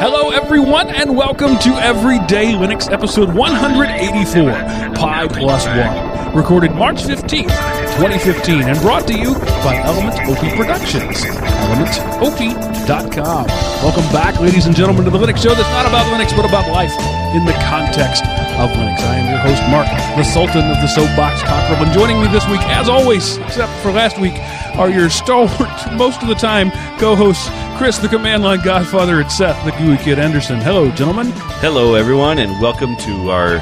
[0.00, 4.50] Hello, everyone, and welcome to Everyday Linux episode 184,
[4.96, 7.52] Pi Plus One, recorded March 15th,
[8.00, 11.20] 2015, and brought to you by Element OP Productions.
[11.20, 13.44] ElementOP.com.
[13.84, 16.66] Welcome back, ladies and gentlemen, to the Linux show that's not about Linux, but about
[16.72, 16.96] life
[17.36, 18.24] in the context
[18.56, 19.04] of Linux.
[19.04, 19.84] I am your host, Mark,
[20.16, 23.92] the Sultan of the Soapbox Cockerel, and joining me this week, as always, except for
[23.92, 24.40] last week,
[24.72, 29.64] are your stalwart, most of the time, co-hosts Chris, the Command Line Godfather, and Seth,
[29.64, 30.60] the GUI Kid Anderson.
[30.60, 31.32] Hello, gentlemen.
[31.60, 33.54] Hello, everyone, and welcome to our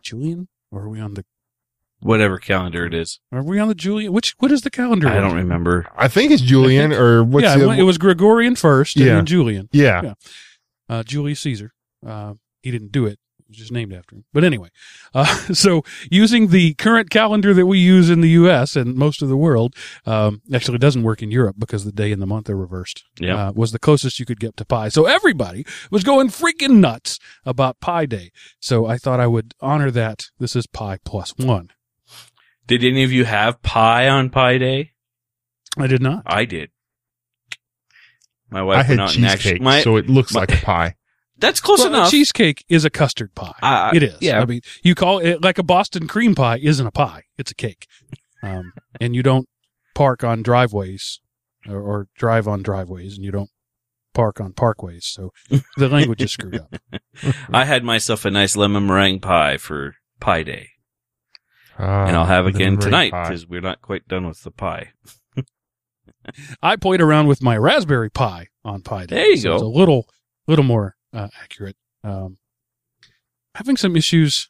[0.01, 1.25] julian or are we on the
[2.03, 3.19] Whatever calendar it is.
[3.33, 5.89] are we on the julian which what is the calendar I don't remember.
[5.97, 9.15] I think it's Julian or what's yeah, the, it it was Gregorian first, and Yeah.
[9.17, 10.03] then Julian, yeah.
[10.03, 10.15] yeah.
[10.89, 11.73] uh, Julius Caesar.
[12.07, 14.25] Uh, he didn't do it; it was just named after him.
[14.33, 14.69] But anyway,
[15.15, 18.77] uh, so using the current calendar that we use in the U.S.
[18.77, 19.75] and most of the world,
[20.07, 23.05] um, actually it doesn't work in Europe because the day and the month are reversed.
[23.19, 23.49] Yeah.
[23.49, 24.89] uh, was the closest you could get to Pi.
[24.89, 28.31] So everybody was going freaking nuts about Pi Day.
[28.61, 30.27] So I thought I would honor that.
[30.39, 31.71] This is Pi plus one.
[32.67, 34.93] Did any of you have pie on Pie Day?
[35.77, 36.23] I did not.
[36.25, 36.71] I did.
[38.51, 39.29] My wife I had went out actually.
[39.29, 40.95] cheesecake, My, so it looks my- like a pie.
[41.41, 42.11] That's close Well, a enough.
[42.11, 43.55] cheesecake is a custard pie.
[43.63, 44.17] Uh, it is.
[44.21, 44.41] yeah.
[44.41, 47.55] I mean, you call it like a Boston cream pie isn't a pie; it's a
[47.55, 47.87] cake.
[48.43, 49.49] Um, and you don't
[49.95, 51.21] park on driveways
[51.69, 53.51] or, or drive on driveways, and you don't
[54.15, 55.05] park on parkways.
[55.05, 55.31] So
[55.77, 56.75] the language is screwed up.
[57.53, 60.69] I had myself a nice lemon meringue pie for Pie Day,
[61.79, 64.93] Ah, and I'll have the again tonight because we're not quite done with the pie.
[66.63, 69.17] I played around with my Raspberry Pi on Pie Day.
[69.17, 69.55] There you so go.
[69.55, 70.07] It's a little,
[70.47, 71.77] little more uh, accurate.
[72.05, 72.39] Um,
[73.55, 74.49] having some issues.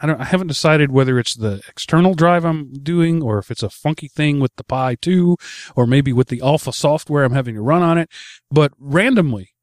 [0.00, 0.20] I don't.
[0.20, 4.06] I haven't decided whether it's the external drive I'm doing, or if it's a funky
[4.06, 5.36] thing with the Pi 2,
[5.74, 8.08] or maybe with the Alpha software I'm having to run on it.
[8.48, 9.54] But randomly,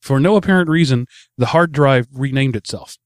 [0.00, 1.06] for no apparent reason,
[1.38, 2.96] the hard drive renamed itself.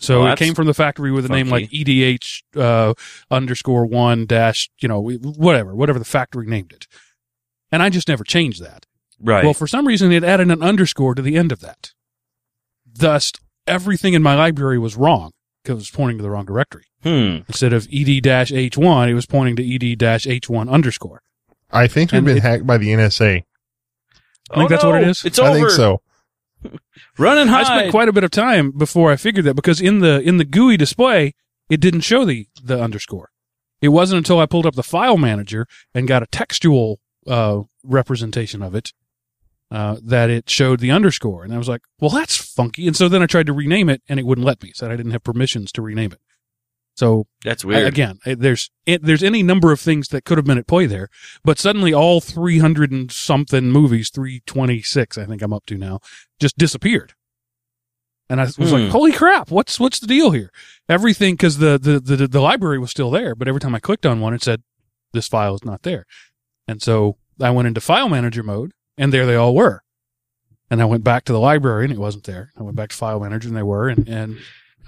[0.00, 1.70] So Well, it came from the factory with a name like.
[1.70, 2.94] EDH uh,
[3.30, 6.86] underscore one dash, you know, whatever, whatever the factory named it.
[7.70, 8.86] And I just never changed that.
[9.20, 9.44] Right.
[9.44, 11.92] Well, for some reason, it added an underscore to the end of that.
[12.86, 13.32] Thus,
[13.66, 16.84] everything in my library was wrong because it was pointing to the wrong directory.
[17.02, 17.38] hmm.
[17.48, 21.22] Instead of ed-h1, it was pointing to ed-h1 underscore.
[21.70, 23.42] I think we've and been it- hacked by the NSA.
[24.50, 25.22] I think that's what it is.
[25.24, 25.58] Oh, It's I over.
[25.58, 26.00] think so.
[27.18, 29.98] Run and I spent quite a bit of time before I figured that because in
[30.00, 31.34] the in the GUI display,
[31.68, 33.28] it didn't show the the underscore.
[33.82, 38.62] It wasn't until I pulled up the file manager and got a textual uh, representation
[38.62, 38.92] of it
[39.70, 43.08] uh, that it showed the underscore, and I was like, "Well, that's funky." And so
[43.08, 44.72] then I tried to rename it, and it wouldn't let me.
[44.74, 46.20] Said I didn't have permissions to rename it.
[46.96, 47.86] So That's I- weird.
[47.86, 50.86] again, it, there's it, there's any number of things that could have been at play
[50.86, 51.08] there,
[51.44, 56.00] but suddenly all 300 and something movies, 326, I think I'm up to now,
[56.40, 57.12] just disappeared.
[58.30, 58.64] And I was Hmm.
[58.64, 59.50] like, "Holy crap!
[59.50, 60.50] What's what's the deal here?"
[60.88, 64.04] Everything because the, the the the library was still there, but every time I clicked
[64.04, 64.62] on one, it said
[65.12, 66.04] this file is not there.
[66.66, 69.82] And so I went into file manager mode, and there they all were.
[70.70, 72.50] And I went back to the library, and it wasn't there.
[72.58, 74.38] I went back to file manager, and they were, and and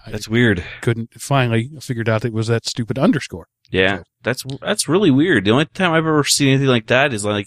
[0.06, 0.64] I That's weird.
[0.82, 3.46] couldn't finally figured out it was that stupid underscore.
[3.70, 5.44] Yeah, So- that's that's really weird.
[5.44, 7.46] The only time I've ever seen anything like that is like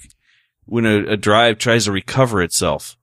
[0.66, 2.96] when a, a drive tries to recover itself.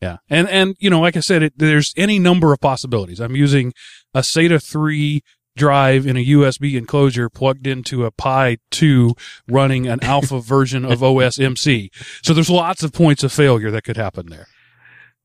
[0.00, 0.16] Yeah.
[0.30, 3.20] And, and, you know, like I said, it, there's any number of possibilities.
[3.20, 3.72] I'm using
[4.14, 5.20] a SATA 3
[5.56, 9.14] drive in a USB enclosure plugged into a Pi 2
[9.48, 11.90] running an alpha version of OSMC.
[12.22, 14.46] So there's lots of points of failure that could happen there.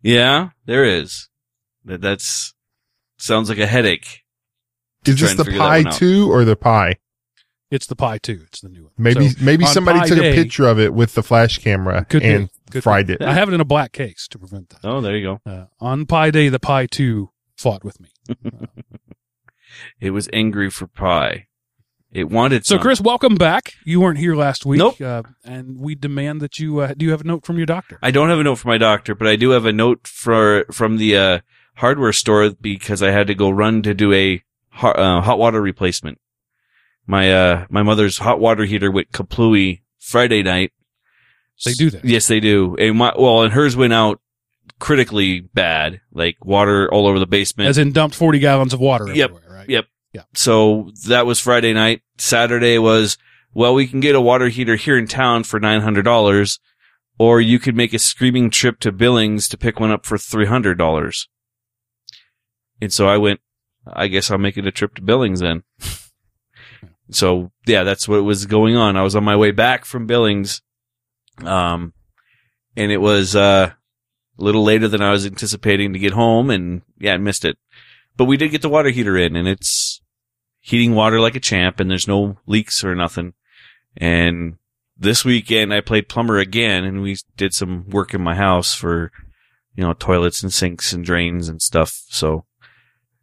[0.01, 1.29] Yeah, there is.
[1.85, 2.53] That that's
[3.17, 4.21] sounds like a headache.
[5.05, 6.95] Is this the Pi 2 or the Pi?
[7.71, 8.41] It's the Pi 2.
[8.47, 8.91] It's the new one.
[8.97, 11.57] Maybe So, maybe on somebody Pi took Day- a picture of it with the flash
[11.59, 12.29] camera Could be.
[12.31, 13.13] and Could fried be.
[13.13, 13.21] it.
[13.21, 14.79] I have it in a black case to prevent that.
[14.83, 15.51] Oh, there you go.
[15.51, 18.09] Uh, on Pi Day, the Pi 2 fought with me.
[19.99, 21.47] It was angry for pie.
[22.11, 22.79] It wanted So.
[22.79, 23.73] Chris, welcome back.
[23.83, 24.79] You weren't here last week.
[24.79, 25.01] Nope.
[25.01, 27.99] Uh, and we demand that you, uh, do you have a note from your doctor?
[28.01, 30.65] I don't have a note from my doctor, but I do have a note for
[30.71, 31.39] from the uh,
[31.75, 35.61] hardware store because I had to go run to do a hot, uh, hot water
[35.61, 36.19] replacement.
[37.05, 40.71] My uh, my mother's hot water heater went kaplooey Friday night.
[41.65, 42.05] They do that.
[42.05, 42.75] Yes, they do.
[42.77, 44.21] And my, well, and hers went out
[44.79, 47.69] critically bad, like water all over the basement.
[47.69, 49.31] As in dumped 40 gallons of water Yep.
[49.31, 49.69] everywhere, right?
[49.69, 49.85] Yep.
[50.13, 50.23] Yeah.
[50.33, 52.01] So that was Friday night.
[52.17, 53.17] Saturday was,
[53.53, 56.59] well, we can get a water heater here in town for $900
[57.17, 61.27] or you could make a screaming trip to Billings to pick one up for $300.
[62.81, 63.39] And so I went,
[63.87, 65.63] I guess I'll make it a trip to Billings then.
[67.11, 68.97] so yeah, that's what was going on.
[68.97, 70.61] I was on my way back from Billings.
[71.43, 71.93] Um,
[72.75, 73.71] and it was, uh,
[74.37, 77.57] a little later than I was anticipating to get home and yeah, I missed it.
[78.17, 80.01] But we did get the water heater in and it's
[80.59, 83.33] heating water like a champ and there's no leaks or nothing.
[83.97, 84.55] And
[84.97, 89.11] this weekend I played plumber again and we did some work in my house for,
[89.75, 92.03] you know, toilets and sinks and drains and stuff.
[92.09, 92.45] So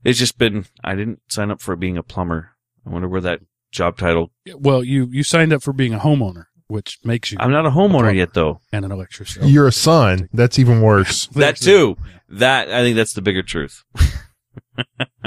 [0.04, 2.50] it's just been, I didn't sign up for being a plumber.
[2.86, 3.40] I wonder where that
[3.70, 7.50] job title, Well, you, you signed up for being a homeowner, which makes you I'm
[7.50, 8.60] not a homeowner yet though.
[8.72, 9.48] and an electrician.
[9.48, 10.28] You're a son.
[10.34, 11.26] That's even worse.
[11.28, 11.96] That too.
[12.28, 13.82] That, I think that's the bigger truth.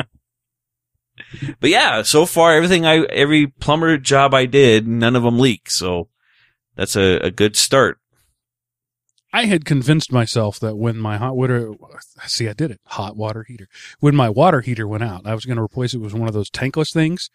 [1.59, 5.69] but yeah, so far everything I, every plumber job I did, none of them leak.
[5.69, 6.09] So
[6.75, 7.99] that's a, a good start.
[9.35, 11.73] I had convinced myself that when my hot water,
[12.25, 13.67] see, I did it, hot water heater.
[13.99, 16.33] When my water heater went out, I was going to replace it with one of
[16.33, 17.29] those tankless things,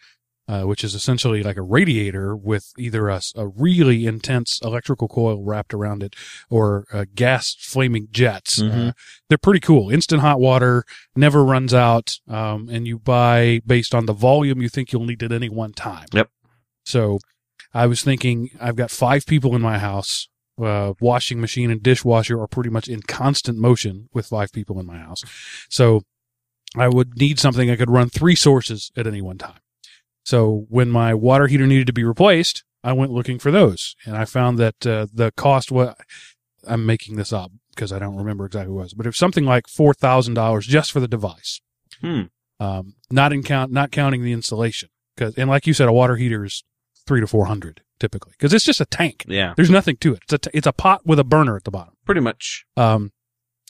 [0.47, 3.21] uh, which is essentially like a radiator with either a
[3.55, 6.15] really intense electrical coil wrapped around it
[6.49, 8.61] or uh, gas flaming jets.
[8.61, 8.93] Uh, Mhm.
[9.29, 9.89] they're pretty cool.
[9.89, 10.83] Instant hot water
[11.15, 15.23] never runs out, um, and you buy based on the volume you think you'll need
[15.23, 16.07] at any one time.
[16.13, 16.29] Yep.
[16.85, 17.19] So
[17.73, 20.27] I was thinking, I've got five people in my house.
[20.61, 24.85] Uh, washing machine and dishwasher are pretty much in constant motion with five people in
[24.85, 25.23] my house.
[25.69, 26.01] So
[26.75, 29.59] I would need something I could run three sources at any one time.
[30.23, 34.15] So when my water heater needed to be replaced, I went looking for those and
[34.15, 35.95] I found that uh, the cost was,
[36.67, 39.17] I'm making this up because I don't remember exactly what it was, but it was
[39.17, 41.61] something like $4,000 just for the device.
[42.01, 42.23] Hmm.
[42.59, 44.89] Um, not in count, not counting the installation.
[45.17, 46.63] Cause, and like you said, a water heater is
[47.05, 49.25] three to 400 typically because it's just a tank.
[49.27, 50.21] Yeah, There's nothing to it.
[50.23, 51.93] It's a, t- it's a pot with a burner at the bottom.
[52.05, 52.65] pretty much.
[52.75, 53.11] Um,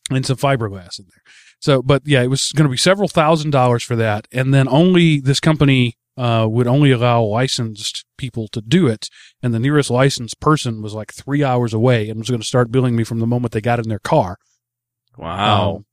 [0.10, 1.22] and some fiberglass in there.
[1.60, 4.28] So, but yeah, it was going to be several thousand dollars for that.
[4.32, 9.08] And then only this company, uh, would only allow licensed people to do it.
[9.42, 12.72] And the nearest licensed person was like three hours away and was going to start
[12.72, 14.38] billing me from the moment they got in their car.
[15.18, 15.76] Wow.
[15.76, 15.86] Um,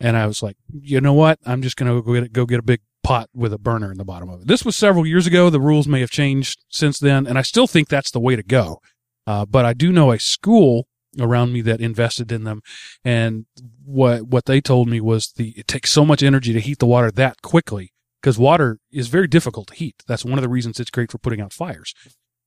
[0.00, 1.38] and I was like, you know what?
[1.44, 3.98] I'm just going to go get, go get a big pot with a burner in
[3.98, 4.48] the bottom of it.
[4.48, 5.50] This was several years ago.
[5.50, 7.26] The rules may have changed since then.
[7.26, 8.80] And I still think that's the way to go.
[9.26, 10.86] Uh, but I do know a school
[11.18, 12.62] around me that invested in them.
[13.04, 13.46] And
[13.84, 16.86] what, what they told me was the, it takes so much energy to heat the
[16.86, 20.02] water that quickly because water is very difficult to heat.
[20.06, 21.94] That's one of the reasons it's great for putting out fires.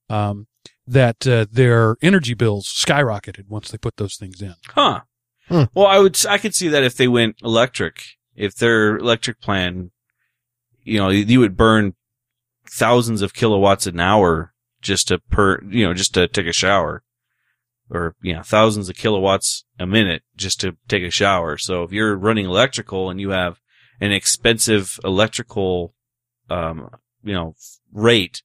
[0.10, 0.48] Um,
[0.86, 4.56] that, uh, their energy bills skyrocketed once they put those things in.
[4.70, 5.02] Huh.
[5.48, 5.64] Hmm.
[5.74, 8.04] Well, I would, I could see that if they went electric,
[8.36, 9.92] if their electric plan,
[10.84, 11.96] you know, you would burn
[12.70, 17.04] thousands of kilowatts an hour just to per, you know, just to take a shower
[17.90, 21.58] or, you know, thousands of kilowatts a minute just to take a shower.
[21.58, 23.60] So if you're running electrical and you have
[24.00, 25.94] an expensive electrical,
[26.50, 26.90] um,
[27.24, 27.56] you know,
[27.92, 28.44] rate,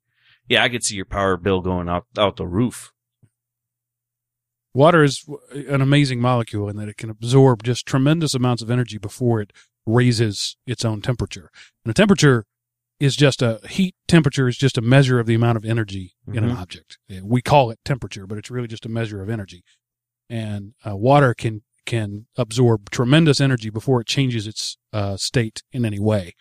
[0.48, 2.92] yeah, I could see your power bill going out, out the roof.
[4.74, 8.98] Water is an amazing molecule in that it can absorb just tremendous amounts of energy
[8.98, 9.52] before it
[9.86, 11.50] raises its own temperature.
[11.84, 12.44] And a temperature
[13.00, 16.44] is just a heat temperature is just a measure of the amount of energy in
[16.44, 16.58] an Mhm.
[16.58, 16.98] object.
[17.22, 19.64] We call it temperature, but it's really just a measure of energy.
[20.28, 25.86] And uh, water can can absorb tremendous energy before it changes its uh, state in
[25.86, 26.34] any way,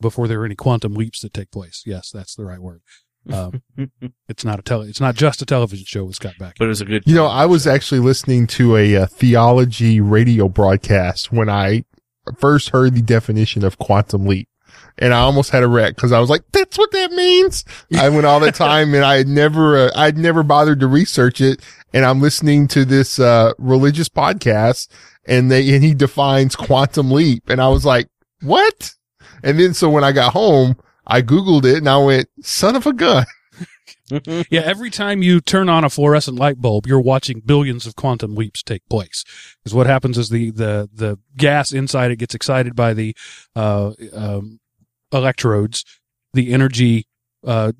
[0.00, 1.82] before there are any quantum leaps that take place.
[1.84, 2.80] Yes, that's the right word.
[3.30, 3.62] Um,
[4.28, 4.88] it's not a tele.
[4.88, 6.54] It's not just a television show with Scott Bakula.
[6.58, 7.02] but it was a good.
[7.04, 11.84] You know, I was actually listening to a, uh theology radio broadcast when I
[12.38, 14.48] first heard the definition of quantum leap.
[14.98, 17.64] And I almost had a wreck because I was like, that's what that means.
[17.96, 21.40] I went all the time and I had never, uh, I'd never bothered to research
[21.40, 21.62] it.
[21.92, 24.88] And I'm listening to this, uh, religious podcast
[25.26, 27.48] and they, and he defines quantum leap.
[27.48, 28.08] And I was like,
[28.42, 28.94] what?
[29.42, 30.76] And then so when I got home,
[31.06, 33.24] I Googled it and I went, son of a gun.
[34.50, 38.34] Yeah, every time you turn on a fluorescent light bulb, you're watching billions of quantum
[38.34, 39.22] leaps take place.
[39.58, 43.14] Because what happens is the, the, the gas inside it gets excited by the,
[43.54, 44.60] uh, um,
[45.12, 45.84] electrodes.
[46.34, 47.06] The energy,
[47.46, 47.72] uh,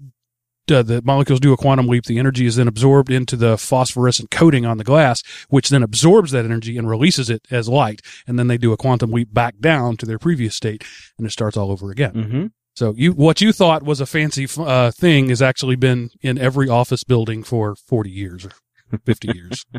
[0.66, 2.04] the molecules do a quantum leap.
[2.04, 6.30] The energy is then absorbed into the phosphorescent coating on the glass, which then absorbs
[6.32, 8.02] that energy and releases it as light.
[8.26, 10.84] And then they do a quantum leap back down to their previous state
[11.16, 12.10] and it starts all over again.
[12.12, 16.36] hmm So you, what you thought was a fancy uh, thing has actually been in
[16.36, 18.50] every office building for 40 years or
[19.04, 19.64] 50 years.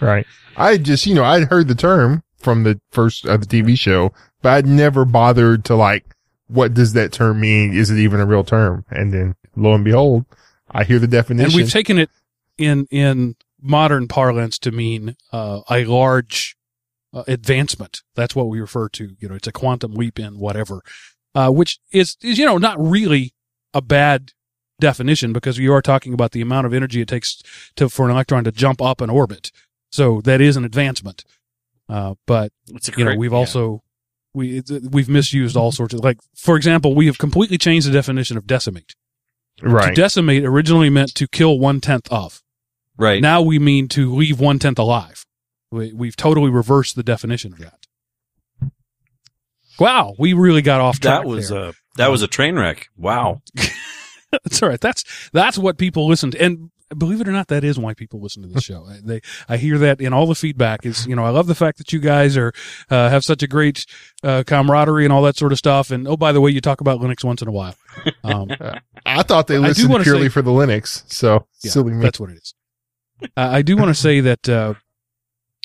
[0.00, 0.26] Right.
[0.56, 4.12] I just, you know, I'd heard the term from the first of the TV show,
[4.40, 6.04] but I'd never bothered to like,
[6.52, 7.74] what does that term mean?
[7.74, 8.84] Is it even a real term?
[8.90, 10.24] And then lo and behold,
[10.70, 11.46] I hear the definition.
[11.46, 12.10] and we've taken it
[12.58, 16.56] in, in modern parlance to mean, uh, a large
[17.12, 18.02] uh, advancement.
[18.14, 19.16] That's what we refer to.
[19.18, 20.82] You know, it's a quantum leap in whatever,
[21.34, 23.34] uh, which is, is, you know, not really
[23.74, 24.32] a bad
[24.80, 27.42] definition because you are talking about the amount of energy it takes
[27.76, 29.52] to, for an electron to jump up an orbit.
[29.90, 31.24] So that is an advancement.
[31.88, 33.38] Uh, but It's a you know, we've yeah.
[33.38, 33.82] also
[34.34, 38.36] we we've misused all sorts of like, for example, we have completely changed the definition
[38.36, 38.94] of decimate.
[39.62, 42.42] right To decimate originally meant to kill one tenth of.
[42.96, 43.20] right.
[43.20, 45.24] Now we mean to leave one tenth alive.
[45.70, 47.86] We, we've totally reversed the definition of that.
[49.78, 51.22] Wow, we really got off track.
[51.22, 51.68] that was there.
[51.70, 52.88] a that was uh, a train wreck.
[52.96, 53.42] Wow.
[54.44, 54.80] That's all right.
[54.80, 58.20] That's that's what people listen to, and believe it or not, that is why people
[58.20, 58.86] listen to the show.
[58.88, 60.84] I- They, I hear that in all the feedback.
[60.86, 62.52] Is you know, I love the fact that you guys are
[62.90, 63.84] uh, have such a great
[64.22, 65.90] uh, camaraderie and all that sort of stuff.
[65.90, 67.74] And oh, by the way, you talk about Linux once in a while.
[68.24, 68.50] Um,
[69.06, 71.02] I thought they listened purely say- for the Linux.
[71.12, 72.02] So yeah, silly me.
[72.02, 72.54] that's what it is.
[73.22, 74.74] Uh, I do want to say that uh,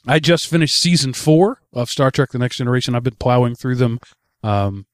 [0.05, 2.95] I just finished season four of Star Trek: The Next Generation.
[2.95, 3.99] I've been plowing through them
[4.43, 4.85] um,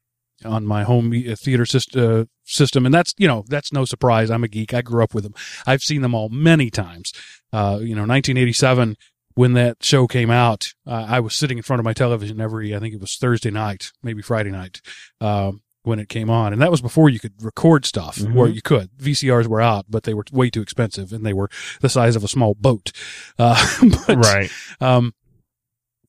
[0.46, 4.30] on my home uh, theater system, uh, system, and that's you know that's no surprise.
[4.32, 4.74] I'm a geek.
[4.74, 5.34] I grew up with them.
[5.66, 7.12] I've seen them all many times.
[7.52, 8.98] Uh, you know, 1987
[9.36, 12.76] when that show came out, uh, I was sitting in front of my television every
[12.76, 14.80] I think it was Thursday night, maybe Friday night.
[15.20, 18.38] Um, when it came on, and that was before you could record stuff, Mhm.
[18.38, 18.90] or you could.
[18.98, 21.50] VCRs were out, but they were way too expensive, and they were
[21.82, 22.94] the size of a small boat.
[23.38, 23.58] Uh,
[24.08, 24.50] but, right.
[24.80, 25.14] um,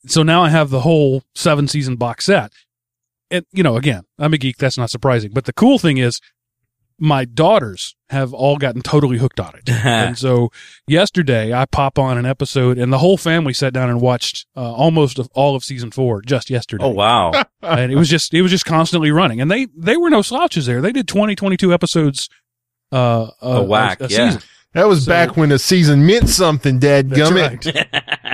[0.06, 2.52] so now I have the whole seven season box set.
[3.30, 4.58] And, you know, again, I'm a geek.
[4.58, 5.32] That's not surprising.
[5.32, 6.20] But the cool thing is
[6.98, 9.68] my daughters have all gotten totally hooked on it.
[9.84, 10.50] and so
[10.86, 14.60] yesterday I pop on an episode and the whole family sat down and watched uh,
[14.72, 16.84] almost of all of season four just yesterday.
[16.84, 17.32] oh wow.
[17.62, 20.66] and it was just, it was just constantly running and they, they were no slouches
[20.66, 20.80] there.
[20.80, 22.28] They did 20, 22 episodes,
[22.92, 24.30] uh, A whack, a, yeah.
[24.30, 24.42] season.
[24.74, 27.74] That was So- back when a season meant something, Dad That's gummit.
[27.74, 28.33] right.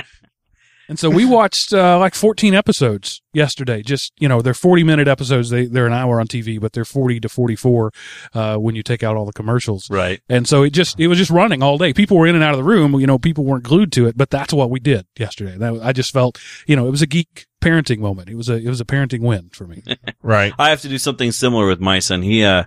[0.91, 3.81] And so we watched uh, like 14 episodes yesterday.
[3.81, 5.49] Just you know, they're 40 minute episodes.
[5.49, 7.93] They they're an hour on TV, but they're 40 to 44
[8.33, 9.89] uh, when you take out all the commercials.
[9.89, 10.19] right.
[10.27, 11.93] And so it just it was just running all day.
[11.93, 12.99] People were in and out of the room.
[12.99, 15.57] You know, people weren't glued to it, but that's what we did yesterday.
[15.57, 18.27] That I just felt you know it was a geek parenting moment.
[18.27, 19.83] It was a it was a parenting win for me.
[20.21, 20.53] Right.
[20.59, 22.21] I have to do something similar with my son.
[22.21, 22.65] He uh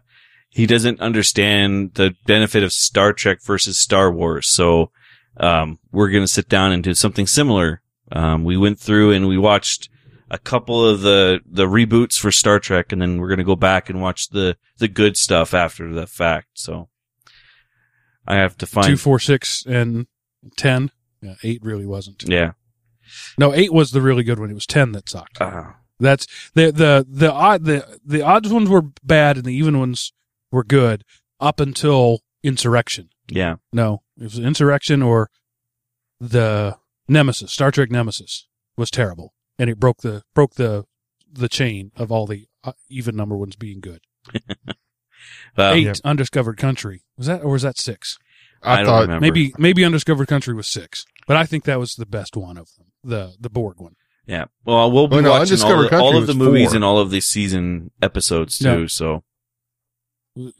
[0.48, 4.48] he doesn't understand the benefit of Star Trek versus Star Wars.
[4.48, 4.90] So
[5.36, 7.82] um we're going to sit down and do something similar.
[8.12, 9.88] Um we went through and we watched
[10.30, 13.56] a couple of the the reboots for Star Trek and then we're going to go
[13.56, 16.48] back and watch the the good stuff after the fact.
[16.54, 16.88] So
[18.26, 20.06] I have to find Two, four, six, and
[20.56, 20.90] ten.
[21.20, 22.24] Yeah, eight really wasn't.
[22.26, 22.52] yeah.
[23.38, 24.50] No, eight was the really good one.
[24.50, 25.40] It was ten that sucked.
[25.40, 29.78] Uh, That's the the the odd the the odds ones were bad and the even
[29.78, 30.12] ones
[30.50, 31.04] were good
[31.38, 33.10] up until insurrection.
[33.28, 33.56] yeah.
[33.72, 35.30] No, it was insurrection or
[36.18, 36.76] the
[37.08, 38.46] Nemesis, Star Trek Nemesis
[38.76, 40.84] was terrible, and it broke the broke the
[41.30, 44.00] the chain of all the uh, even number ones being good.
[45.56, 45.92] Well, Eight, yeah.
[46.04, 48.18] Undiscovered Country was that or was that six?
[48.62, 49.20] I, I, don't thought remember.
[49.20, 52.68] Maybe maybe Undiscovered Country was six, but I think that was the best one of
[52.76, 53.94] them, the the Borg one.
[54.26, 54.46] Yeah.
[54.64, 56.76] Well, we'll be Well, no, watching all, the, all of the movies four.
[56.76, 58.64] and all of the season episodes too.
[58.64, 58.86] No.
[58.86, 59.22] So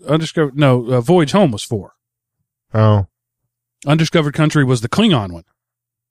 [0.07, 1.93] Undiscovered no, uh, Voyage Home was four.
[2.73, 3.07] oh,
[3.87, 5.45] Undiscovered Country was the Klingon one,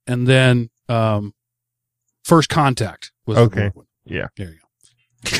[0.07, 1.33] and then um,
[2.24, 3.72] First Contact was Okay.
[4.05, 4.27] Yeah.
[4.38, 4.55] there you
[5.31, 5.38] go.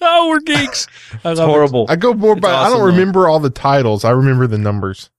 [0.00, 0.86] oh, we're geeks.
[1.12, 1.42] It's love it.
[1.42, 1.86] horrible.
[1.88, 2.84] I go more It's by, I don't though.
[2.86, 4.04] remember all the titles.
[4.04, 5.10] I remember the numbers.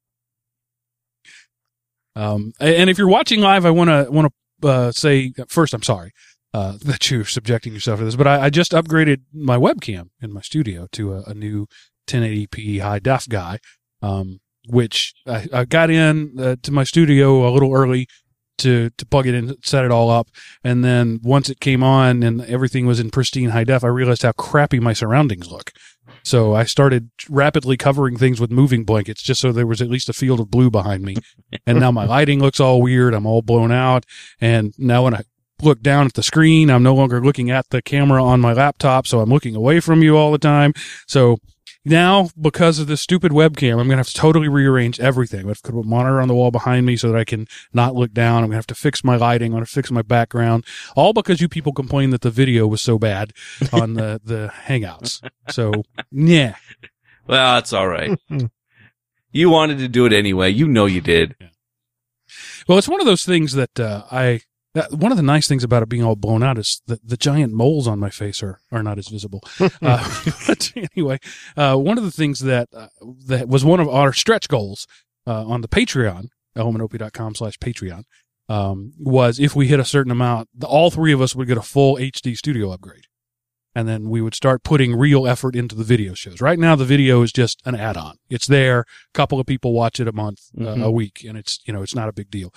[2.15, 5.83] Um, and if you're watching live, I want to want to uh, say first, I'm
[5.83, 6.11] sorry
[6.53, 10.33] uh, that you're subjecting yourself to this, but I, I just upgraded my webcam in
[10.33, 11.67] my studio to a, a new
[12.07, 13.59] 1080p high def guy,
[14.01, 18.07] um, which I, I got in uh, to my studio a little early
[18.59, 20.29] to to plug it in, set it all up,
[20.63, 24.23] and then once it came on and everything was in pristine high def, I realized
[24.23, 25.71] how crappy my surroundings look.
[26.23, 30.09] So I started rapidly covering things with moving blankets just so there was at least
[30.09, 31.15] a field of blue behind me.
[31.65, 33.13] and now my lighting looks all weird.
[33.13, 34.05] I'm all blown out.
[34.41, 35.21] And now when I
[35.61, 39.07] look down at the screen, I'm no longer looking at the camera on my laptop.
[39.07, 40.73] So I'm looking away from you all the time.
[41.07, 41.37] So
[41.86, 45.39] now, because of this stupid webcam, I'm going to have to totally rearrange everything.
[45.39, 47.48] I've going to put a monitor on the wall behind me so that I can
[47.71, 48.38] not look down.
[48.38, 49.48] I'm going to have to fix my lighting.
[49.48, 50.65] I'm going to fix my background.
[50.95, 53.31] All because you people complained that the video was so bad
[53.71, 55.27] on the, the Hangouts.
[55.50, 55.71] So,
[56.12, 56.55] yeah.
[57.27, 58.19] Well, that's all right.
[59.31, 60.50] you wanted to do it anyway.
[60.50, 61.36] You know you did.
[62.67, 64.41] Well, it's one of those things that uh, I.
[64.79, 67.17] That, one of the nice things about it being all blown out is that the
[67.17, 69.41] giant moles on my face are, are not as visible.
[69.59, 69.69] uh,
[70.48, 71.19] but anyway,
[71.57, 72.88] uh, one of the things that uh,
[73.25, 74.88] that was one of our stretch goals
[75.27, 78.03] uh, on the Patreon, elementop.com slash Patreon,
[78.48, 81.57] um, was if we hit a certain amount, the, all three of us would get
[81.57, 83.03] a full HD studio upgrade.
[83.75, 86.41] And then we would start putting real effort into the video shows.
[86.41, 88.15] Right now, the video is just an add-on.
[88.27, 88.79] It's there.
[88.79, 90.83] A couple of people watch it a month, uh, Mhm.
[90.83, 92.51] a week, and it's, you know, it's not a big deal.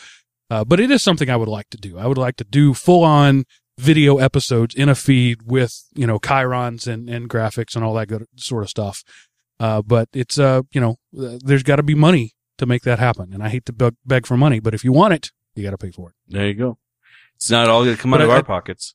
[0.53, 1.97] Uh, but it is something I would like to do.
[1.99, 3.45] I would like to do full on
[3.79, 8.09] video episodes in a feed with, you know, chirons and, and graphics and all that
[8.09, 9.03] good sort of stuff.
[9.59, 12.99] Uh, but it's, uh, you know, uh, there's got to be money to make that
[12.99, 13.33] happen.
[13.33, 15.71] And I hate to beg, beg for money, but if you want it, you got
[15.71, 16.17] to pay for it.
[16.29, 16.77] There you go.
[17.37, 18.95] It's not all going to come But out of our I- pockets.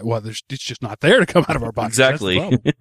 [0.00, 1.98] Well, there's, it's just not there to come out of our pockets.
[1.98, 2.56] Exactly.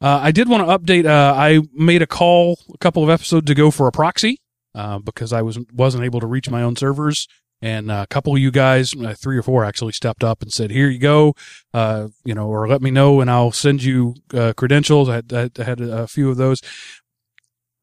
[0.00, 1.06] Uh, I did want to update.
[1.06, 4.40] Uh, I made a call a couple of episodes ago for a proxy
[4.74, 7.26] uh, because I was wasn't able to reach my own servers,
[7.60, 10.52] and uh, a couple of you guys, uh, three or four, actually stepped up and
[10.52, 11.34] said, "Here you go,
[11.74, 15.32] uh, you know, or let me know, and I'll send you uh, credentials." I had,
[15.58, 16.60] I had a few of those.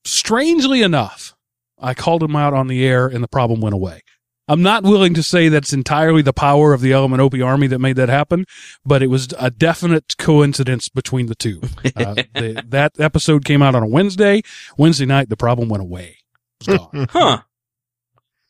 [0.06, 1.36] Strangely enough,
[1.80, 4.02] I called them out on the air, and the problem went away.
[4.48, 7.80] I'm not willing to say that's entirely the power of the Element OP army that
[7.80, 8.46] made that happen,
[8.86, 11.62] but it was a definite coincidence between the two.
[11.96, 14.44] Uh, the, that episode came out on a Wednesday.
[14.78, 16.18] Wednesday night, the problem went away.
[16.62, 17.08] It was gone.
[17.12, 17.42] Huh.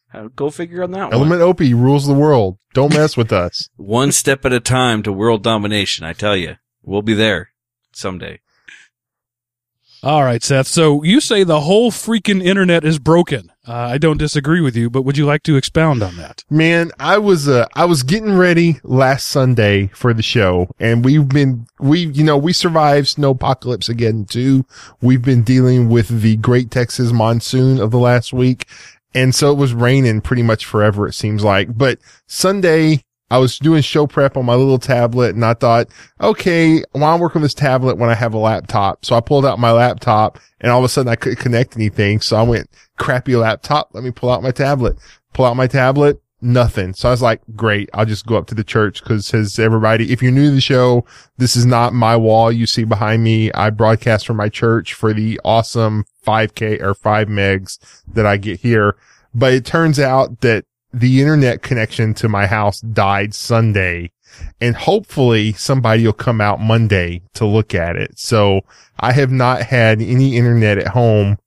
[0.07, 1.13] How- Go figure on that one.
[1.13, 2.57] Element OP rules the world.
[2.73, 3.69] Don't mess with us.
[3.75, 6.05] One step at a time to world domination.
[6.05, 7.49] I tell you, we'll be there
[7.93, 8.39] someday.
[10.05, 10.67] All right, Seth.
[10.67, 13.51] So you say the whole freaking internet is broken.
[13.67, 16.43] Uh, I don't disagree with you, but would you like to expound on that?
[16.47, 21.27] Man, I was uh I was getting ready last Sunday for the show and we've
[21.27, 24.63] been we you know, we survived snowpocalypse again too.
[25.01, 28.67] We've been dealing with the Great Texas monsoon of the last week.
[29.15, 31.75] And so it was raining pretty much forever, it seems like.
[31.75, 35.87] But Sunday I was doing show prep on my little tablet and I thought,
[36.21, 39.03] okay, why well, work on this tablet when I have a laptop?
[39.03, 42.21] So I pulled out my laptop and all of a sudden I couldn't connect anything.
[42.21, 43.89] So I went crappy laptop.
[43.93, 44.97] Let me pull out my tablet,
[45.33, 46.21] pull out my tablet.
[46.41, 46.93] Nothing.
[46.93, 47.89] So I was like, great.
[47.93, 50.61] I'll just go up to the church because says everybody, if you're new to the
[50.61, 51.03] show,
[51.37, 53.51] this is not my wall you see behind me.
[53.53, 57.79] I broadcast from my church for the awesome 5k or 5 megs
[58.13, 58.95] that I get here.
[59.33, 64.11] But it turns out that the internet connection to my house died Sunday
[64.61, 68.17] and hopefully somebody will come out Monday to look at it.
[68.17, 68.61] So
[68.99, 71.37] I have not had any internet at home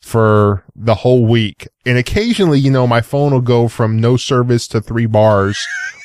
[0.00, 1.68] for the whole week.
[1.86, 5.58] And occasionally, you know, my phone will go from no service to three bars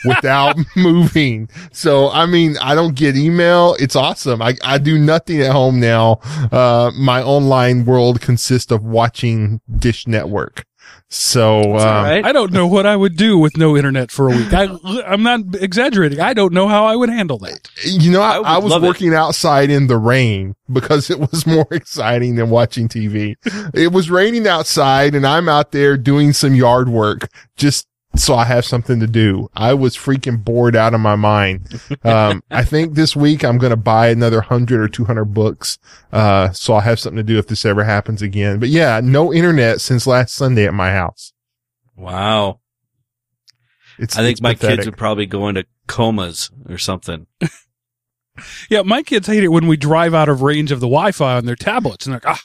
[0.06, 1.50] without moving.
[1.72, 3.76] So, I mean, I don't get email.
[3.80, 4.42] It's awesome.
[4.42, 6.20] I, I do nothing at home now.
[6.52, 10.66] Uh, my online world consists of watching Dish Network.
[11.10, 12.26] So, um, right.
[12.26, 14.54] I don't know what I would do with no internet for a week.
[14.54, 14.68] I,
[15.08, 16.20] I'm not exaggerating.
[16.20, 17.70] I don't know how I would handle that.
[17.86, 18.88] You know, I, I I was love it.
[18.88, 23.36] working outside in the rain because it was more exciting than watching TV.
[23.74, 27.87] it was raining outside and I'm out there doing some yard work just
[28.20, 29.50] so I have something to do.
[29.56, 31.82] I was freaking bored out of my mind.
[32.04, 35.78] Um, I think this week I'm going to buy another hundred or 200 books.
[36.12, 38.60] Uh, so I'll have something to do if this ever happens again.
[38.60, 41.34] But yeah, no internet since last Sunday at my house.
[41.96, 42.60] Wow.
[44.00, 44.86] It's, I think it's my kids pathetic.
[44.86, 47.28] would probably go into comas or something.
[48.70, 51.46] Yeah, my kids hate it when we drive out of range of the Wi-Fi on
[51.46, 52.44] their tablets and they're like, ah,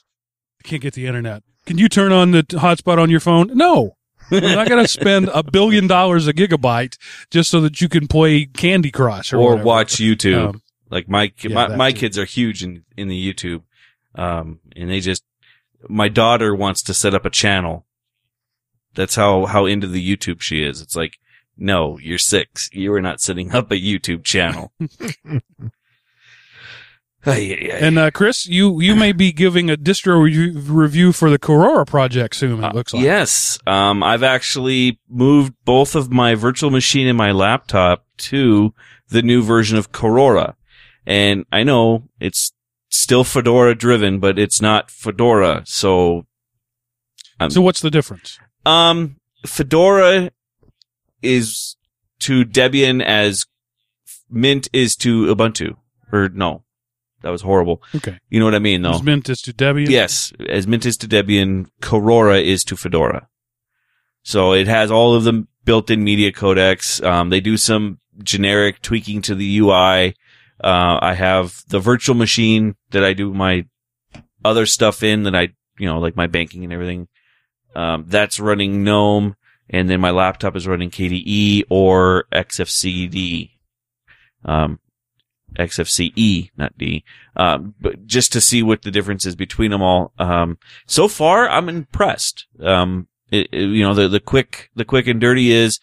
[0.61, 1.43] I can't get the internet.
[1.67, 3.51] Can you turn on the hotspot on your phone?
[3.55, 3.97] No.
[4.33, 6.97] I'm not going to spend a billion dollars a gigabyte
[7.31, 10.49] just so that you can play Candy Crush or, or watch YouTube.
[10.49, 12.01] Um, like my yeah, my, my too.
[12.01, 13.63] kids are huge in in the YouTube,
[14.15, 15.25] um, and they just
[15.89, 17.87] my daughter wants to set up a channel.
[18.95, 20.81] That's how how into the YouTube she is.
[20.81, 21.19] It's like,
[21.57, 22.69] no, you're six.
[22.73, 24.73] You are not setting up a YouTube channel.
[27.25, 31.87] And uh, Chris, you you may be giving a distro review, review for the Korora
[31.87, 32.63] project soon.
[32.63, 33.05] It Uh, looks like.
[33.05, 33.59] Yes.
[33.67, 38.75] Um, I've actually moved both of my virtual machine and my laptop to
[39.09, 40.55] the new version of Korora.
[41.07, 42.53] And I know it's
[42.89, 45.63] still Fedora driven, but it's not Fedora.
[45.65, 46.27] So,
[47.49, 48.39] So what's the difference?
[48.67, 50.31] um, Fedora
[51.23, 51.77] is
[52.21, 53.47] to Debian as
[54.31, 55.77] Mint is to Ubuntu.
[56.13, 56.63] Or no,
[57.23, 57.83] that was horrible.
[57.95, 58.19] Okay.
[58.31, 58.95] You know what I mean, though?
[58.95, 59.89] As Mint is to Debian?
[59.89, 63.29] Yes, as Mint is to Debian, Korora is to Fedora.
[64.23, 67.05] So it has all of the built-in media codecs.
[67.05, 70.15] Um, they do some generic tweaking to the UI.
[70.63, 73.67] Uh, I have the virtual machine that I do my
[74.45, 77.09] other stuff in that I, you know, like my banking and everything.
[77.75, 79.35] Um, that's running GNOME
[79.73, 83.51] and then my laptop is running KDE or XFCD.
[84.45, 84.79] Um,
[85.59, 87.05] XFCE, not D.
[87.37, 90.13] Um, but just to see what the difference is between them all.
[90.19, 92.47] Um, so far I'm impressed.
[92.61, 95.81] Um, it, it- you know, the, the quick, the quick and dirty is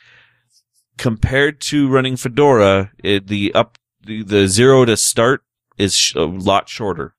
[0.97, 5.43] compared to running Fedora, it, the up, the, the zero to start
[5.77, 7.15] is sh- a lot shorter.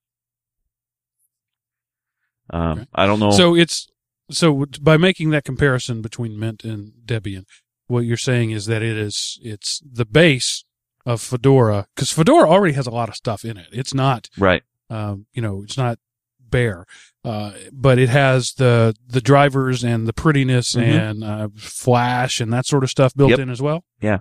[2.50, 2.86] Um, Okay.
[2.94, 3.30] I don't know.
[3.30, 3.88] So it's
[4.30, 7.44] so by making that comparison between Mint and Debian,
[7.86, 10.64] what you're saying is that it is it's the base
[11.06, 13.68] of Fedora because Fedora already has a lot of stuff in it.
[13.72, 14.62] It's not right.
[14.90, 15.98] um, you know it's not
[16.40, 16.84] bare,
[17.24, 20.82] uh, but it has the the drivers and the prettiness Mhm.
[20.82, 23.38] and uh, Flash and that sort of stuff built Yep.
[23.40, 23.84] in as well.
[24.00, 24.18] Yeah.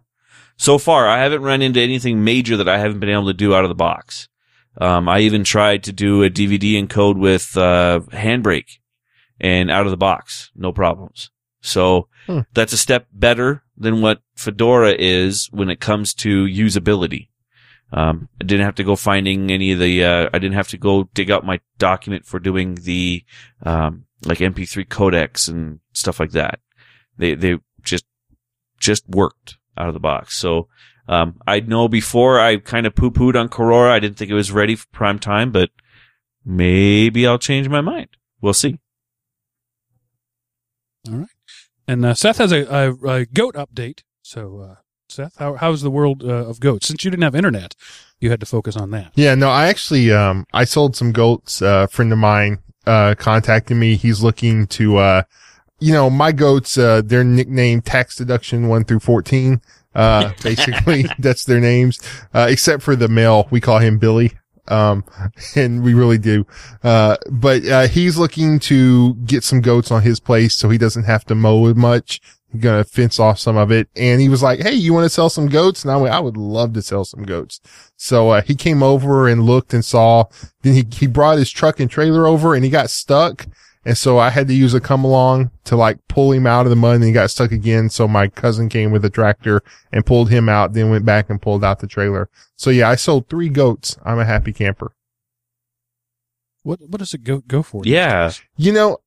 [0.58, 3.54] So far, I haven't run into anything major that I haven't been able to do
[3.56, 4.28] out of the box.
[4.80, 8.80] Um, I even tried to do a DVD encode with uh, Handbrake,
[9.40, 11.32] and out of the box, no problems.
[11.62, 12.42] So Hmm.
[12.54, 17.30] that's a step better than what Fedora is when it comes to usability.
[17.92, 20.04] Um, I didn't have to go finding any of the.
[20.04, 23.24] Uh, I didn't have to go dig out my document for doing the
[23.64, 26.60] um, like MP3 codecs and stuff like that.
[27.18, 28.06] They they just
[28.80, 30.38] just worked out of the box.
[30.38, 30.68] So
[31.08, 33.90] um, I know before I kind of poo pooed on Korora.
[33.90, 35.72] I didn't think it was ready for prime time, but
[36.46, 38.10] maybe I'll change my mind.
[38.40, 38.78] We'll see.
[41.90, 44.04] And uh, Seth has a, a, a goat update.
[44.22, 44.76] So uh,
[45.10, 46.88] Seth, how how's the world uh, of goats?
[46.88, 47.76] Since you didn't have internet,
[48.20, 49.12] you had to focus on that.
[49.16, 51.64] Yeah, no, I actually, um, I sold some goats.
[51.64, 53.96] Uh, a friend of mine, uh, contacted me.
[53.96, 55.24] He's looking to, uh,
[55.80, 59.60] you know, my goats, uh, they're nicknamed tax deduction one through 14.
[59.96, 62.00] Uh, basically that's their names.
[62.36, 64.34] Uh, except for the male, we call him Billy.
[64.70, 65.04] Um,
[65.56, 66.46] and we really do.
[66.84, 71.04] Uh, but, uh, he's looking to get some goats on his place so he doesn't
[71.04, 72.22] have to mow much.
[72.52, 73.90] He's gonna fence off some of it.
[73.96, 75.84] And he was like, Hey, you want to sell some goats?
[75.84, 77.60] And I went, I would love to sell some goats.
[77.96, 80.26] So, uh, he came over and looked and saw,
[80.64, 83.48] then he, he brought his truck and trailer over and he got stuck.
[83.86, 86.70] And so I had to use a come along to like pull him out of
[86.70, 87.90] the mud and he got stuck again.
[87.90, 91.42] So my cousin came with a tractor and pulled him out, then went back and
[91.42, 92.30] pulled out the trailer.
[92.58, 93.98] So yeah, I sold three goats.
[94.04, 94.92] I'm a happy camper.
[96.64, 97.84] What what does a goat go for?
[97.86, 98.32] Yeah.
[98.58, 98.98] You know,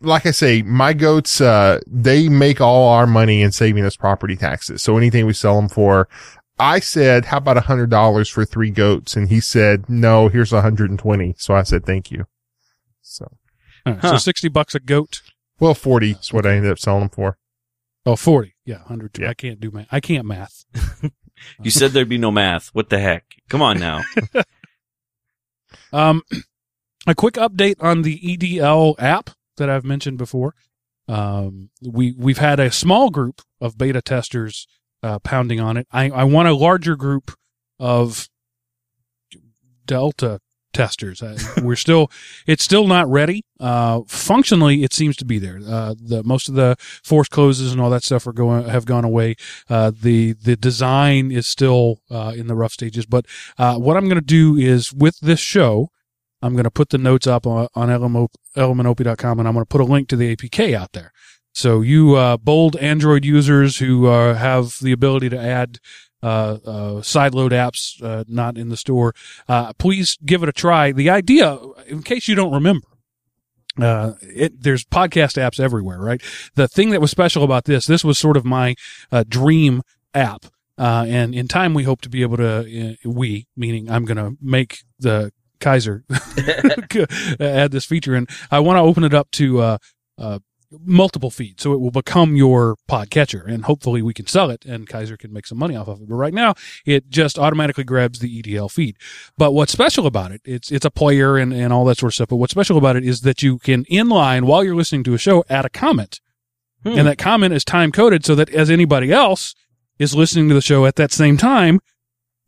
[0.00, 4.36] like I say, my goats, uh, they make all our money in saving us property
[4.36, 4.82] taxes.
[4.82, 6.08] So anything we sell them for,
[6.58, 9.16] I said, how about a hundred dollars for three goats?
[9.16, 11.34] And he said, no, here's a hundred and twenty.
[11.36, 12.26] So I said, thank you.
[13.10, 13.36] So,
[13.86, 15.22] All right, So sixty bucks a goat.
[15.58, 17.36] well, 40 is what I ended up selling them for.
[18.06, 18.54] Oh, 40.
[18.64, 19.18] Yeah, 100.
[19.18, 19.28] Yeah.
[19.30, 19.86] I can't do math.
[19.90, 20.64] I can't math.
[21.62, 22.68] You said there'd be no math.
[22.74, 23.24] What the heck?
[23.48, 24.02] Come on now.
[25.92, 26.22] Um,
[27.06, 30.54] a quick update on the EDL app that I've mentioned before.
[31.08, 34.66] Um, we we've had a small group of beta testers
[35.02, 35.86] uh, pounding on it.
[35.90, 37.32] I, I want a larger group
[37.78, 38.28] of
[39.86, 40.40] Delta
[40.72, 41.22] testers.
[41.22, 42.10] Uh, we're still
[42.46, 43.44] it's still not ready.
[43.58, 45.60] Uh, functionally, it seems to be there.
[45.66, 49.04] Uh, the most of the force closes and all that stuff are going have gone
[49.04, 49.36] away.
[49.68, 53.06] Uh, the the design is still uh, in the rough stages.
[53.06, 53.26] But
[53.58, 55.90] uh, what I'm going to do is with this show,
[56.42, 59.80] I'm going to put the notes up on, on elementop.com and I'm going to put
[59.80, 61.12] a link to the APK out there.
[61.52, 65.80] So you uh, bold Android users who have the ability to add
[66.22, 69.14] uh, uh, sideload apps uh, not in the store,
[69.48, 70.92] uh, please give it a try.
[70.92, 72.86] The idea, in case you don't remember,
[73.80, 76.22] uh, it, there's podcast apps everywhere, right?
[76.54, 78.74] The thing that was special about this, this was sort of my
[79.10, 79.82] uh, dream
[80.14, 80.46] app.
[80.76, 84.16] Uh, and in time, we hope to be able to, uh, we, meaning I'm going
[84.16, 86.04] to make the Kaiser
[87.40, 88.14] add this feature.
[88.14, 89.78] And I want to open it up to, uh,
[90.18, 90.38] uh,
[90.72, 91.62] multiple feeds.
[91.62, 95.16] So it will become your pod catcher and hopefully we can sell it and Kaiser
[95.16, 96.08] can make some money off of it.
[96.08, 96.54] But right now
[96.84, 98.96] it just automatically grabs the EDL feed.
[99.36, 102.14] But what's special about it, it's, it's a player and, and all that sort of
[102.14, 102.28] stuff.
[102.28, 105.18] But what's special about it is that you can inline while you're listening to a
[105.18, 106.20] show, add a comment.
[106.82, 106.98] Hmm.
[106.98, 109.54] And that comment is time coded so that as anybody else
[109.98, 111.80] is listening to the show at that same time,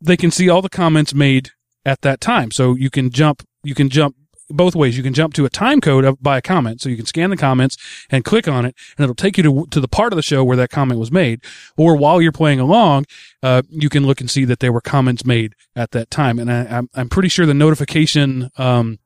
[0.01, 1.51] they can see all the comments made
[1.85, 2.51] at that time.
[2.51, 4.15] So you can jump, you can jump
[4.49, 4.97] both ways.
[4.97, 6.81] You can jump to a time code by a comment.
[6.81, 7.77] So you can scan the comments
[8.09, 10.43] and click on it and it'll take you to, to the part of the show
[10.43, 11.43] where that comment was made.
[11.77, 13.05] Or while you're playing along,
[13.41, 16.39] uh, you can look and see that there were comments made at that time.
[16.39, 18.99] And I, I'm, I'm pretty sure the notification, um,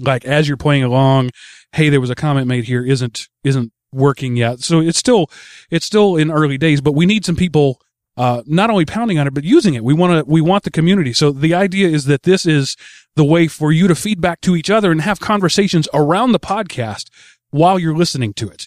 [0.00, 1.30] like as you're playing along,
[1.72, 4.60] hey, there was a comment made here isn't, isn't working yet.
[4.60, 5.30] So it's still,
[5.70, 7.80] it's still in early days, but we need some people,
[8.16, 9.84] uh, not only pounding on it, but using it.
[9.84, 11.12] We want to, we want the community.
[11.12, 12.76] So the idea is that this is
[13.14, 17.10] the way for you to feedback to each other and have conversations around the podcast
[17.50, 18.66] while you're listening to it.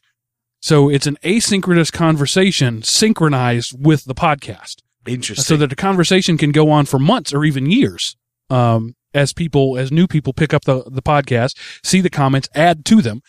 [0.62, 5.44] So it's an asynchronous conversation synchronized with the podcast Interesting.
[5.44, 8.16] so that the conversation can go on for months or even years.
[8.50, 12.86] Um, as people, as new people pick up the, the podcast, see the comments, add
[12.86, 13.22] to them.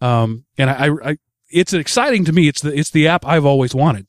[0.00, 1.16] Um, and I, I,
[1.50, 2.48] it's exciting to me.
[2.48, 4.06] It's the, it's the app I've always wanted.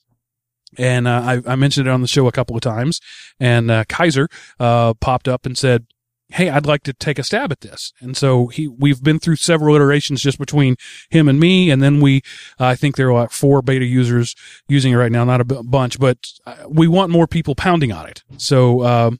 [0.77, 2.99] And, uh, I, I mentioned it on the show a couple of times
[3.39, 4.29] and, uh, Kaiser,
[4.60, 5.86] uh, popped up and said,
[6.34, 7.91] Hey, I'd like to take a stab at this.
[7.99, 10.77] And so he, we've been through several iterations just between
[11.10, 11.69] him and me.
[11.69, 12.21] And then we,
[12.57, 14.34] I think there are like four beta users
[14.69, 17.91] using it right now, not a b- bunch, but uh, we want more people pounding
[17.91, 18.23] on it.
[18.38, 19.19] So, um,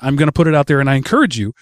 [0.00, 1.52] I'm going to put it out there and I encourage you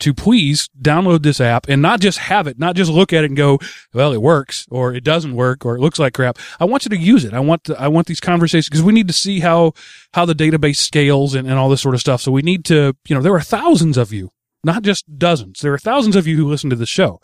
[0.00, 3.28] to please download this app and not just have it, not just look at it
[3.28, 3.58] and go,
[3.94, 6.38] well, it works or it doesn't work or it looks like crap.
[6.60, 7.32] I want you to use it.
[7.32, 9.72] I want to, I want these conversations because we need to see how,
[10.12, 12.20] how the database scales and, and all this sort of stuff.
[12.20, 14.30] So we need to, you know, there are thousands of you,
[14.64, 15.60] not just dozens.
[15.60, 17.20] There are thousands of you who listen to the show.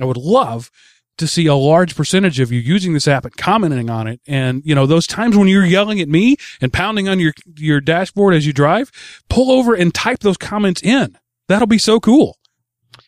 [0.00, 0.70] I would love
[1.18, 4.20] to see a large percentage of you using this app and commenting on it.
[4.26, 7.80] And, you know, those times when you're yelling at me and pounding on your, your
[7.80, 8.90] dashboard as you drive,
[9.30, 11.16] pull over and type those comments in.
[11.48, 12.38] That'll be so cool.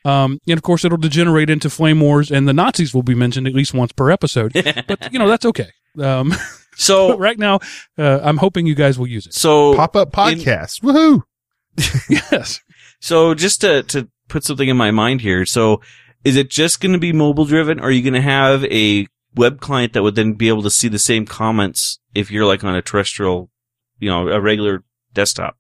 [0.05, 3.47] Um, and of course it'll degenerate into flame wars and the Nazis will be mentioned
[3.47, 4.53] at least once per episode,
[4.87, 5.69] but you know, that's okay.
[6.01, 6.33] Um,
[6.77, 7.61] so, but right now,
[7.97, 9.35] uh, I'm hoping you guys will use it.
[9.35, 10.83] so Pop up podcast.
[10.83, 11.23] Woohoo.
[12.09, 12.61] Yes.
[13.01, 15.47] So just to, to put something in my mind here.
[15.47, 15.81] So
[16.25, 19.07] is it just going to be mobile driven or are you going to have a
[19.35, 22.65] web client that would then be able to see the same comments if you're like
[22.65, 23.51] on a terrestrial,
[23.99, 24.83] you know, a regular
[25.15, 25.57] desktop?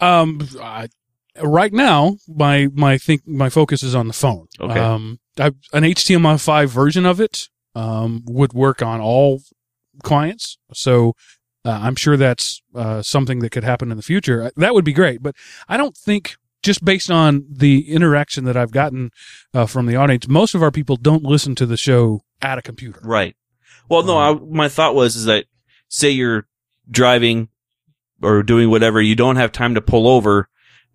[0.00, 0.88] Um, I,
[1.42, 4.48] right now, my my think my focus is on the phone.
[4.60, 4.78] Okay.
[4.78, 9.42] Um, I, an HTML5 version of it um would work on all
[10.02, 10.58] clients.
[10.72, 11.14] So
[11.64, 14.44] uh, I'm sure that's uh, something that could happen in the future.
[14.44, 15.22] Uh, That would be great.
[15.22, 15.36] But
[15.68, 19.10] I don't think just based on the interaction that I've gotten
[19.54, 22.62] uh, from the audience, most of our people don't listen to the show at a
[22.62, 23.00] computer.
[23.02, 23.36] Right.
[23.88, 25.46] Well, no, I, my thought was is that
[25.88, 26.46] say you're
[26.90, 27.48] driving
[28.22, 30.48] or doing whatever, you don't have time to pull over,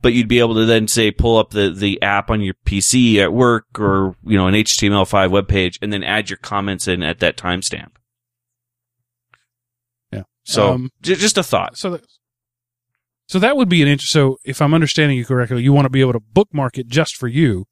[0.05, 3.15] but you'd be able to then say pull up the, the app on your PC
[3.17, 7.01] at work or, you know, an HTML5 web page and then add your comments in
[7.01, 7.89] at that timestamp.
[10.11, 10.21] Yeah.
[10.43, 11.75] So Um, j- just a thought.
[11.75, 12.01] So that,
[13.25, 14.13] so that would be an interest.
[14.13, 17.15] So if I'm understanding you correctly, you want to be able to bookmark it just
[17.15, 17.65] for you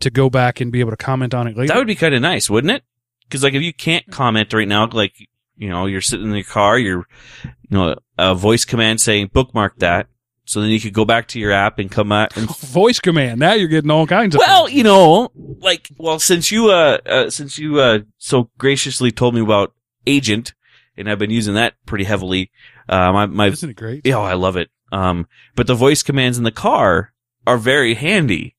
[0.00, 1.68] to go back and be able to comment on it later.
[1.72, 2.82] That would be kind of nice, wouldn't it?
[3.30, 5.14] Cause like if you can't comment right now, like,
[5.56, 7.04] you know, you're sitting in your car, you're,
[7.44, 10.08] you know, a voice command saying bookmark that.
[10.46, 13.40] So then you could go back to your app and come out and voice command.
[13.40, 14.38] Now you're getting all kinds of.
[14.38, 19.34] Well, you know, like, well, since you, uh, uh since you, uh, so graciously told
[19.34, 19.74] me about
[20.06, 20.54] agent
[20.96, 22.52] and I've been using that pretty heavily,
[22.88, 24.06] uh, my, my, isn't it great?
[24.08, 24.70] oh, I love it.
[24.92, 27.12] Um, but the voice commands in the car
[27.44, 28.54] are very handy.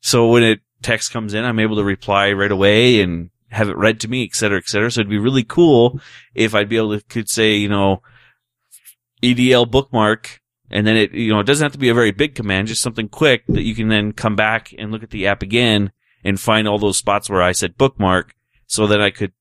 [0.00, 3.76] So when a text comes in, I'm able to reply right away and have it
[3.78, 4.90] read to me, et cetera, et cetera.
[4.90, 5.98] So it'd be really cool
[6.34, 8.02] if I'd be able to, could say, you know,
[9.22, 10.41] EDL bookmark
[10.72, 12.82] and then it, you know, it doesn't have to be a very big command, just
[12.82, 15.92] something quick that you can then come back and look at the app again
[16.24, 18.34] and find all those spots where I said bookmark
[18.66, 19.32] so that I could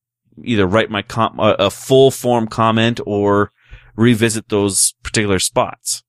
[0.43, 3.51] either write my com- a, a full form comment or
[3.95, 6.03] revisit those particular spots.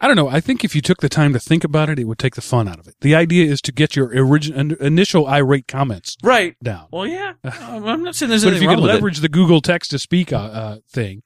[0.00, 0.28] I don't know.
[0.28, 2.40] I think if you took the time to think about it, it would take the
[2.40, 2.96] fun out of it.
[3.02, 6.56] The idea is to get your original initial irate comments Right.
[6.62, 6.86] down.
[6.90, 7.34] Well, yeah.
[7.44, 8.94] I'm not saying there's But if you could with it.
[8.94, 11.22] leverage the Google text to speak uh, uh, thing,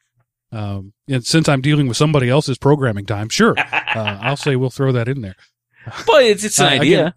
[0.53, 4.71] um, and since I'm dealing with somebody else's programming time, sure, uh, I'll say we'll
[4.71, 5.37] throw that in there.
[6.07, 7.01] but it's it's an Uh, idea.
[7.01, 7.13] again-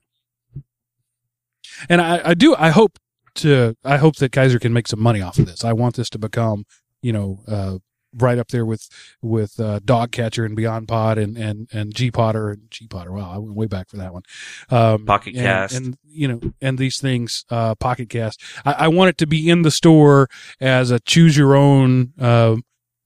[1.88, 2.56] And I, I do.
[2.58, 3.00] I hope
[3.36, 3.76] to.
[3.86, 5.64] I hope that Kaiser can make some money off of this.
[5.64, 6.66] I want this to become,
[7.02, 7.78] you know, uh,
[8.16, 8.88] right up there with
[9.22, 13.12] with uh, DoggCatcher and BeyondPod and and and gPodder and gPodder.
[13.12, 14.24] Wow, I went way back for that one.
[14.70, 15.76] Um, Pocket and, Cast.
[15.76, 18.42] and you know, and these things, uh, Pocket Cast.
[18.66, 20.28] I, I want it to be in the store
[20.60, 22.14] as a choose your own.
[22.20, 22.58] Uh,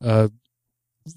[0.04, 0.28] uh,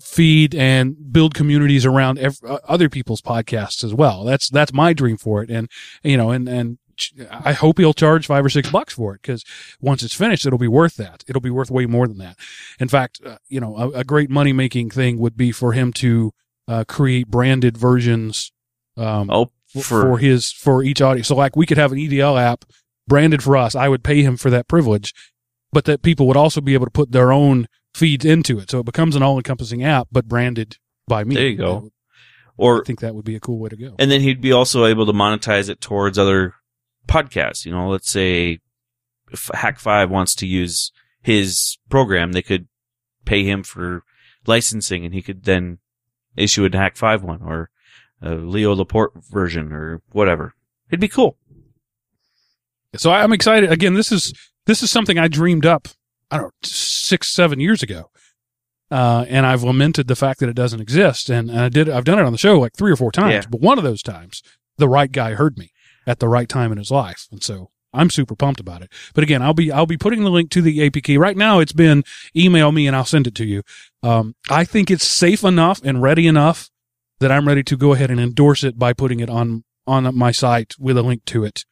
[0.00, 4.24] feed and build communities around ev- uh, other people's podcasts as well.
[4.24, 5.70] That's that's my dream for it, and
[6.02, 6.78] you know, and and
[7.30, 9.44] I hope he'll charge five or six bucks for it because
[9.80, 11.24] once it's finished, it'll be worth that.
[11.28, 12.36] It'll be worth way more than that.
[12.80, 15.92] In fact, uh, you know, a, a great money making thing would be for him
[15.94, 16.32] to
[16.68, 18.52] uh, create branded versions
[18.96, 21.28] um, Oh, for, for, his for each audience.
[21.28, 22.64] So like we could have an EDL app
[23.06, 23.74] branded for us.
[23.74, 25.12] I would pay him for that privilege,
[25.72, 28.70] but that people would also be able to put their own feeds into it.
[28.70, 30.76] So it becomes an all encompassing app, but branded
[31.08, 31.34] by me.
[31.34, 31.78] There you go.
[31.78, 31.92] Would-
[32.58, 33.94] or I think that would be a cool way to go.
[33.98, 36.54] and then he'd be also able to monetize it towards other
[37.06, 37.66] podcasts.
[37.66, 38.60] You know, let's say
[39.30, 42.66] if Hak5 wants to use his program, they could
[43.26, 44.04] pay him for
[44.46, 45.78] licensing, and he could then
[46.34, 47.68] issue a Hak5 one or
[48.22, 50.54] a Leo Laporte version or whatever.
[50.88, 51.36] It'd be cool.
[52.96, 53.70] So I'm excited.
[53.70, 54.32] Again, this is
[54.64, 55.88] this is something I dreamed up.
[56.30, 58.10] I don't know six seven years ago,
[58.90, 61.28] uh, and I've lamented the fact that it doesn't exist.
[61.30, 61.88] And, and I did.
[61.88, 63.50] I've done it on the show like three or four times, Yeah.
[63.50, 64.42] but one of those times,
[64.78, 65.70] the right guy heard me
[66.06, 68.92] at the right time in his life, and so I'm super pumped about it.
[69.14, 71.60] But again, I'll be I'll be putting the link to the APK right now.
[71.60, 72.04] It's been
[72.36, 73.62] email me and I'll send it to you.
[74.02, 76.68] Um, I think it's safe enough and ready enough
[77.20, 80.32] that I'm ready to go ahead and endorse it by putting it on on my
[80.32, 81.64] site with a link to it.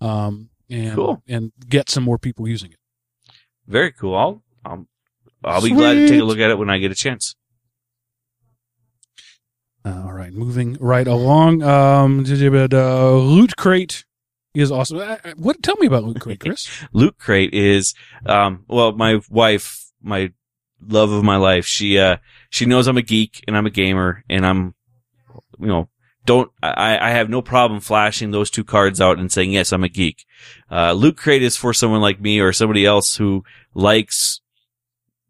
[0.00, 1.22] Um, and Cool.
[1.28, 2.78] and get some more people using it.
[3.66, 4.16] Very cool.
[4.16, 4.86] I'll I'll,
[5.44, 7.34] I'll be glad to take a look at it when I get a chance.
[9.84, 11.62] Uh, all right, moving right along.
[11.62, 14.04] Um, uh, Loot Crate
[14.52, 14.98] is awesome.
[14.98, 15.62] Uh, uh, What?
[15.62, 16.68] Tell me about Loot Crate, Chris.
[16.92, 17.94] Loot Crate is,
[18.26, 20.32] um, well, my wife, my
[20.84, 22.16] love of my life, she, uh,
[22.50, 24.74] she knows I'm a geek and I'm a gamer and I'm,
[25.60, 25.88] you know,
[26.26, 29.84] don't, I, I have no problem flashing those two cards out and saying, yes, I'm
[29.84, 30.26] a geek.
[30.70, 34.40] Uh, Loot Crate is for someone like me or somebody else who likes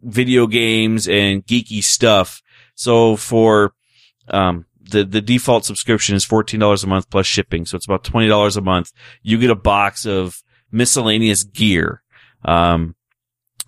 [0.03, 2.43] video games and geeky stuff.
[2.75, 3.75] So for,
[4.29, 7.67] um, the, the default subscription is $14 a month plus shipping.
[7.67, 8.93] So it's about $20 a month.
[9.23, 12.03] You get a box of miscellaneous gear.
[12.45, 12.95] Um,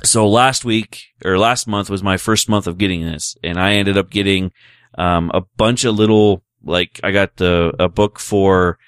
[0.03, 3.75] so last week or last month was my first month of getting this and I
[3.75, 4.53] ended up getting,
[4.97, 8.79] um, a bunch of little, like I got the, a book for,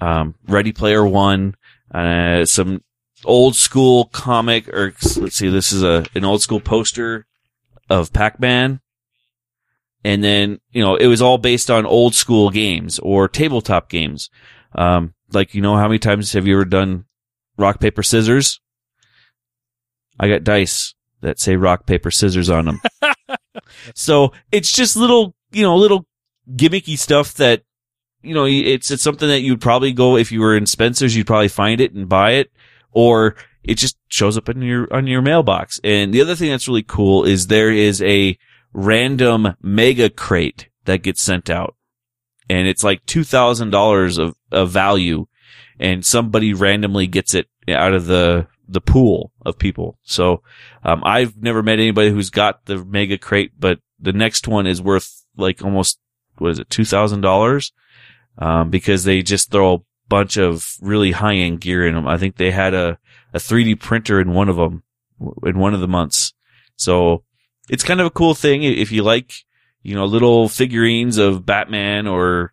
[0.00, 1.54] um, Ready Player One,
[1.92, 2.82] uh, some
[3.24, 7.26] old school comic or let's see, this is a, an old school poster
[7.88, 8.80] of Pac-Man.
[10.04, 14.30] And then, you know, it was all based on old school games or tabletop games.
[14.74, 17.04] Um, like, you know, how many times have you ever done
[17.56, 18.60] rock, paper, scissors?
[20.18, 22.80] I got dice that say rock, paper, scissors on them.
[23.94, 26.06] so it's just little, you know, little
[26.50, 27.62] gimmicky stuff that,
[28.22, 31.26] you know, it's, it's something that you'd probably go, if you were in Spencer's, you'd
[31.26, 32.52] probably find it and buy it,
[32.92, 35.80] or it just shows up in your, on your mailbox.
[35.82, 38.38] And the other thing that's really cool is there is a
[38.72, 41.76] random mega crate that gets sent out.
[42.48, 45.26] And it's like $2,000 of, of value.
[45.78, 49.98] And somebody randomly gets it out of the, the pool of people.
[50.02, 50.42] So,
[50.84, 54.82] um, I've never met anybody who's got the mega crate, but the next one is
[54.82, 55.98] worth like almost,
[56.42, 57.72] what is it, $2,000?
[58.38, 62.08] Um, because they just throw a bunch of really high end gear in them.
[62.08, 62.98] I think they had a,
[63.32, 64.82] a 3D printer in one of them,
[65.44, 66.34] in one of the months.
[66.76, 67.24] So
[67.68, 69.32] it's kind of a cool thing if you like,
[69.82, 72.52] you know, little figurines of Batman or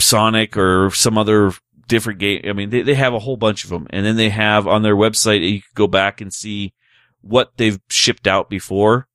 [0.00, 1.52] Sonic or some other
[1.88, 2.42] different game.
[2.44, 3.86] I mean, they, they have a whole bunch of them.
[3.90, 6.72] And then they have on their website, you can go back and see
[7.20, 9.08] what they've shipped out before.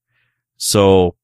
[0.57, 1.15] So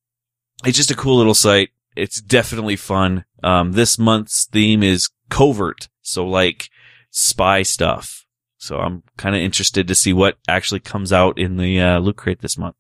[0.64, 1.70] it's just a cool little site.
[1.96, 3.26] It's definitely fun.
[3.44, 5.88] Um, this month's theme is covert.
[6.02, 6.70] So like
[7.10, 8.26] spy stuff.
[8.58, 12.18] So I'm kind of interested to see what actually comes out in the uh, loot
[12.18, 12.76] crate this month.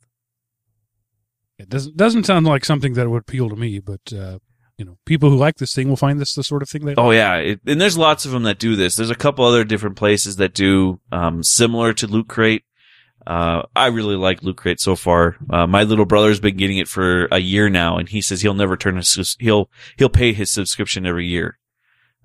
[1.57, 4.39] It doesn't doesn't sound like something that would appeal to me, but uh,
[4.77, 6.95] you know, people who like this thing will find this the sort of thing they.
[6.95, 8.95] Oh yeah, it, and there's lots of them that do this.
[8.95, 12.63] There's a couple other different places that do um, similar to Loot Crate.
[13.25, 15.35] Uh, I really like Loot Crate so far.
[15.49, 18.53] Uh, my little brother's been getting it for a year now, and he says he'll
[18.53, 21.57] never turn his he'll he'll pay his subscription every year.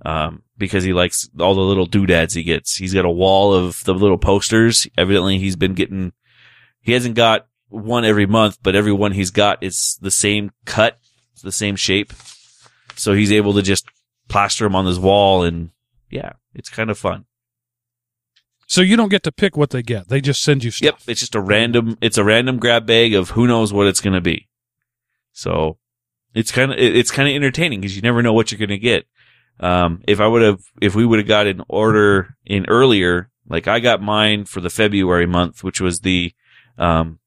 [0.03, 2.77] Um, because he likes all the little doodads he gets.
[2.77, 4.89] He's got a wall of the little posters.
[4.97, 6.13] Evidently, he's been getting.
[6.81, 10.99] He hasn't got one every month, but every one he's got is the same cut,
[11.43, 12.13] the same shape.
[12.97, 13.87] So he's able to just
[14.29, 15.71] plaster them on his wall and
[16.11, 17.25] yeah, it's kind of fun.
[18.71, 21.01] So you don't get to pick what they get; they just send you stuff.
[21.01, 21.09] Yep.
[21.09, 24.15] It's just a random, it's a random grab bag of who knows what it's going
[24.15, 24.49] to be.
[25.33, 25.79] So
[26.35, 28.79] it's kind of, it's kind of entertaining because you never know what you're going to
[28.79, 29.07] get.
[29.59, 33.67] Um, if I would have, if we would have got an order in earlier, like
[33.67, 36.33] I got mine for the February month, which was the,
[36.79, 37.19] um,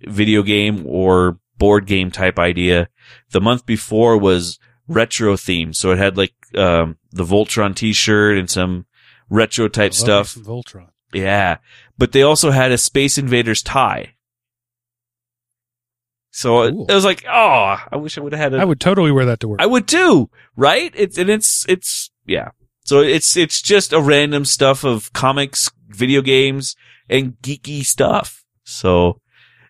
[0.00, 2.88] video game or board game type idea.
[3.30, 4.58] The month before was
[4.88, 5.76] retro themed.
[5.76, 8.86] So it had like, um, the Voltron t-shirt and some
[9.30, 10.34] retro type stuff.
[10.34, 10.88] Voltron.
[11.12, 11.58] Yeah.
[11.98, 14.14] But they also had a Space Invaders tie.
[16.30, 16.86] So it, Cool.
[16.88, 19.24] it was like, oh, I wish I would have had a I would totally wear
[19.24, 19.60] that to work.
[19.62, 20.92] I would too, right?
[20.94, 22.50] It's and it's it's yeah.
[22.84, 26.76] So it's it's just a random stuff of comics, video games,
[27.08, 28.44] and geeky stuff.
[28.64, 29.20] So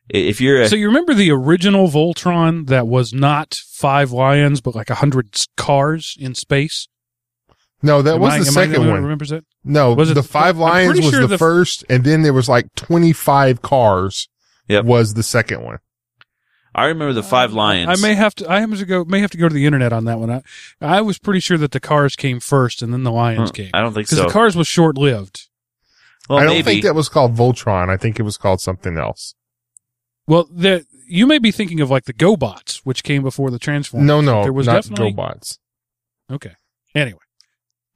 [0.09, 4.75] if you're a so you remember the original Voltron that was not five lions, but
[4.75, 6.89] like a hundred cars in space?
[7.87, 9.03] No, that Am was I- the am I second only one.
[9.03, 9.45] Remembers it?
[9.65, 12.33] No, Was it the the- Five Lions was sure the, the- first, and then there
[12.33, 14.29] was like 25 cars.
[14.69, 14.85] Yep.
[14.85, 15.79] Was the second one.
[16.75, 17.89] I remember the uh, Five Lions.
[17.89, 18.51] I may have to.
[18.51, 19.05] I have to go.
[19.05, 20.31] May have to go to the internet on that one.
[20.31, 20.43] I,
[20.81, 23.71] I was pretty sure that the cars came first, and then the lions Huh, came
[23.73, 24.25] I don't think because so.
[24.25, 25.49] the cars was short lived.
[26.29, 26.63] well, I don't maybe.
[26.65, 27.89] think that was called Voltron.
[27.89, 29.35] I think it was called something else.
[30.27, 34.07] Well, the you may be thinking of like the GoBots, which came before the Transformers.
[34.07, 35.59] No, no, there was not definitely GoBots.
[36.31, 36.55] okay.
[36.95, 37.21] Anyway,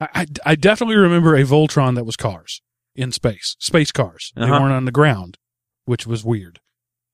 [0.00, 2.62] I, I I definitely remember a Voltron that was cars
[2.96, 4.32] in space, space cars.
[4.36, 4.60] They Uh-huh.
[4.60, 5.38] weren't on the ground,
[5.84, 6.60] which was weird.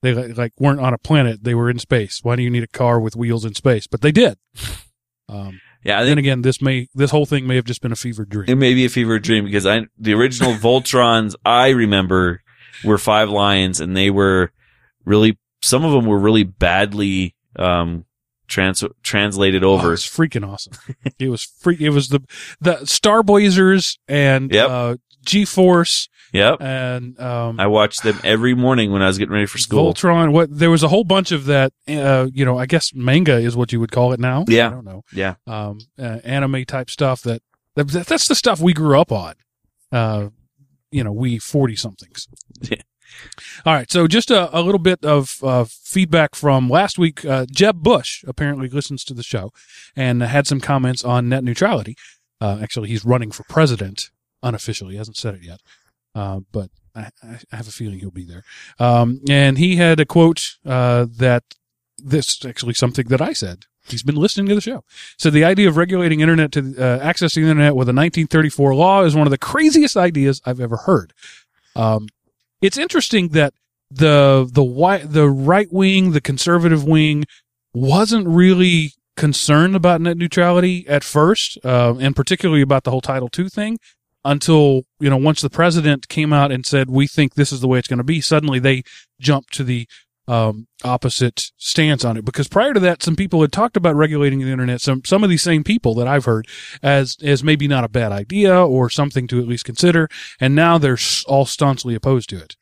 [0.02, 2.20] They like, weren't on a planet; they were in space.
[2.22, 3.86] Why do you need a car with wheels in space?
[3.86, 4.38] But they did.
[5.28, 7.96] Um, yeah, I then again, this may this whole thing may have just been a
[7.96, 8.44] fever dream.
[8.48, 12.42] it may be a fever dream because I the original Voltrons I remember
[12.84, 14.52] were Five Lions, and they were
[15.04, 18.04] really some of them were really badly um
[18.56, 19.88] trans translated Oh, over.
[19.88, 20.72] it was freaking awesome.
[21.18, 21.80] it was freak.
[21.82, 22.20] It was the
[22.60, 24.68] the Star Blazers and Yep.
[24.70, 26.60] uh, G Force Yep.
[26.60, 29.92] and um, I watched them every morning when I was getting ready for school.
[29.92, 30.32] Voltron.
[30.32, 31.72] What there was a whole bunch of that.
[31.86, 34.44] Uh, you know, I guess manga is what you would call it now.
[34.48, 34.68] Yeah.
[34.68, 35.02] I don't know.
[35.12, 35.34] Yeah.
[35.46, 37.42] Um, uh, anime type stuff that,
[37.74, 39.34] that that's the stuff we grew up on.
[39.92, 40.28] Uh,
[40.90, 42.26] you know, we forty somethings.
[43.64, 47.24] All right, so just a, a little bit of uh, feedback from last week.
[47.24, 49.52] Uh, Jeb Bush apparently listens to the show
[49.94, 51.96] and had some comments on net neutrality.
[52.40, 54.10] Uh, actually, he's running for president
[54.42, 54.92] unofficially.
[54.92, 55.60] He hasn't said it yet,
[56.14, 58.44] uh, but I, I have a feeling he'll be there.
[58.78, 61.44] Um, and he had a quote uh, that
[61.98, 63.66] this is actually something that I said.
[63.88, 64.84] He's been listening to the show.
[65.16, 69.04] So the idea of regulating internet to uh, access the internet with a 1934 law
[69.04, 71.12] is one of the craziest ideas I've ever heard.
[71.76, 72.08] Um,
[72.60, 73.54] it's interesting that
[73.90, 77.24] the the the right wing, the conservative wing,
[77.74, 83.30] wasn't really concerned about net neutrality at first, uh, and particularly about the whole Title
[83.36, 83.78] II thing,
[84.24, 87.68] until you know once the president came out and said we think this is the
[87.68, 88.20] way it's going to be.
[88.20, 88.82] Suddenly they
[89.20, 89.86] jumped to the
[90.28, 94.40] um, opposite stance on it because prior to that, some people had talked about regulating
[94.40, 94.80] the internet.
[94.80, 96.46] Some some of these same people that I've heard
[96.82, 100.08] as as maybe not a bad idea or something to at least consider,
[100.40, 102.56] and now they're all staunchly opposed to it.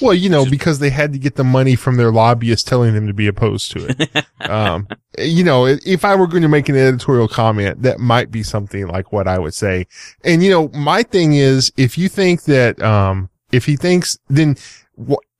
[0.00, 3.06] Well, you know, because they had to get the money from their lobbyists telling them
[3.06, 4.26] to be opposed to it.
[4.50, 4.88] um,
[5.18, 8.86] you know, if I were going to make an editorial comment, that might be something
[8.86, 9.86] like what I would say.
[10.22, 14.56] And, you know, my thing is, if you think that, um, if he thinks, then
[14.56, 14.85] wh-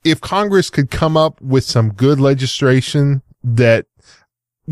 [0.07, 3.87] if Congress could come up with some good legislation that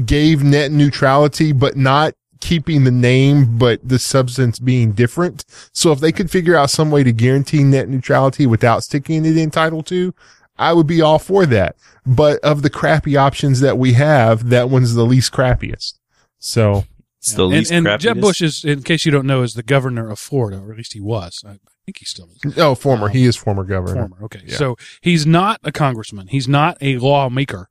[0.04, 5.44] gave net neutrality, but not keeping the name, but the substance being different.
[5.72, 9.36] So if they could figure out some way to guarantee net neutrality without sticking it
[9.36, 10.12] in Title II,
[10.56, 11.76] I would be all for that.
[12.06, 15.94] But of the crappy options that we have, that one's the least crappiest.
[16.38, 16.84] So
[17.18, 18.00] It's the and least and crappiest.
[18.00, 20.76] Jeb Bush is, in case you don't know, is the governor of Florida, or at
[20.76, 21.42] least he was.
[21.44, 22.58] I, I think he still is.
[22.58, 23.94] oh, former, Um, he is former governor.
[23.94, 24.24] Former.
[24.24, 24.42] Okay.
[24.46, 24.56] Yeah.
[24.56, 26.28] So he's not a congressman.
[26.28, 27.68] He's not a lawmaker.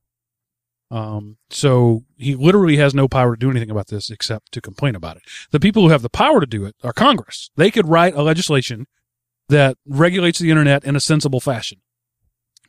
[0.91, 4.93] Um, so he literally has no power to do anything about this except to complain
[4.95, 5.23] about it.
[5.51, 7.49] The people who have the power to do it are Congress.
[7.55, 8.85] They could write a legislation
[9.49, 11.79] that regulates the internet in a sensible fashion,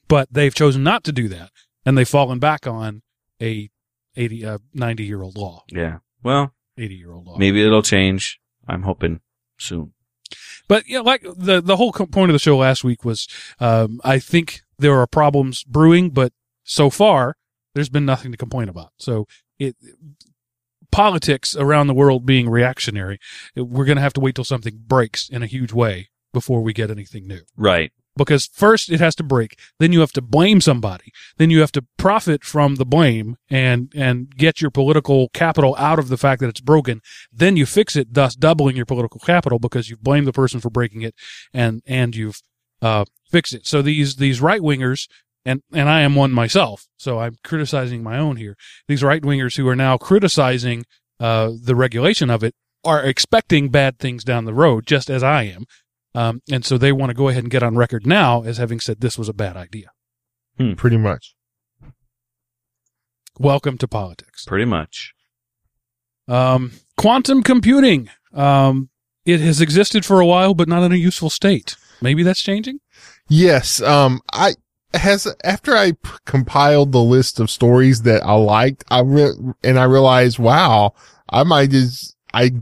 [0.09, 1.51] but they've chosen not to do that,
[1.85, 3.03] and they've fallen back on
[3.43, 3.69] a
[4.17, 5.99] 80, uh, 90 year old law, Yeah.
[6.23, 7.37] Well, 80 year old law.
[7.37, 8.41] maybe it'll change.
[8.67, 9.21] I'm hoping
[9.59, 9.93] soon.
[10.69, 13.29] But yeah, like the the whole point of the show last week was,
[13.61, 16.33] um, I think there are problems brewing, but
[16.65, 17.37] so far
[17.75, 18.93] there's been nothing to complain about.
[18.99, 19.27] So
[19.59, 19.77] it
[20.91, 23.19] politics around the world being reactionary,
[23.57, 26.73] we're going to have to wait till something breaks in a huge way before we
[26.73, 27.41] get anything new.
[27.57, 27.93] Right.
[28.17, 31.73] Because first it has to break, then you have to blame somebody, then you have
[31.73, 36.41] to profit from the blame and and get your political capital out of the fact
[36.41, 37.01] that it's broken.
[37.33, 40.71] Then you fix it, thus doubling your political capital because you've blamed the person for
[40.71, 41.15] breaking it
[41.53, 42.41] and and you've
[42.81, 43.67] uh, fixed it.
[43.67, 45.09] So these these right wingers
[45.45, 48.57] and and I am one myself, so I'm criticizing my own here.
[48.89, 50.85] These right wingers who are now criticizing
[51.21, 52.55] uh, the regulation of it
[52.85, 55.65] are expecting bad things down the road, just as I am.
[56.15, 58.81] Um, and so they want to go ahead and get on record now as having
[58.81, 59.91] said this was a bad idea.
[60.77, 61.35] Pretty much.
[63.39, 64.45] Welcome to politics.
[64.45, 65.13] Pretty much.
[66.29, 68.09] Um, quantum computing.
[68.33, 68.91] Um,
[69.25, 71.77] it has existed for a while, but not in a useful state.
[72.01, 72.79] Maybe that's changing.
[73.29, 73.81] Yes.
[73.83, 74.55] Um, I,
[74.93, 79.35] has after I p- compiled the list of stories that I liked, I re-
[79.65, 80.95] and I realized, wow,
[81.29, 82.53] I might just I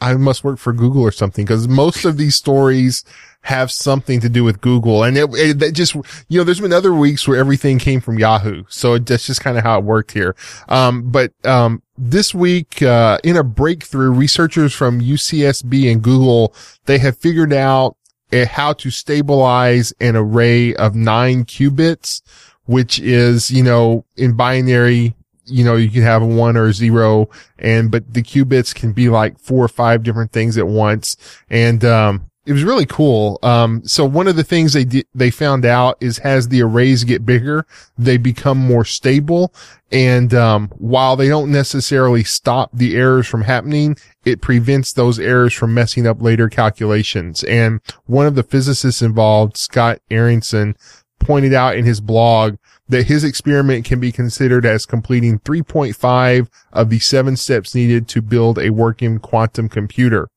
[0.00, 3.04] I must work for Google or something because most of these stories
[3.42, 6.92] have something to do with Google, and it, it just you know, there's been other
[6.92, 10.12] weeks where everything came from Yahoo, so it, that's just kind of how it worked
[10.12, 10.34] here.
[10.68, 16.54] Um, but um, this week, uh, in a breakthrough, researchers from UCSB and Google
[16.86, 17.96] they have figured out
[18.32, 22.22] uh, how to stabilize an array of nine qubits,
[22.66, 25.14] which is, you know, in binary,
[25.48, 27.28] you know, you can have a one or a zero
[27.58, 31.16] and, but the qubits can be like four or five different things at once.
[31.50, 33.38] And, um, it was really cool.
[33.42, 37.04] Um, so one of the things they did, they found out is as the arrays
[37.04, 37.66] get bigger,
[37.98, 39.52] they become more stable.
[39.92, 45.52] And, um, while they don't necessarily stop the errors from happening, it prevents those errors
[45.52, 47.44] from messing up later calculations.
[47.44, 50.74] And one of the physicists involved, Scott Aaronson,
[51.18, 52.56] pointed out in his blog
[52.88, 58.22] that his experiment can be considered as completing 3.5 of the seven steps needed to
[58.22, 60.28] build a working quantum computer.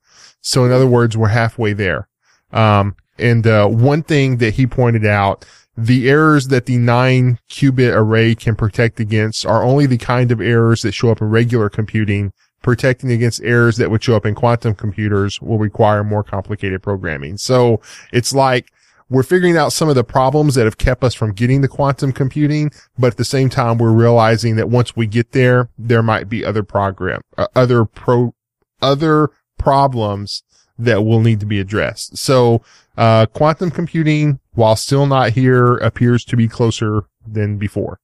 [0.42, 2.08] So in other words, we're halfway there.
[2.52, 5.46] Um, and, uh, one thing that he pointed out,
[5.78, 10.42] the errors that the nine qubit array can protect against are only the kind of
[10.42, 12.34] errors that show up in regular computing.
[12.62, 17.38] Protecting against errors that would show up in quantum computers will require more complicated programming.
[17.38, 17.82] So
[18.14, 18.72] it's like,
[19.12, 22.14] we're figuring out some of the problems that have kept us from getting to quantum
[22.14, 26.30] computing, but at the same time, we're realizing that once we get there, there might
[26.30, 28.34] be other program, uh, other pro,
[28.82, 30.44] other problems
[30.80, 32.18] that will need to be addressed.
[32.18, 32.62] So,
[32.98, 38.00] uh, quantum computing, while still not here, appears to be closer than before.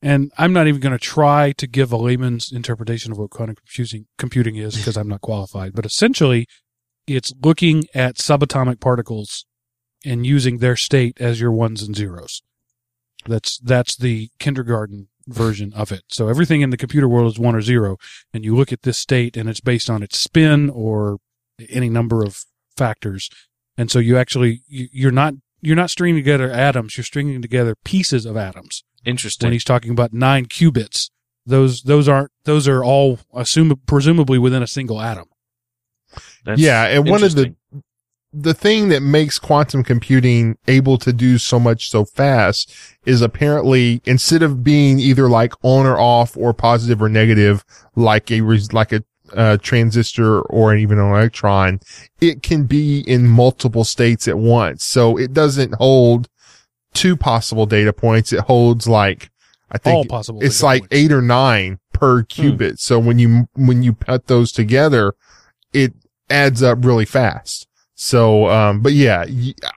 [0.00, 3.56] And I'm not even going to try to give a layman's interpretation of what quantum
[3.56, 5.72] computing, computing is because I'm not qualified.
[5.74, 6.46] But essentially,
[7.06, 9.46] it's looking at subatomic particles
[10.04, 12.42] and using their state as your ones and zeros.
[13.26, 16.02] That's that's the kindergarten version of it.
[16.08, 17.96] So everything in the computer world is one or zero,
[18.32, 21.18] and you look at this state and it's based on its spin or
[21.70, 22.44] any number of
[22.76, 23.28] factors.
[23.76, 27.74] And so you actually you, you're not you're not stringing together atoms, you're stringing together
[27.84, 28.84] pieces of atoms.
[29.04, 29.46] Interesting.
[29.46, 31.10] When he's talking about nine qubits,
[31.44, 35.26] those those aren't those are all assume presumably within a single atom.
[36.46, 36.86] That's yeah.
[36.86, 37.82] And one of the, interesting.
[38.32, 42.72] the thing that makes quantum computing able to do so much so fast
[43.04, 47.64] is apparently instead of being either like on or off or positive or negative,
[47.96, 48.40] like a,
[48.72, 49.02] like a,
[49.34, 51.80] uh, transistor or even an electron,
[52.20, 54.84] it can be in multiple states at once.
[54.84, 56.28] So it doesn't hold
[56.94, 58.32] two possible data points.
[58.32, 59.30] It holds like,
[59.68, 60.44] I think all possible.
[60.44, 60.94] it's like points.
[60.94, 62.78] eight or nine per qubit.
[62.78, 65.14] So when you, when you put those together,
[65.72, 65.92] it
[66.30, 67.66] adds up really fast.
[67.94, 69.24] So, um, but yeah,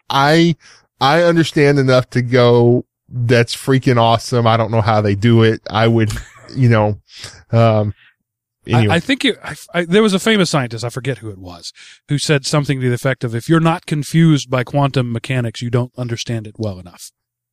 [0.10, 0.56] I,
[1.00, 4.46] I understand enough to go, that's freaking awesome.
[4.46, 5.62] I don't know how they do it.
[5.70, 6.12] I would,
[6.56, 7.00] you know,
[7.52, 7.94] um,
[8.68, 8.94] anyway.
[8.94, 11.40] I, I think it, I, I, there was a famous scientist, I forget who it
[11.40, 11.74] was,
[12.10, 15.70] who said something to the effect of, if you're not confused by quantum mechanics, you
[15.70, 17.12] don't understand it well enough.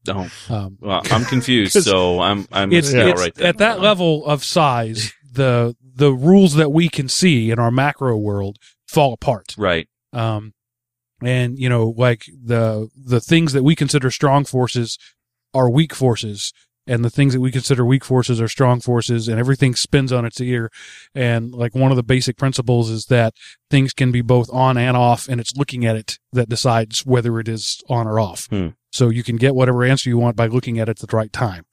[0.09, 3.49] Oh, Um, well, I'm confused, so I'm I'm it's, yeah, it's right there.
[3.49, 8.17] at that level of size, the, the rules that we can see in our macro
[8.17, 9.55] world fall apart.
[9.57, 9.89] Right.
[10.13, 10.55] Um,
[11.23, 14.99] and you know, like the, the things that we consider strong forces
[15.55, 16.53] are weak forces
[16.87, 20.25] and the things that we consider weak forces are strong forces and everything spins on
[20.25, 20.71] its ear.
[21.15, 23.35] And like one of the basic principles is that
[23.71, 27.41] things can be both on and off and it's looking at it that decides whether
[27.41, 28.47] it is on or off.
[28.47, 28.69] Hmm.
[28.93, 31.33] So you can get whatever answer you want by looking at it at the right
[31.33, 31.65] time.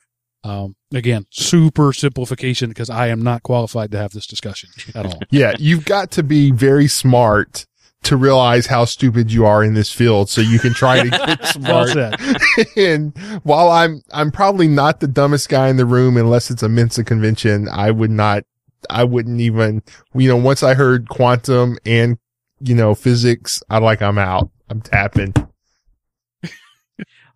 [0.44, 5.22] Um, again, super simplification because I am not qualified to have this discussion at all.
[5.30, 7.66] yeah, you've got to be very smart
[8.04, 11.46] to realize how stupid you are in this field so you can try to get
[11.46, 11.96] smart.
[12.78, 16.70] and while I'm, I'm probably not the dumbest guy in the room unless it's a
[16.70, 18.44] Mensa convention, I would not,
[18.90, 19.82] I wouldn't even,
[20.14, 22.18] you know, once I heard quantum and,
[22.60, 24.50] you know, physics, I like, I'm out.
[24.70, 25.34] I'm tapping.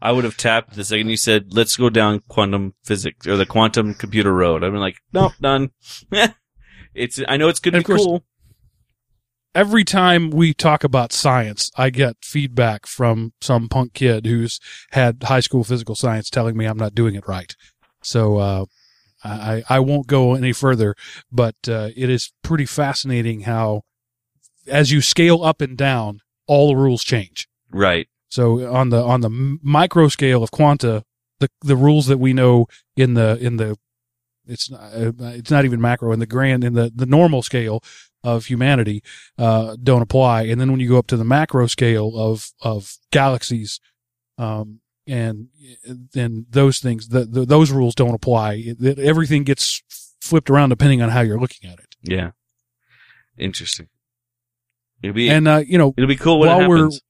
[0.02, 3.46] I would have tapped the second you said, "Let's go down quantum physics or the
[3.46, 5.72] quantum computer road." I've been like, "Nope, done."
[6.94, 7.20] it's.
[7.28, 8.24] I know it's going to be course- cool.
[9.56, 14.60] every time we talk about science, I get feedback from some punk kid who's
[14.92, 17.56] had high school physical science telling me I'm not doing it right.
[18.04, 18.66] So, uh,
[19.24, 20.96] I, I won't go any further,
[21.32, 23.82] but, uh, it is pretty fascinating how
[24.68, 27.48] as you scale up and down, all the rules change.
[27.72, 28.08] Right.
[28.30, 29.30] So on the, on the
[29.62, 31.04] micro scale of quanta,
[31.40, 33.78] the, the rules that we know in the, in the,
[34.46, 37.84] it's not, uh, it's not even macro in the grand, in the, the normal scale
[38.24, 39.02] of humanity,
[39.38, 40.44] uh, don't apply.
[40.44, 43.80] And then when you go up to the macro scale of, of galaxies,
[44.38, 45.48] Um, and
[46.14, 48.56] then those things, the, the, those rules don't apply.
[48.56, 49.82] It- it- everything gets
[50.20, 51.96] flipped around depending on how you're looking at it.
[52.04, 52.32] Yeah.
[53.38, 53.88] Interesting.
[55.02, 57.02] It'll be And, uh, you know, it'll be cool when while we're- happens.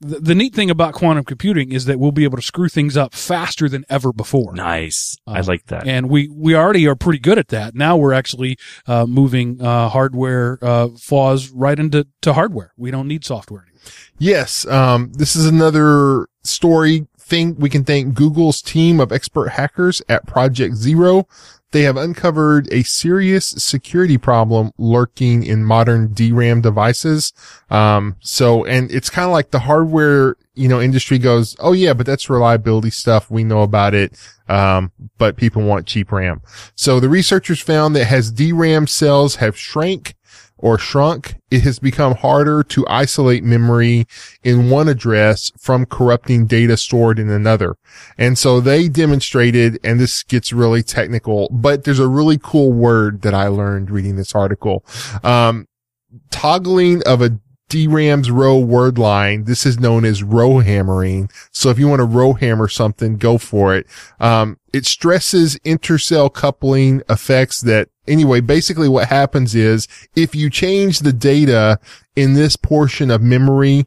[0.00, 2.96] The, the neat thing about quantum computing is that we'll be able to screw things
[2.96, 4.54] up faster than ever before.
[4.54, 5.16] Nice.
[5.26, 5.86] I Uh, like that.
[5.86, 7.74] And we, we already are pretty good at that.
[7.74, 12.72] Now we're actually, uh, moving, uh, hardware, uh, flaws right into, to hardware.
[12.76, 13.90] We don't need software anymore.
[14.18, 14.66] Yes.
[14.66, 17.56] Um, this is another story thing.
[17.56, 21.26] We can thank Google's team of expert hackers at Project Zero.
[21.72, 27.32] They have uncovered a serious security problem lurking in modern DRAM devices.
[27.70, 31.92] Um, so, and it's kind of like the hardware, you know, industry goes, Oh yeah,
[31.94, 33.30] but that's reliability stuff.
[33.30, 34.18] We know about it.
[34.48, 36.42] Um, but people want cheap RAM.
[36.74, 40.16] So the researchers found that as DRAM cells have shrank
[40.60, 44.06] or shrunk, it has become harder to isolate memory
[44.42, 47.76] in one address from corrupting data stored in another.
[48.16, 53.22] And so they demonstrated, and this gets really technical, but there's a really cool word
[53.22, 54.84] that I learned reading this article.
[55.24, 55.66] Um,
[56.30, 57.38] toggling of a
[57.70, 59.44] DRAM's row word line.
[59.44, 61.30] This is known as row hammering.
[61.52, 63.86] So if you want to row hammer something, go for it.
[64.18, 70.98] Um, it stresses intercell coupling effects that anyway, basically what happens is if you change
[70.98, 71.78] the data
[72.14, 73.86] in this portion of memory,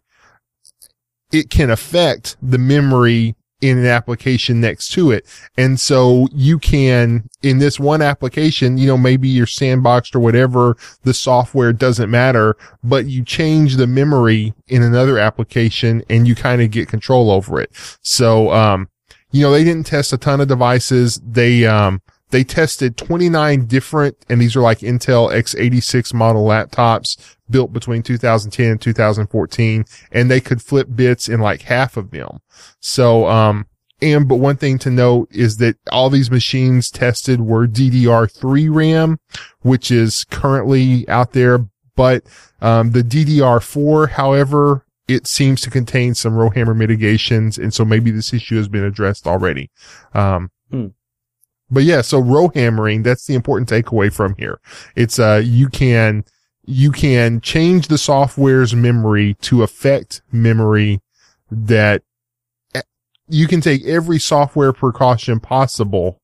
[1.32, 5.26] it can affect the memory in an application next to it.
[5.58, 10.76] And so you can, in this one application, you know, maybe you're sandboxed or whatever,
[11.04, 16.62] the software doesn't matter, but you change the memory in another application and you kind
[16.62, 17.72] of get control over it.
[18.02, 18.90] So, um,
[19.32, 21.22] you know, they didn't test a ton of devices.
[21.26, 22.02] They, um,
[22.34, 28.72] they tested 29 different, and these are like Intel x86 model laptops built between 2010
[28.72, 32.40] and 2014, and they could flip bits in like half of them.
[32.80, 33.68] So, um,
[34.02, 39.20] and, but one thing to note is that all these machines tested were DDR3 RAM,
[39.62, 42.24] which is currently out there, but,
[42.62, 48.34] um, the DDR4, however, it seems to contain some rowhammer mitigations, and so maybe this
[48.34, 49.70] issue has been addressed already.
[50.16, 50.50] Um.
[51.70, 54.60] But yeah, so row hammering, that's the important takeaway from here.
[54.96, 56.26] It's, uh, you can,
[56.66, 61.02] you can change the software's memory to affect memory
[61.52, 62.04] that
[62.74, 62.82] eh,
[63.28, 66.22] you can take every software precaution possible,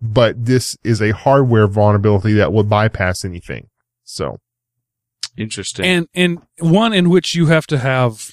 [0.00, 3.68] but this is a hardware vulnerability that would bypass anything.
[4.04, 4.38] So
[5.36, 5.84] Interesting.
[5.84, 8.30] and and one in which you have to have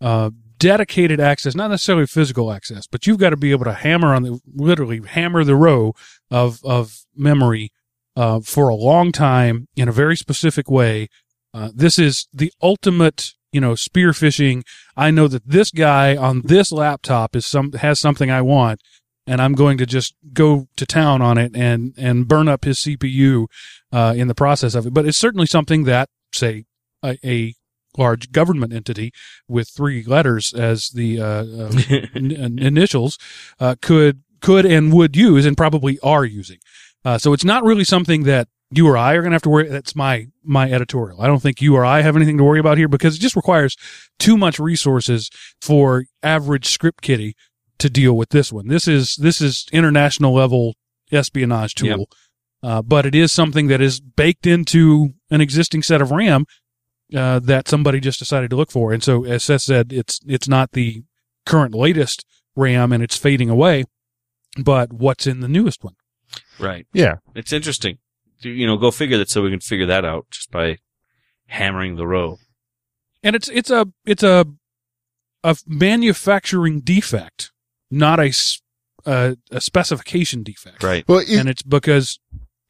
[0.00, 0.30] uh,
[0.64, 4.22] dedicated access, not necessarily physical access, but you've got to be able to hammer on
[4.22, 5.94] the literally hammer the row
[6.30, 7.70] of of memory
[8.16, 11.08] uh, for a long time in a very specific way.
[11.52, 14.62] Uh, this is the ultimate, you know, spear phishing.
[14.96, 18.80] I know that this guy on this laptop is some has something I want,
[19.26, 22.78] and I'm going to just go to town on it and and burn up his
[22.78, 23.48] CPU
[23.92, 24.94] uh, in the process of it.
[24.94, 26.64] But it's certainly something that, say,
[27.04, 27.54] a, a
[27.96, 29.12] large government entity
[29.48, 31.70] with three letters as the uh, uh,
[32.14, 33.18] in- in- initials
[33.60, 36.58] uh, could could and would use, and probably are using.
[37.04, 39.50] Uh, so it's not really something that you or I are going to have to
[39.50, 39.68] worry.
[39.68, 41.20] That's my my editorial.
[41.20, 43.36] I don't think you or I have anything to worry about here because it just
[43.36, 43.76] requires
[44.18, 45.30] too much resources
[45.60, 47.36] for average script kiddie
[47.78, 48.68] to deal with this one.
[48.68, 50.74] This is this is international level
[51.12, 51.88] espionage tool.
[51.88, 52.08] Yep.
[52.62, 56.46] Uh, but it is something that is baked into an existing set of RAM
[57.14, 58.92] uh, that somebody just decided to look for.
[58.92, 61.04] And so, as Seth said, it's it's not the
[61.46, 62.24] current latest
[62.56, 63.84] RAM and it's fading away,
[64.58, 65.94] but what's in the newest one?
[66.58, 66.86] right.
[66.92, 67.98] yeah, It's interesting.
[68.40, 70.78] You know, go figure that so we can figure that out just by
[71.46, 72.38] hammering the row.
[73.22, 74.46] And it's it's a it's a
[75.42, 77.52] a manufacturing defect,
[77.90, 78.32] not a
[79.06, 80.82] a specification defect.
[80.82, 81.06] Right.
[81.08, 82.18] well, it, And it's because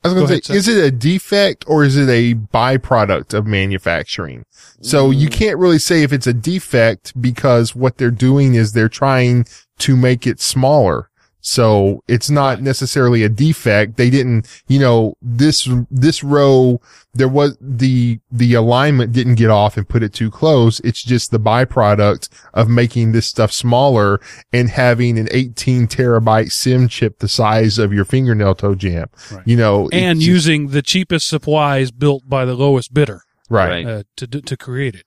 [0.04, 0.56] I was going to say, Seth.
[0.56, 4.44] is it a defect or is it a byproduct of manufacturing?
[4.82, 5.32] So you mm.
[5.32, 9.46] can't really say if it's a defect because what they're doing is they're trying
[9.78, 11.08] to make it smaller.
[11.46, 13.98] So it's not necessarily a defect.
[13.98, 16.80] They didn't, you know, this, this row,
[17.12, 20.80] there was the, the alignment didn't get off and put it too close.
[20.80, 24.22] It's just the byproduct of making this stuff smaller
[24.54, 29.08] and having an 18 terabyte SIMM chip the size of your fingernail toe jam.
[29.30, 29.46] Right.
[29.46, 33.20] You know, and it's just- using the cheapest supplies built by the lowest bidder
[33.50, 33.84] right.
[33.84, 33.86] Right.
[33.86, 35.04] uh, to to create it.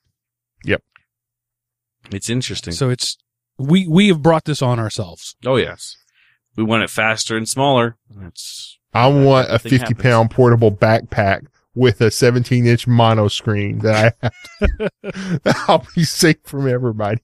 [0.66, 0.84] Yep.
[2.12, 2.74] It's interesting.
[2.74, 3.18] So it's
[3.58, 5.36] we we have brought this on ourselves.
[5.44, 5.98] oh yes.
[6.58, 7.96] We want it faster and smaller.
[8.10, 10.02] That's I want a 50 happens.
[10.02, 11.46] pound portable backpack
[11.76, 14.30] with a 17 inch mono screen that I
[14.72, 17.22] have to, I'll be safe from everybody.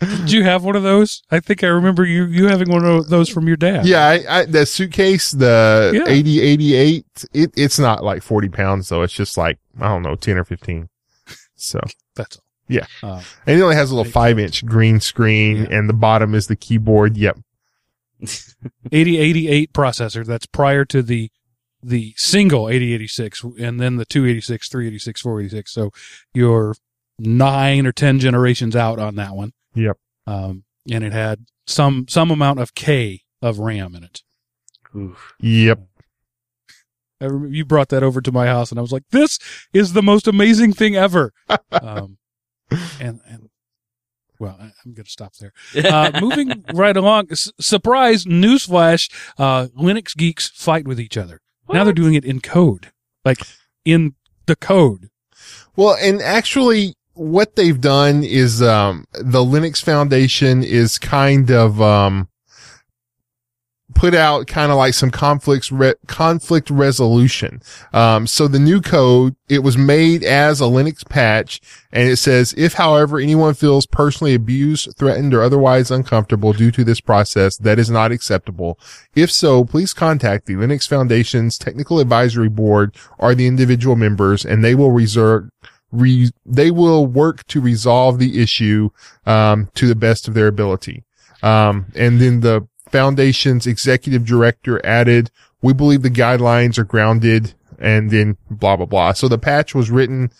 [0.00, 1.22] Did you have one of those?
[1.30, 3.86] I think I remember you you having one of those from your dad.
[3.86, 6.12] Yeah, I, I, the suitcase, the Yeah.
[6.12, 7.06] eighty eighty eight.
[7.32, 9.02] it, it's not like 40 pounds though.
[9.02, 10.88] It's just like, I don't know, 10 or 15.
[11.54, 11.78] So,
[12.16, 12.42] that's all.
[12.66, 12.86] Yeah.
[13.04, 15.78] Um, and it only has a little five inch green screen Yeah.
[15.78, 17.16] and the bottom is the keyboard.
[17.16, 17.38] Yep.
[18.22, 20.24] 8088 processor.
[20.24, 21.30] That's prior to the
[21.82, 25.72] the single 8086 and then the 286, 386, 486.
[25.72, 25.90] So
[26.32, 26.74] you're
[27.18, 29.52] nine or 10 generations out on that one.
[29.74, 29.98] Yep.
[30.26, 34.22] Um, and it had some, some amount of K of RAM in it.
[34.94, 35.34] Oof.
[35.40, 35.80] Yep.
[37.20, 39.38] I remember you brought that over to my house and I was like, this
[39.72, 41.32] is the most amazing thing ever.
[41.70, 42.18] um,
[43.00, 43.48] and, and,
[44.38, 45.52] well, I- I'm going to stop there.
[45.84, 51.40] Uh, moving right along, S- surprise newsflash: uh, Linux geeks fight with each other.
[51.72, 52.90] Now they're doing it in code,
[53.24, 53.38] like
[53.84, 54.14] in
[54.46, 55.08] the code.
[55.76, 62.28] Well, and actually what they've done is, um, the Linux Foundation is kind of, um,
[63.94, 67.62] put out kind of like some conflicts, re- conflict resolution.
[67.92, 71.60] Um, so the new code, it was made as a Linux patch
[71.92, 76.84] and it says, if however anyone feels personally abused, threatened, or otherwise uncomfortable due to
[76.84, 78.78] this process, that is not acceptable.
[79.14, 84.64] If so, please contact the Linux Foundation's technical advisory board or the individual members and
[84.64, 85.50] they will reserve,
[85.90, 88.90] re, they will work to resolve the issue,
[89.26, 91.04] um, to the best of their ability.
[91.42, 95.30] Um, and then the foundation's executive director added,
[95.60, 99.12] we believe the guidelines are grounded and then blah, blah, blah.
[99.12, 100.30] So the patch was written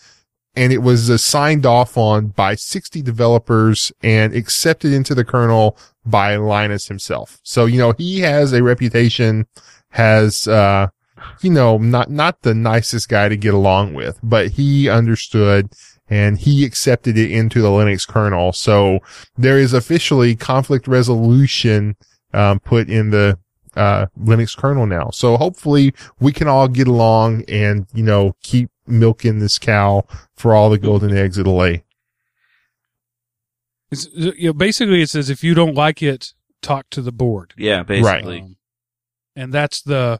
[0.55, 5.77] and it was uh, signed off on by 60 developers and accepted into the kernel
[6.05, 7.39] by Linus himself.
[7.43, 9.47] So, you know, he has a reputation,
[9.89, 10.87] has, uh,
[11.41, 15.73] you know, not, not the nicest guy to get along with, but he understood
[16.09, 18.51] and he accepted it into the Linux kernel.
[18.51, 18.99] So
[19.37, 21.95] there is officially conflict resolution,
[22.33, 23.37] um, put in the,
[23.75, 25.09] uh, Linux kernel now.
[25.11, 30.05] So hopefully we can all get along and, you know, keep milking this cow
[30.35, 31.83] for all the golden eggs it'll lay.
[33.91, 37.53] It's, you know, basically, it says if you don't like it, talk to the board.
[37.57, 38.41] yeah, basically.
[38.41, 38.57] Um,
[39.35, 40.19] and that's the.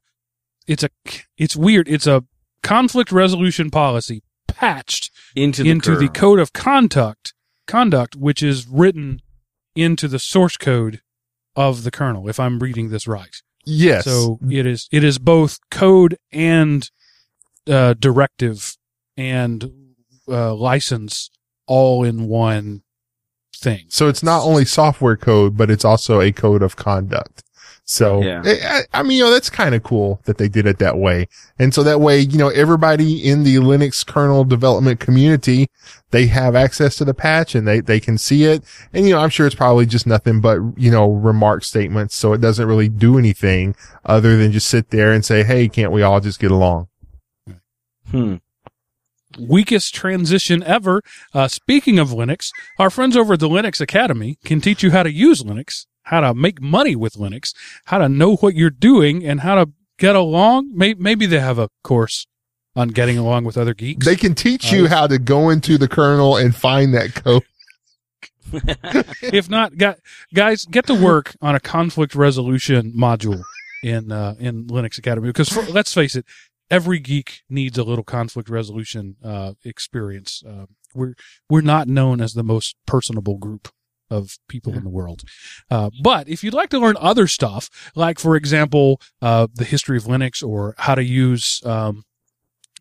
[0.68, 0.89] It's a.
[1.38, 1.88] It's weird.
[1.88, 2.24] It's a
[2.61, 7.34] conflict resolution policy patched Into the into the code of conduct
[7.68, 9.22] conduct which is written
[9.76, 11.01] into the source code
[11.56, 14.04] of the kernel if i'm reading this right Yes.
[14.06, 16.89] so it is it is both code and
[17.68, 18.76] uh, directive
[19.16, 19.72] and
[20.28, 21.30] uh, license
[21.66, 22.82] all in one
[23.56, 27.43] thing So it's not only software code, but it's also a code of conduct.
[27.86, 28.42] So, Yeah.
[28.46, 31.28] I, I mean, you know, that's kind of cool that they did it that way.
[31.60, 35.68] And so that way, you know, everybody in the Linux kernel development community,
[36.12, 38.64] they have access to the patch and they, they can see it.
[38.94, 42.16] And, you know, I'm sure it's probably just nothing but, you know, remark statements.
[42.16, 43.76] So it doesn't really do anything
[44.06, 46.88] other than just sit there and say, Hey, can't we all just get along?
[48.10, 48.36] Hmm.
[49.40, 51.02] weakest transition ever.
[51.34, 55.04] Uh, speaking of Linux, our friends over at the Linux Academy can teach you how
[55.04, 57.54] to use Linux, how to make money with Linux,
[57.86, 60.72] how to know what you're doing, and how to get along.
[60.74, 62.28] Maybe, maybe they have a course
[62.76, 64.06] on getting along with other geeks.
[64.06, 67.43] They can teach you Uh, how to go into the kernel and find that code.
[69.22, 69.74] if not,
[70.34, 73.41] guys, get to work on a conflict resolution module
[73.84, 76.26] in uh, in Linux Academy because for, let's face it,
[76.70, 80.43] every geek needs a little conflict resolution uh, experience.
[80.47, 81.14] Uh, we're
[81.49, 83.70] we're not known as the most personable group
[84.14, 85.24] of people in the world.
[85.70, 89.97] Uh, but if you'd like to learn other stuff, like for example, uh, the history
[89.97, 92.03] of Linux or how to use um,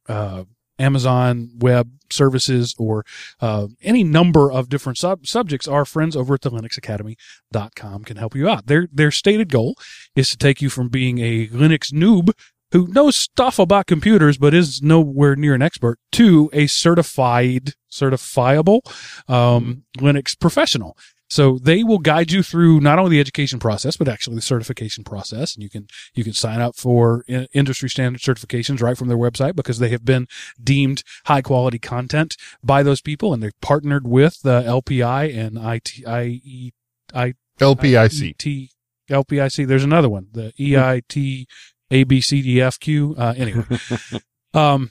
[0.08, 0.44] uh,
[0.78, 3.04] Amazon Web Services or
[3.40, 8.34] uh, any number of different sub- subjects, our friends over at the linuxacademy.com can help
[8.34, 8.66] you out.
[8.66, 9.76] Their, their stated goal
[10.16, 12.32] is to take you from being a Linux noob
[12.72, 18.80] who knows stuff about computers but is nowhere near an expert to a certified, certifiable
[19.28, 20.96] um, Linux professional.
[21.32, 25.02] So they will guide you through not only the education process, but actually the certification
[25.02, 25.54] process.
[25.54, 29.16] And you can, you can sign up for i- industry standard certifications right from their
[29.16, 30.28] website because they have been
[30.62, 36.00] deemed high quality content by those people and they've partnered with the LPI and IT,
[36.06, 36.74] IE,
[37.14, 38.36] I, LPIC.
[38.36, 38.70] T,
[39.08, 39.66] LPIC.
[39.66, 41.46] There's another one, the E EIT,
[41.90, 43.18] ABCDFQ.
[43.18, 43.64] Uh, anyway,
[44.54, 44.90] um,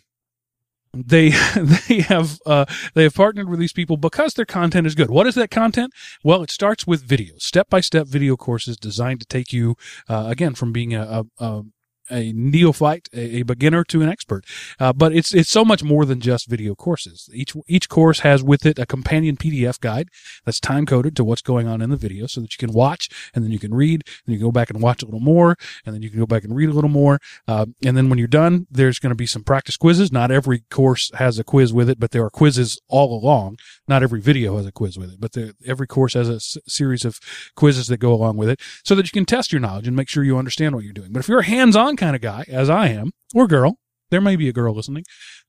[0.93, 5.09] they they have uh, they have partnered with these people because their content is good.
[5.09, 5.93] What is that content?
[6.23, 9.75] Well, it starts with videos, step by step video courses designed to take you
[10.09, 11.63] uh, again from being a, a, a
[12.11, 14.45] a neophyte, a, a beginner to an expert.
[14.79, 17.29] Uh, but it's it's so much more than just video courses.
[17.33, 20.09] Each each course has with it a companion PDF guide
[20.45, 23.09] that's time coded to what's going on in the video, so that you can watch
[23.33, 25.55] and then you can read, and you can go back and watch a little more,
[25.85, 27.19] and then you can go back and read a little more.
[27.47, 30.11] Uh, and then when you're done, there's going to be some practice quizzes.
[30.11, 33.57] Not every course has a quiz with it, but there are quizzes all along.
[33.87, 35.35] Not every video has a quiz with it, but
[35.65, 37.19] every course has a s- series of
[37.55, 40.09] quizzes that go along with it so that you can test your knowledge and make
[40.09, 41.11] sure you understand what you're doing.
[41.11, 43.77] But if you're a hands-on kind of guy, as I am, or girl,
[44.09, 45.03] there may be a girl listening.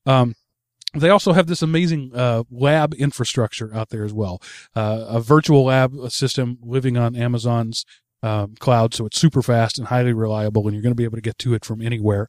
[0.07, 0.35] Um,
[0.95, 4.41] they also have this amazing uh, lab infrastructure out there as well.
[4.77, 7.85] Uh, a virtual lab system living on Amazon's
[8.23, 11.17] um, cloud, so it's super fast and highly reliable, and you're going to be able
[11.17, 12.29] to get to it from anywhere.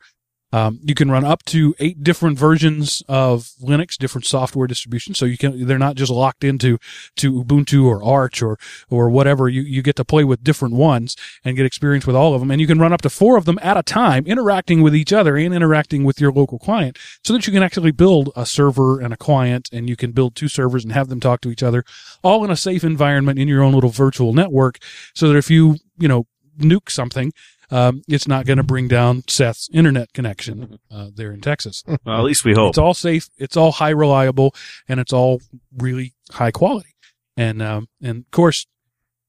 [0.53, 5.17] Um, you can run up to eight different versions of Linux, different software distributions.
[5.17, 6.77] So you can, they're not just locked into,
[7.17, 9.49] to Ubuntu or Arch or, or whatever.
[9.49, 12.51] You, you get to play with different ones and get experience with all of them.
[12.51, 15.11] And you can run up to four of them at a time, interacting with each
[15.11, 19.01] other and interacting with your local client so that you can actually build a server
[19.01, 21.63] and a client and you can build two servers and have them talk to each
[21.63, 21.83] other
[22.23, 24.77] all in a safe environment in your own little virtual network
[25.15, 26.27] so that if you, you know,
[26.59, 27.33] nuke something,
[27.71, 31.83] um, it's not going to bring down Seth's internet connection uh, there in Texas.
[32.05, 32.69] Well, at least we hope.
[32.69, 33.29] It's all safe.
[33.37, 34.55] It's all high reliable,
[34.87, 35.41] and it's all
[35.77, 36.95] really high quality.
[37.35, 38.67] And um, and of course,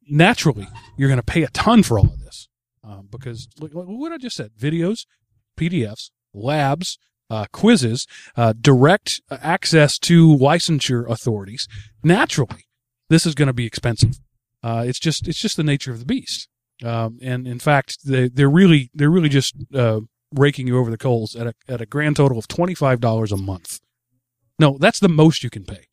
[0.09, 2.49] naturally, you're going to pay a ton for all of this
[2.83, 5.07] um, because like, like what I just said: videos,
[5.57, 6.99] PDFs, labs,
[7.31, 8.07] uh, quizzes,
[8.37, 11.69] uh, direct access to licensure authorities.
[12.03, 12.67] Naturally,
[13.09, 14.21] this is going to be expensive.
[14.63, 16.49] Uh, it's just it's just the nature of the beast.
[16.83, 20.01] Um, and in fact, they they're really they're really just uh,
[20.33, 23.33] raking you over the coals at a at a grand total of twenty five dollars
[23.33, 23.81] a month.
[24.59, 25.87] No, that's the most you can pay.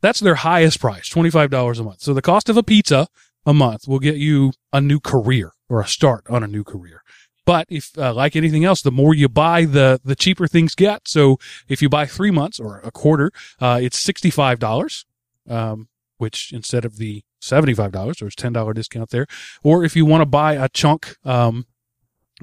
[0.00, 2.00] That's their highest price, twenty five dollars a month.
[2.00, 3.08] So the cost of a pizza
[3.44, 7.02] a month will get you a new career or a start on a new career.
[7.44, 11.06] But if, uh, like anything else, the more you buy, the the cheaper things get.
[11.06, 11.38] So
[11.68, 15.04] if you buy three months or a quarter, uh, it's sixty five dollars,
[15.48, 15.88] um,
[16.18, 19.26] which instead of the seventy five dollars, there's ten dollar discount there.
[19.62, 21.66] Or if you want to buy a chunk, um,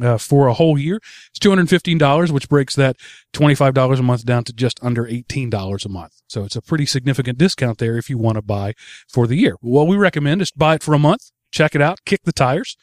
[0.01, 0.99] uh, for a whole year,
[1.30, 2.95] it's two hundred fifteen dollars, which breaks that
[3.32, 6.14] twenty five dollars a month down to just under eighteen dollars a month.
[6.28, 8.74] So it's a pretty significant discount there if you want to buy
[9.08, 9.56] for the year.
[9.62, 12.76] What we recommend is buy it for a month, check it out, kick the tires,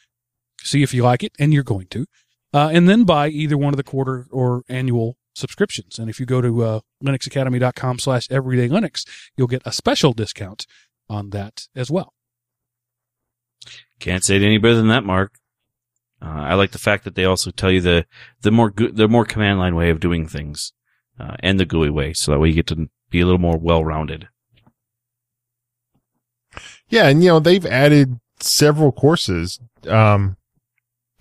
[0.63, 2.05] see if you like it, and you're going to,
[2.53, 5.99] uh, and then buy either one of the quarter or annual subscriptions.
[5.99, 10.65] And if you go to uh, linuxacademy.com slash everyday linux, you'll get a special discount
[11.11, 12.13] on that as well.
[13.99, 15.33] Can't say it any better than that, Mark.
[16.21, 18.05] Uh, I like the fact that they also tell you the
[18.41, 20.71] the more gu- the more command line way of doing things,
[21.19, 23.57] uh, and the GUI way, so that way you get to be a little more
[23.57, 24.27] well rounded.
[26.89, 30.37] Yeah, and you know they've added several courses, um,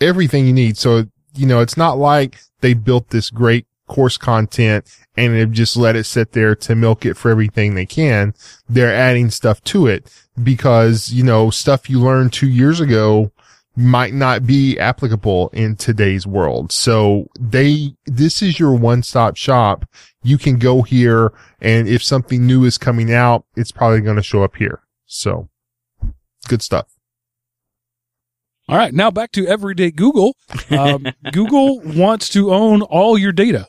[0.01, 0.77] everything you need.
[0.77, 4.87] So you know it's not like they built this great course content
[5.17, 8.33] and they've just let it sit there to milk it for everything they can.
[8.69, 10.11] They're adding stuff to it
[10.43, 13.33] because you know stuff you learned two years ago
[13.77, 16.73] might not be applicable in today's world.
[16.73, 19.87] So they, this is your one-stop shop.
[20.23, 24.23] You can go here and if something new is coming out, it's probably going to
[24.23, 24.83] show up here.
[25.07, 25.49] So
[26.49, 26.89] good stuff.
[28.69, 30.37] All right, now back to everyday Google.
[30.71, 33.67] Um, Google wants to own all your data,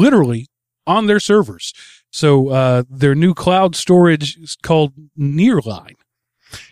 [0.00, 0.48] literally,
[0.86, 1.72] on their servers.
[2.10, 5.96] So uh, their new cloud storage is called Nearline.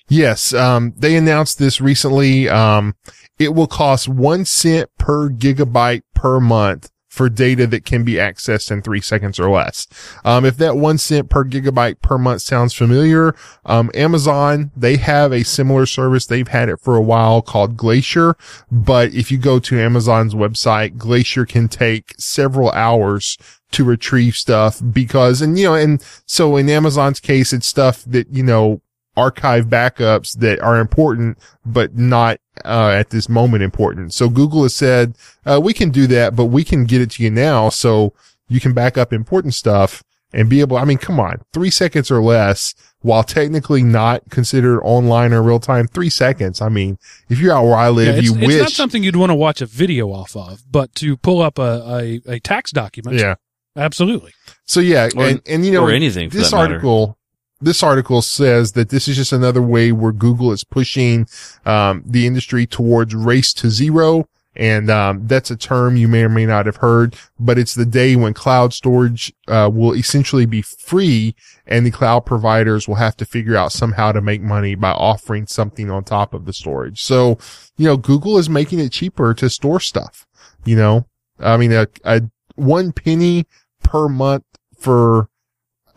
[0.08, 2.48] Yes, um, they announced this recently.
[2.48, 2.96] Um,
[3.38, 8.70] it will cost one cent per gigabyte per month for data that can be accessed
[8.70, 9.86] in three seconds or less.
[10.24, 13.34] Um, if that one cent per gigabyte per month sounds familiar,
[13.64, 16.26] um, Amazon, they have a similar service.
[16.26, 18.36] They've had it for a while called Glacier.
[18.70, 23.38] But if you go to Amazon's website, Glacier can take several hours
[23.70, 28.28] to retrieve stuff because, and you know, and so in Amazon's case, it's stuff that,
[28.30, 28.80] you know,
[29.16, 34.14] archive backups that are important, but not uh, at this moment important.
[34.14, 37.22] So Google has said, uh, we can do that, but we can get it to
[37.22, 37.68] you now.
[37.68, 38.12] So
[38.48, 40.02] you can back up important stuff
[40.32, 44.80] and be able, I mean, come on, three seconds or less while technically not considered
[44.82, 46.60] online or real time, three seconds.
[46.60, 46.98] I mean,
[47.28, 49.34] if you're out where I live, Yeah, it's, you it's not something you'd want to
[49.36, 53.36] watch a video off of, but to pull up a, a, a tax document, yeah.
[53.76, 54.32] absolutely.
[54.64, 56.74] So yeah, Or- and, and you know, or anything for this that matter.
[56.74, 57.17] article,
[57.60, 61.26] this article says that this is just another way where Google is pushing,
[61.66, 64.28] um, the industry towards race to zero.
[64.54, 67.86] And, um, that's a term you may or may not have heard, but it's the
[67.86, 73.16] day when cloud storage, uh, will essentially be free and the cloud providers will have
[73.18, 77.02] to figure out somehow to make money by offering something on top of the storage.
[77.02, 77.38] So,
[77.76, 80.26] you know, Google is making it cheaper to store stuff.
[80.64, 81.06] You know,
[81.38, 82.22] I mean, a, a
[82.56, 83.46] one penny
[83.82, 84.44] per month
[84.76, 85.28] for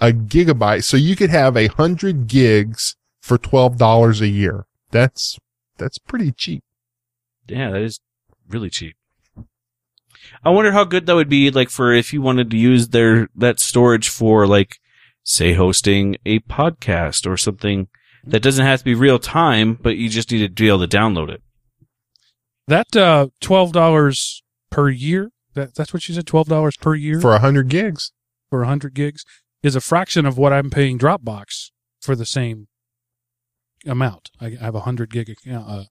[0.02, 0.84] a gigabyte.
[0.84, 4.66] So you could have a hundred gigs for $12 a year.
[4.90, 5.38] That's,
[5.78, 6.64] that's pretty cheap.
[7.48, 8.00] Yeah, that is
[8.50, 8.96] really cheap.
[10.44, 13.30] I wonder how good that would be, like, for if you wanted to use their,
[13.36, 14.78] that storage for, like,
[15.24, 17.88] say, hosting a podcast or something
[18.24, 20.98] that doesn't have to be real time, but you just need to be able to
[20.98, 21.42] download it.
[22.68, 25.32] That uh, twelve dollars per year.
[25.56, 26.28] That that's what you said.
[26.28, 28.14] Twelve dollars per year For a hundred gigs.
[28.50, 29.26] for hundred gigs
[29.64, 32.68] is a fraction of what I'm paying Dropbox for the same
[33.86, 34.32] amount.
[34.40, 35.70] I have a hundred gig account.
[35.70, 35.84] Uh,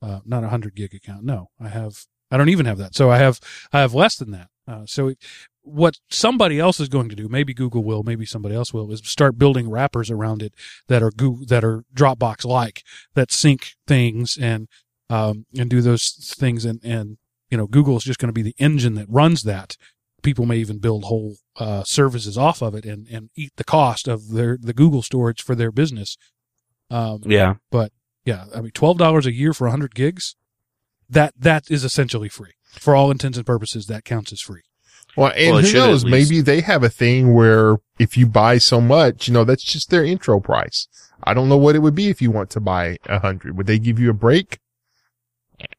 [0.00, 1.24] uh, not a hundred gig account.
[1.24, 2.04] No, I have.
[2.30, 2.94] I don't even have that.
[2.94, 3.40] So I have.
[3.72, 4.48] I have less than that.
[4.66, 5.18] Uh, so it,
[5.62, 9.00] what somebody else is going to do, maybe Google will, maybe somebody else will, is
[9.04, 10.54] start building wrappers around it
[10.88, 12.82] that are Google, that are Dropbox like
[13.14, 14.68] that sync things and
[15.10, 17.18] um, and do those things and and
[17.50, 19.76] you know Google is just going to be the engine that runs that.
[20.22, 24.06] People may even build whole uh, services off of it and and eat the cost
[24.08, 26.16] of their the Google storage for their business.
[26.90, 27.54] Um, Yeah.
[27.70, 27.92] But
[28.24, 30.36] yeah, I mean twelve dollars a year for hundred gigs,
[31.10, 33.86] that that is essentially free for all intents and purposes.
[33.86, 34.62] That counts as free.
[35.16, 36.04] Well, and Well, who knows?
[36.04, 39.90] Maybe they have a thing where if you buy so much, you know, that's just
[39.90, 40.86] their intro price.
[41.24, 43.56] I don't know what it would be if you want to buy a hundred.
[43.56, 44.60] Would they give you a break?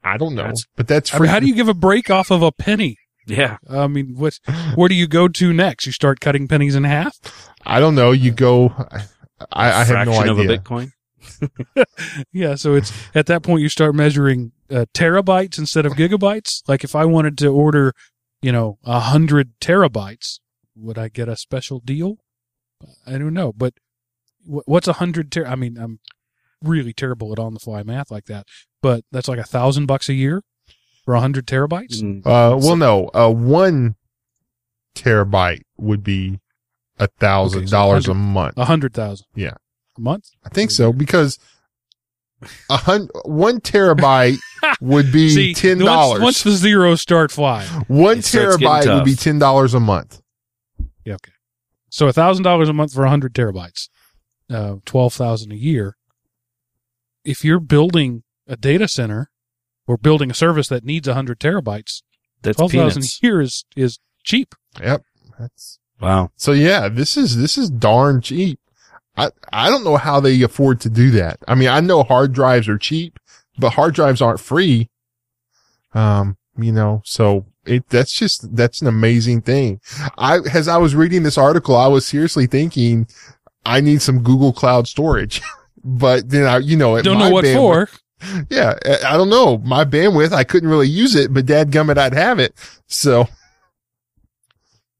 [0.03, 1.27] I don't know, That's- but that's I free.
[1.27, 2.97] mean, how do you give a break off of a penny?
[3.29, 3.57] Yeah.
[3.69, 4.39] I mean, what?
[4.75, 5.85] Where do you go to next?
[5.85, 7.17] You start cutting pennies in half.
[7.65, 8.11] I don't know.
[8.11, 8.73] You go.
[9.51, 10.57] I, I have no Fraction of a idea.
[10.59, 10.91] Bitcoin.
[12.31, 16.61] Yeah, so it's at that point you start measuring uh, terabytes instead of gigabytes.
[16.67, 17.93] Like if I wanted to order,
[18.41, 20.39] you know, a hundred terabytes,
[20.75, 22.17] would I get a special deal?
[23.05, 23.73] I don't know, but
[24.45, 25.45] what's a hundred ter?
[25.45, 25.99] I mean, I'm
[26.61, 28.45] really terrible at on the fly math like that,
[28.81, 30.41] but that's like a thousand bucks a year
[31.09, 32.03] for a hundred terabytes.
[32.03, 33.09] Mm, Uh, well, no.
[33.15, 33.95] Uh, one
[34.95, 36.39] terabyte would be
[36.99, 38.53] a thousand dollars a month.
[38.57, 39.25] A hundred thousand.
[39.33, 39.55] Yeah.
[39.97, 40.29] a month.
[40.45, 41.39] I think so because
[42.69, 44.37] a hun- one terabyte
[44.81, 46.21] would be See, ten dollars.
[46.21, 47.67] once the zeros start flying.
[47.87, 50.21] One It terabyte would be ten dollars a month.
[51.03, 51.31] Yeah, okay.
[51.89, 53.89] So a thousand dollars a month for a hundred terabytes,
[54.51, 55.95] uh, twelve thousand a year.
[57.25, 59.31] If you're building a data center
[59.89, 62.03] or building a service that needs a hundred terabytes,
[62.43, 63.19] that's twelve thousand peanuts.
[63.23, 64.53] a year is is cheap.
[64.79, 65.01] Yep.
[65.39, 66.29] That's Wow.
[66.35, 66.51] so.
[66.51, 68.59] Yeah, this is this is darn cheap.
[69.17, 71.39] I I don't know how they afford to do that.
[71.47, 73.19] I mean, I know hard drives are cheap,
[73.57, 74.89] but hard drives aren't free.
[75.93, 79.81] Um, you know, so it that's just that's an amazing thing.
[80.17, 83.07] I as I was reading this article, I was seriously thinking
[83.65, 85.41] I need some Google Cloud storage.
[85.81, 87.89] But then I, you know, at Don't know what bandwidth- for.
[88.49, 89.57] Yeah, I don't know.
[89.59, 92.53] My bandwidth, I couldn't really use it, but dadgummit, I'd have it.
[92.87, 93.27] So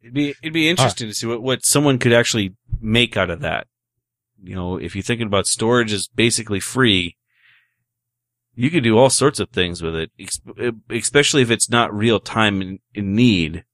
[0.01, 3.41] It'd be it'd be interesting to see what, what someone could actually make out of
[3.41, 3.67] that.
[4.41, 7.17] You know, if you're thinking about storage is basically free,
[8.55, 10.11] you could do all sorts of things with it,
[10.89, 13.65] especially if it's not real time in, in need.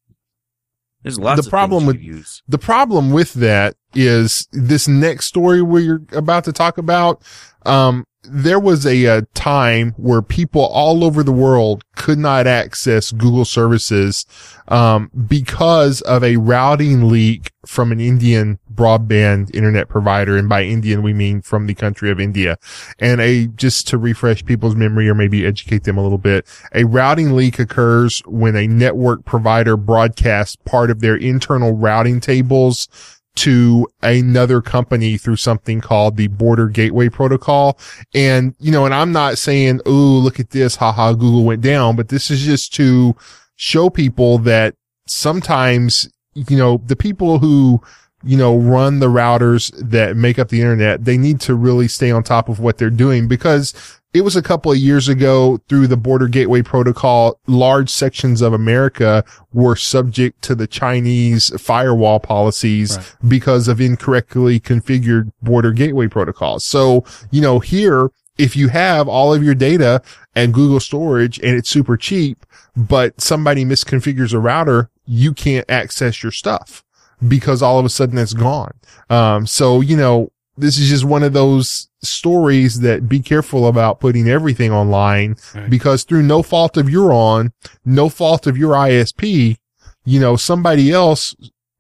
[1.04, 2.42] There's lots The of problem with- use.
[2.48, 7.22] the problem with that is this next story we're about to talk about.
[7.66, 13.12] Um, there was a, uh time where people all over the world could not access
[13.12, 14.26] Google services,
[14.68, 20.36] um, because of a routing leak from an Indian broadband internet provider.
[20.36, 22.58] And by Indian, we mean from the country of India.
[23.00, 26.84] And a, just to refresh people's memory or maybe educate them a little bit, a
[26.84, 32.88] routing leak occurs when a network provider broadcasts part of their internal routing tables
[33.36, 37.78] to another company through something called the border gateway protocol.
[38.14, 41.96] And, you know, and I'm not saying, oh, look at this, haha, Google went down,
[41.96, 43.16] but this is just to
[43.56, 44.76] show people that
[45.08, 47.82] sometimes, you know, the people who,
[48.24, 52.12] you know, run the routers that make up the internet, they need to really stay
[52.12, 53.74] on top of what they're doing because
[54.16, 58.54] it was a couple of years ago through the border gateway protocol, large sections of
[58.54, 63.16] America were subject to the Chinese firewall policies Right.
[63.28, 66.64] because of incorrectly configured border gateway protocols.
[66.64, 70.02] So, you know, here, if you have all of your data
[70.34, 72.46] and Google storage and it's super cheap,
[72.76, 76.84] but somebody misconfigures a router, you can't access your stuff
[77.28, 78.74] because all of a sudden it's gone.
[79.10, 84.00] Um, so, you know, this is just one of those stories that be careful about
[84.00, 85.70] putting everything online Right.
[85.70, 87.52] because through no fault of your own,
[87.84, 89.58] no fault of your ISP,
[90.06, 91.36] you know, somebody else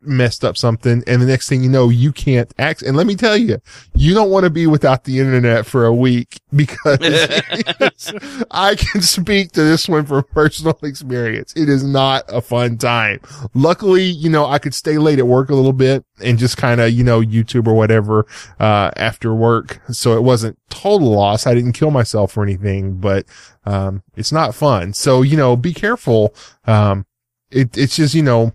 [0.07, 2.81] messed up something and the next thing you know you can't act.
[2.81, 3.59] And let me tell you
[3.93, 6.99] you don't want to be without the internet for a week because
[8.51, 11.53] i can speak to this one from personal experience.
[11.55, 13.19] It is not a fun time.
[13.53, 16.79] Luckily you know i could stay late at work a little bit and just kind
[16.79, 18.25] of you know youtube or whatever
[18.59, 19.81] uh after work.
[19.91, 21.47] So it wasn't total loss.
[21.47, 23.25] I didn't kill myself or anything but
[23.65, 24.93] um it's not fun.
[24.93, 26.33] So you know be careful.
[26.65, 27.05] Um
[27.51, 28.53] it, it's just you know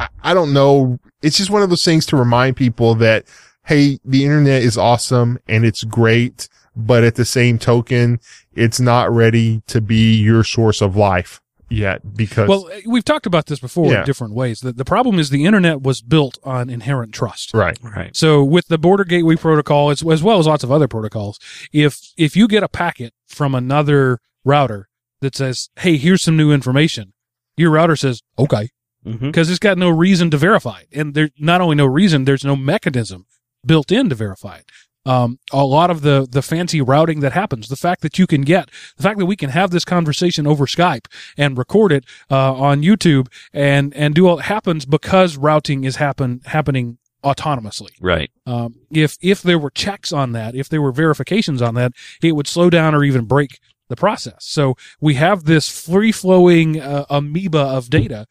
[0.00, 0.98] I, I don't know.
[1.22, 3.26] It's just one of those things to remind people that,
[3.66, 8.18] hey, the internet is awesome and it's great, but at the same token,
[8.54, 12.48] it's not ready to be your source of life yet because.
[12.48, 14.00] Well, eh, we've talked about this before Yeah.
[14.00, 14.60] in different ways.
[14.60, 17.52] The, the problem is the internet was built on inherent trust.
[17.54, 17.78] right.
[17.82, 18.16] Right.
[18.16, 21.38] So with the border gateway protocol, as, as well as lots of other protocols,
[21.72, 24.88] if if you get a packet from another router
[25.20, 27.12] that says, "Hey, here's some new information,"
[27.56, 28.70] your router says, "Okay,"
[29.04, 29.28] Mm-hmm.
[29.28, 32.44] because it's got no reason to verify it, and there's not only no reason, there's
[32.44, 33.24] no mechanism
[33.64, 34.70] built in to verify it.
[35.06, 38.42] Um, a lot of the the fancy routing that happens, the fact that you can
[38.42, 41.06] get, the fact that we can have this conversation over Skype
[41.38, 45.96] and record it uh, on YouTube and and do all it happens because routing is
[45.96, 47.90] happen happening autonomously.
[48.00, 48.30] Right.
[48.44, 51.92] Um, if if there were checks on that, if there were verifications on that,
[52.22, 54.36] it would slow down or even break the process.
[54.40, 58.26] So we have this free flowing uh, amoeba of data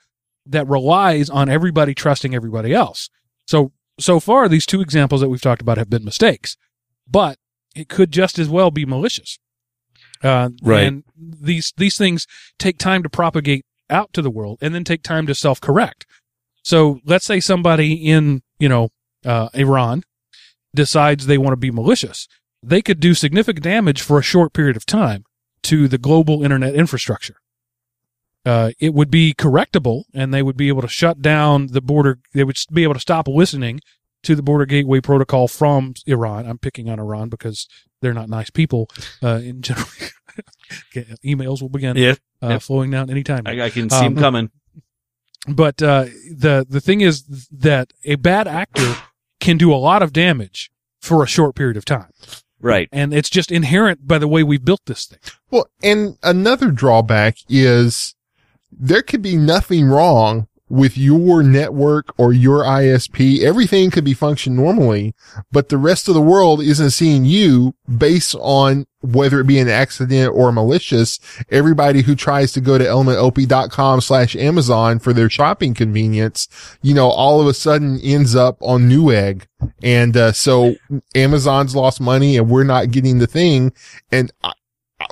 [0.46, 3.10] that relies on everybody trusting everybody else.
[3.46, 6.56] So so far, these two examples that we've talked about have been mistakes,
[7.10, 7.38] but
[7.76, 9.40] it could just as well be malicious.
[10.24, 10.84] Uh, Right.
[10.84, 12.26] And these these things
[12.58, 16.06] take time to propagate out to the world, and then take time to self correct.
[16.64, 18.90] So let's say somebody in you know
[19.26, 20.04] uh, Iran
[20.76, 22.28] decides they want to be malicious,
[22.62, 25.24] they could do significant damage for a short period of time
[25.64, 27.36] to the global internet infrastructure.
[28.46, 32.20] Uh, it would be correctable and they would be able to shut down the border.
[32.34, 33.82] They would be able to stop listening
[34.24, 36.46] to the border gateway protocol from Iran.
[36.48, 37.68] I'm picking on Iran because
[38.02, 38.90] they're not nice people,
[39.24, 39.88] uh, in general.
[40.96, 42.16] Okay, Emails will begin Yeah.
[42.42, 42.62] uh, Yep.
[42.62, 43.44] flowing down anytime.
[43.46, 44.52] I, I can see Um, him coming.
[45.48, 48.96] But uh, the the thing is that a bad actor
[49.42, 50.72] can do a lot of damage
[51.02, 52.12] for a short period of time,
[52.62, 52.88] Right.
[52.92, 55.20] and it's just inherent by the way we've built this thing.
[55.50, 58.16] Well, and another drawback is
[58.72, 63.42] there could be nothing wrong with your network or your ISP.
[63.42, 65.16] Everything could be functioning normally,
[65.52, 69.70] but the rest of the world isn't seeing you based on whether it be an
[69.70, 71.20] accident or malicious.
[71.50, 76.48] Everybody who tries to go to elementop.com slash Amazon for their shopping convenience,
[76.82, 79.44] you know, all of a sudden ends up on Newegg.
[79.82, 80.76] And, uh, so
[81.16, 83.74] Amazon's lost money and we're not getting the thing.
[84.12, 84.52] And I,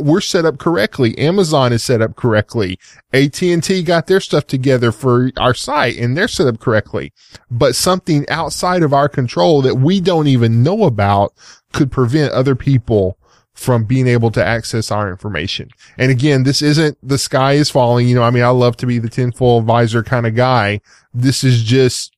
[0.01, 1.17] we're set up correctly.
[1.17, 2.77] Amazon is set up correctly.
[3.13, 7.13] AT&T got their stuff together for our site and they're set up correctly.
[7.49, 11.33] But something outside of our control that we don't even know about
[11.73, 13.17] could prevent other people
[13.53, 15.69] from being able to access our information.
[15.97, 18.07] And again, this isn't the sky is falling.
[18.07, 20.79] You know, I mean, I love to be the tinfoil visor kind of guy.
[21.11, 22.15] This is just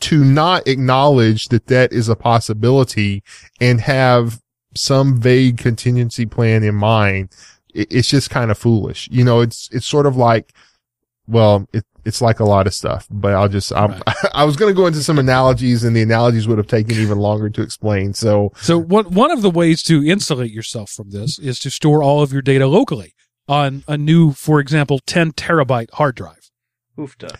[0.00, 3.22] to not acknowledge that that is a possibility
[3.60, 4.40] and have
[4.74, 7.30] some vague contingency plan in mind,
[7.74, 9.08] it, it's just kind of foolish.
[9.10, 10.52] You know, it's, it's sort of like,
[11.26, 14.02] well, it, it's like a lot of stuff, but I'll just, I'm,
[14.34, 17.18] I was going to go into some analogies and the analogies would have taken even
[17.18, 18.12] longer to explain.
[18.14, 22.02] So So what, one of the ways to insulate yourself from this is to store
[22.02, 23.14] all of your data locally
[23.48, 26.50] on a new, for example, 10 terabyte hard drive.
[26.98, 27.36] Oofta.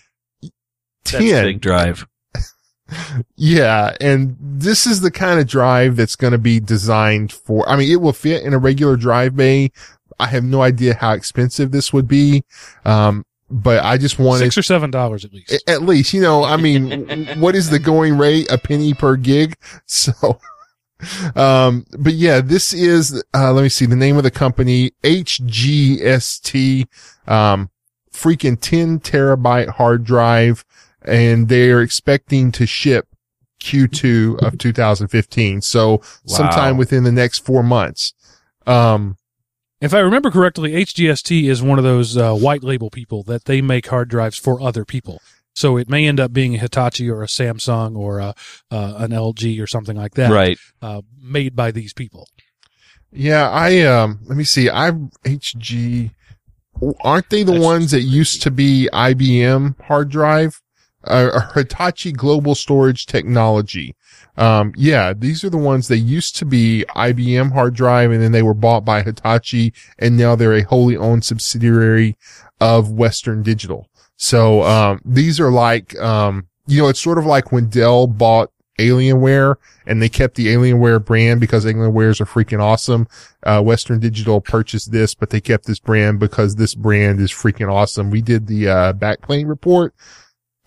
[1.04, 2.06] 10, That's big drive.
[3.36, 7.76] Yeah, and this is the kind of drive that's going to be designed for, I
[7.76, 9.70] mean, it will fit in a regular drive bay.
[10.18, 12.44] I have no idea how expensive this would be.
[12.84, 15.62] Um, but I just wanted Six or seven dollars at least.
[15.68, 18.50] at least, you know, I mean, what is the going rate?
[18.50, 19.56] A penny per gig.
[19.86, 20.40] So,
[21.34, 26.86] um, but yeah, this is, uh, let me see the name of the company, HGST,
[27.26, 27.70] um,
[28.12, 30.64] freaking 10 terabyte hard drive
[31.04, 33.08] and they're expecting to ship
[33.60, 35.62] Q2 of 2015.
[35.62, 38.12] So sometime within the next four months.
[38.66, 39.16] Um,
[39.80, 43.60] If I remember correctly, HGST is one of those uh, white label people that they
[43.60, 45.20] make hard drives for other people.
[45.54, 48.34] So it may end up being a Hitachi or a Samsung or a,
[48.70, 50.56] uh, an LG or something like that, Right.
[50.80, 52.26] uh, made by these people.
[53.14, 54.70] Yeah, I um let me see.
[54.70, 54.92] I
[55.26, 56.12] HG
[57.04, 60.61] aren't they the That's ones that used to be IBM hard drive?
[61.04, 63.96] Uh, Hitachi Global Storage Technology.
[64.36, 68.32] Um yeah, these are the ones that used to be IBM hard drive and then
[68.32, 72.16] they were bought by Hitachi and now they're a wholly owned subsidiary
[72.60, 73.88] of Western Digital.
[74.16, 78.50] So um these are like um you know, it's sort of like when Dell bought
[78.78, 79.56] Alienware
[79.86, 83.06] and they kept the Alienware brand because Alienwares are freaking awesome.
[83.42, 87.70] Uh, Western Digital purchased this, but they kept this brand because this brand is freaking
[87.70, 88.10] awesome.
[88.10, 89.94] We did the, uh, Backblaze report.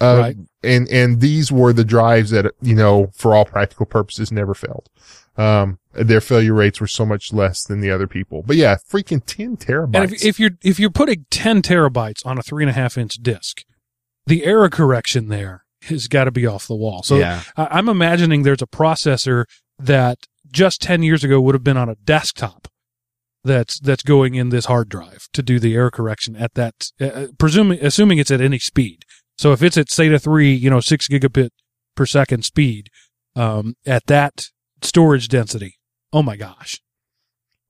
[0.02, 0.36] Uh, Right.
[0.64, 4.90] and, and these were the drives that, you know, for all practical purposes never failed.
[5.38, 8.42] Um, their failure rates were so much less than the other people.
[8.46, 9.96] But yeah, freaking 10 terabytes.
[9.96, 12.98] And if, if you're if you're putting ten terabytes on a three and a half
[12.98, 13.64] inch disk,
[14.26, 17.04] the error correction there has got to be off the wall.
[17.04, 17.44] So yeah.
[17.58, 19.46] I, I'm imagining there's a processor
[19.78, 20.20] that
[20.50, 22.68] just ten years ago would have been on a desktop.
[23.44, 27.28] That's that's going in this hard drive to do the error correction at that, uh,
[27.38, 29.05] presuming assuming it's at any speed.
[29.38, 31.49] So if it's at SATA three, you know, six gigabit
[31.95, 32.90] per second speed,
[33.36, 34.45] um, at that
[34.82, 35.76] storage density,
[36.14, 36.82] oh my gosh,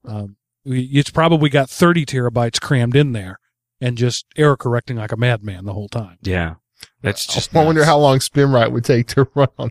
[0.04, 3.38] um, it's probably got 30 terabytes crammed in there
[3.80, 6.18] and just error correcting like a madman the whole time.
[6.22, 6.54] Yeah.
[7.02, 7.54] That's just.
[7.56, 7.88] I wonder nuts.
[7.88, 9.70] how long SpinRite would take to run on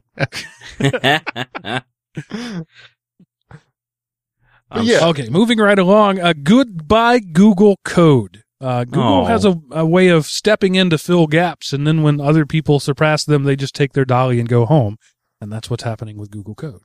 [4.71, 5.05] I'm Yeah.
[5.07, 6.19] Okay, moving right along.
[6.19, 8.43] Uh, goodbye Google Code.
[8.65, 9.25] Uh, Google Oh.
[9.25, 12.79] has a, a way of stepping in to fill gaps, and then when other people
[12.79, 14.97] surpass them, they just take their dolly and go home.
[15.39, 16.81] And that's what's happening with Google Code.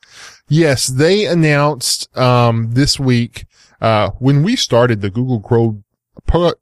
[0.48, 3.46] Yes, they announced um, this week
[3.80, 5.82] uh, when we started the Google Code.
[6.26, 6.52] Pro-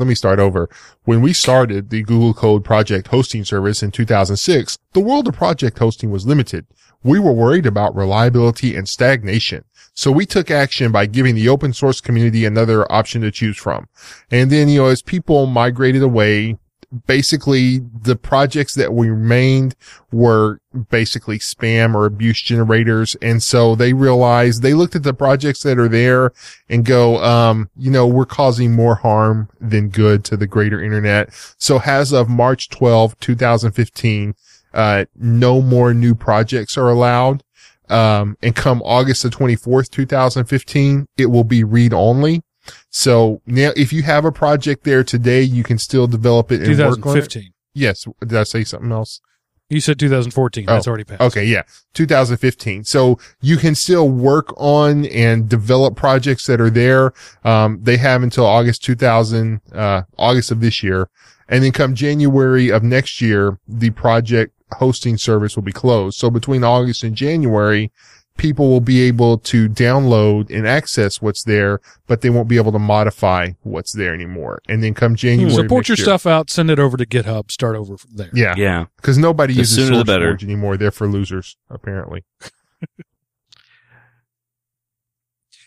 [0.00, 0.68] let me start over.
[1.04, 5.78] When we started the Google Code Project hosting service in 2006, the world of project
[5.78, 6.66] hosting was limited.
[7.06, 9.64] We were worried about reliability and stagnation.
[9.94, 13.88] So we took action by giving the open source community another option to choose from.
[14.28, 16.58] And then, you know, as people migrated away,
[17.06, 19.76] basically the projects that remained
[20.10, 20.60] were
[20.90, 23.14] basically spam or abuse generators.
[23.22, 26.32] And so they realized they looked at the projects that are there
[26.68, 31.32] and go, um, you know, we're causing more harm than good to the greater internet.
[31.56, 34.34] So as of March 12, 2015,
[34.76, 37.42] uh, no more new projects are allowed.
[37.88, 42.42] Um, and come August the 24th, 2015, it will be read only.
[42.90, 46.68] So now if you have a project there today, you can still develop it and
[46.68, 47.22] work on it.
[47.22, 47.52] 2015.
[47.74, 48.06] Yes.
[48.20, 49.20] Did I say something else?
[49.68, 50.66] You said 2014.
[50.66, 51.22] That's already passed.
[51.22, 51.62] Okay, yeah.
[51.94, 52.84] 2015.
[52.84, 57.12] So you can still work on and develop projects that are there.
[57.44, 61.08] Um, they have until August 2000, uh, August of this year.
[61.48, 66.18] And then come January of next year, the project hosting service will be closed.
[66.18, 67.92] So between August and January,
[68.36, 72.72] people will be able to download and access what's there, but they won't be able
[72.72, 74.60] to modify what's there anymore.
[74.68, 75.52] And then come hmm, January.
[75.54, 78.30] So of your year- stuff out, send it over to GitHub, start over from there.
[78.34, 78.54] Yeah.
[78.56, 78.86] yeah.
[79.02, 80.24] Cause nobody The uses sooner the source better.
[80.26, 80.76] storage anymore.
[80.76, 82.24] They're for losers, apparently.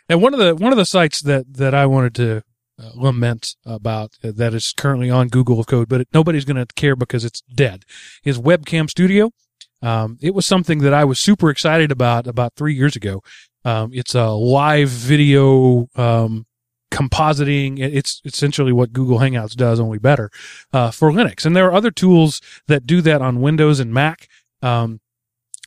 [0.09, 2.43] And one of the one of the sites that that I wanted to
[2.79, 6.73] uh, lament about uh, that is currently on Google Code, but it, nobody's going to
[6.75, 7.83] care because it's dead.
[8.23, 9.31] Is Webcam Studio.
[9.81, 13.21] Um, it was something that I was super excited about about three years ago.
[13.65, 16.45] Um, it's a live video um,
[16.91, 17.79] compositing.
[17.79, 20.29] It's essentially what Google Hangouts does, only better
[20.73, 21.45] uh, for Linux.
[21.45, 24.27] And there are other tools that do that on Windows and Mac.
[24.61, 24.99] Um,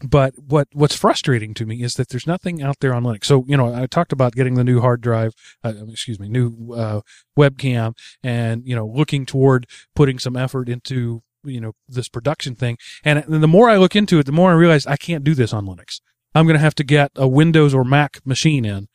[0.02, 3.24] but what what's frustrating to me is that there's nothing out there on Linux.
[3.24, 6.72] So you know, I talked about getting the new hard drive, uh, excuse me, new
[6.74, 7.00] uh,
[7.38, 12.78] webcam, and you know, looking toward putting some effort into you know this production thing.
[13.04, 15.52] And the more I look into it, the more I realize I can't do this
[15.52, 16.00] on Linux.
[16.34, 18.88] I'm going to have to get a Windows or Mac machine in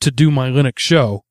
[0.00, 1.24] to do my Linux show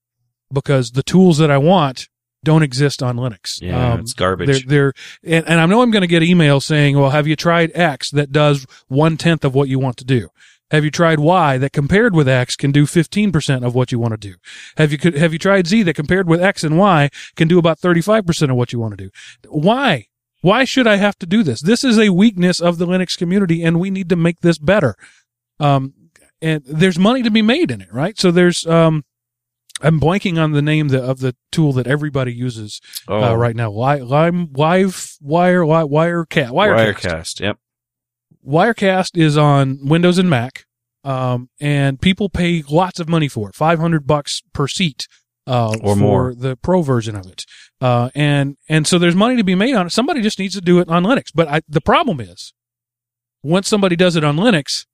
[0.52, 2.08] because the tools that I want
[2.44, 3.62] don't exist on Linux.
[3.62, 3.94] Yeah.
[3.94, 4.66] Um, it's garbage.
[4.66, 4.92] they're,
[5.24, 7.72] they're, and, and I know I'm going to get emails saying, well, have you tried
[7.74, 10.30] X that does one tenth of what you want to do?
[10.72, 14.14] Have you tried Y that compared with X can do 15% of what you want
[14.14, 14.36] to do?
[14.78, 17.80] Have you, have you tried Z that compared with X and Y can do about
[17.80, 19.12] 35% of what you want to do?
[19.50, 20.08] Why?
[20.42, 21.62] Why should I have to do this?
[21.62, 24.96] This is a weakness of the Linux community and we need to make this better.
[25.60, 25.94] Um,
[26.42, 28.18] and there's money to be made in it, right?
[28.20, 29.06] So there's, um,
[29.84, 33.56] I'm blanking on the name the, of the tool that everybody uses oh, uh, right
[33.56, 33.70] now.
[33.70, 36.96] Lime, Live, Wire, Wi- Wirecast, Wirecast.
[36.96, 37.40] Wirecast.
[37.42, 37.58] Yep.
[38.46, 40.66] Wirecast is on Windows and Mac,
[41.04, 45.08] um, and people pay lots of money for it, five hundred bucks per seat,
[45.48, 46.36] uh, Or for more.
[46.36, 47.46] the pro version of it.
[47.80, 49.92] Uh, and and so there's money to be made on it.
[49.92, 51.26] Somebody just needs to do it on Linux.
[51.34, 52.54] But I, the problem is,
[53.44, 54.86] once somebody does it on Linux,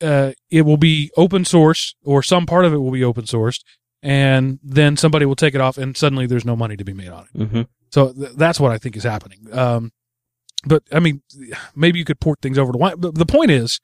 [0.00, 3.60] uh, it will be open source, or some part of it will be open sourced,
[4.02, 7.08] and then somebody will take it off, and suddenly there's no money to be made
[7.08, 7.38] on it.
[7.38, 7.62] Mm-hmm.
[7.90, 9.46] So th- that's what I think is happening.
[9.52, 9.92] Um,
[10.66, 11.22] but I mean,
[11.74, 13.80] maybe you could port things over to Wi- But the point is,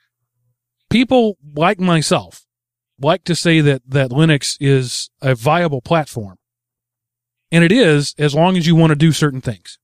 [0.89, 2.45] people like myself
[3.01, 6.37] like to say that that Linux is a viable platform,
[7.51, 9.79] and it is as long as you want to do certain things.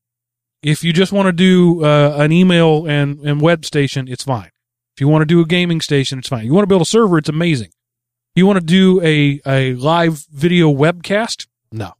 [0.62, 4.50] If you just want to do uh, an email and, and web station, it's fine.
[4.96, 6.46] If you want to do a gaming station, it's fine.
[6.46, 7.68] You want to build a server, it's amazing.
[8.34, 11.46] You want to do a, a live video webcast?
[11.70, 11.92] No.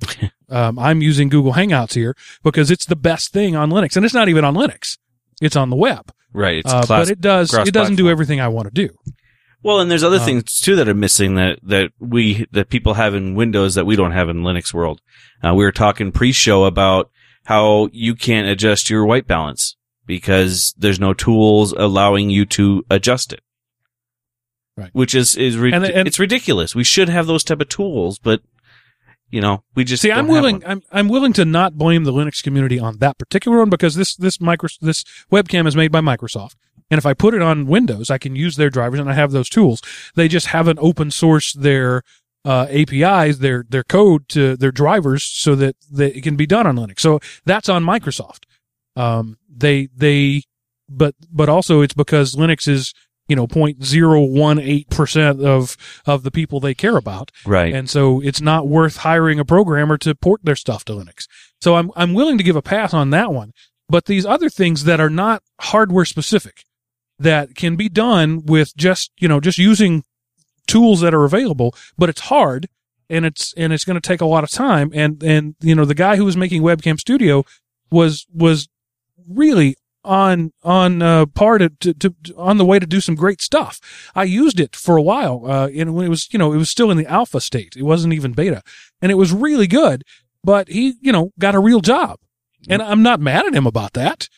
[0.48, 4.14] um, I'm using Google Hangouts here because it's the best thing on Linux, and it's
[4.14, 4.98] not even on Linux.
[5.40, 6.58] It's on the web, Right.
[6.58, 8.96] It's uh, class- but it does it doesn't do everything I want to do.
[9.62, 12.94] Well, and there's other Um, things too that are missing that, that we, that people
[12.94, 15.00] have in Windows that we don't have in Linux world.
[15.40, 17.10] Uh, we were talking pre-show about
[17.44, 19.76] how you can't adjust your white balance
[20.10, 23.40] because there's no tools allowing you to adjust it.
[24.76, 24.90] Right.
[24.92, 26.74] Which is, is, ri- And- and- it's ridiculous.
[26.74, 28.42] We should have those type of tools, but
[29.30, 30.62] you know, we just See, I'm have willing.
[30.66, 34.16] I'm I'm willing to not blame the Linux community on that particular one because this
[34.16, 36.56] this micro this webcam is made by Microsoft,
[36.90, 39.30] and if I put it on Windows, I can use their drivers and I have
[39.30, 39.80] those tools.
[40.16, 42.02] They just haven't open sourced their
[42.44, 46.66] uh, APIs, their their code to their drivers, so that, that it can be done
[46.66, 46.98] on Linux.
[46.98, 48.40] So that's on Microsoft.
[48.96, 50.42] Um, they they,
[50.88, 52.92] but but also it's because Linux is
[53.28, 55.76] you know 0.018 percent of
[56.06, 57.30] of the people they care about.
[57.46, 57.72] Right.
[57.72, 61.26] And so it's not worth hiring a programmer to port their stuff to Linux.
[61.60, 63.52] So I'm I'm willing to give a pass on that one.
[63.88, 66.64] But these other things that are not hardware specific
[67.18, 70.04] that can be done with just, you know, just using
[70.66, 72.68] tools that are available, but it's hard
[73.10, 75.84] and it's and it's going to take a lot of time and and you know
[75.84, 77.44] the guy who was making Webcam Studio
[77.90, 78.68] was was
[79.28, 83.40] really on on uh, par to, to, to on the way to do some great
[83.40, 83.80] stuff.
[84.14, 86.70] I used it for a while, uh, and when it was you know it was
[86.70, 88.62] still in the alpha state, it wasn't even beta,
[89.02, 90.04] and it was really good.
[90.42, 92.18] But he you know got a real job,
[92.68, 94.28] and I'm not mad at him about that.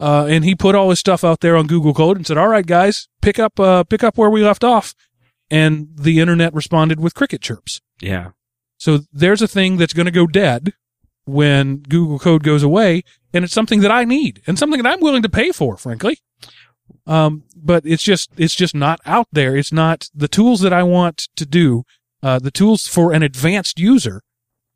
[0.00, 2.48] Uh, and he put all his stuff out there on Google Code and said, "All
[2.48, 4.94] right, guys, pick up uh, pick up where we left off."
[5.50, 7.80] And the internet responded with cricket chirps.
[8.00, 8.30] yeah.
[8.78, 10.72] So there's a thing that's going to go dead
[11.24, 15.00] when Google Code goes away, and it's something that I need and something that I'm
[15.00, 16.18] willing to pay for, frankly.
[17.06, 19.56] Um, but it's just it's just not out there.
[19.56, 21.84] It's not the tools that I want to do.
[22.22, 24.22] Uh, the tools for an advanced user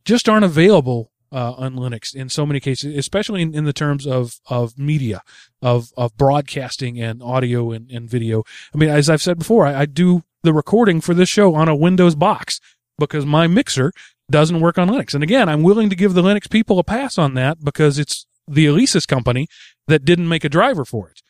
[0.05, 4.07] just aren't available uh, on Linux in so many cases, especially in, in the terms
[4.07, 5.23] of of media,
[5.62, 8.43] of of broadcasting and audio and, and video.
[8.74, 11.69] I mean, as I've said before, I, I do the recording for this show on
[11.69, 12.61] a Windows box
[12.99, 13.93] because my mixer
[14.31, 15.15] doesn't work on Linux.
[15.15, 18.27] And again, I'm willing to give the Linux people a pass on that because it's
[18.48, 19.48] the Alesis company
[19.86, 21.23] that didn't make a driver for it.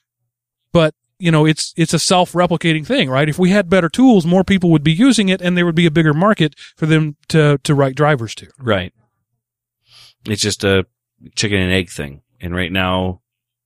[0.73, 3.29] But, you know, it's, it's a self-replicating thing, right?
[3.29, 5.87] If we had better tools, more people would be using it and there would be
[5.87, 8.49] a bigger market for them to, to write drivers to.
[8.59, 8.93] Right.
[10.27, 10.87] It's just a
[11.35, 12.23] chicken and egg thing.
[12.41, 13.23] And right now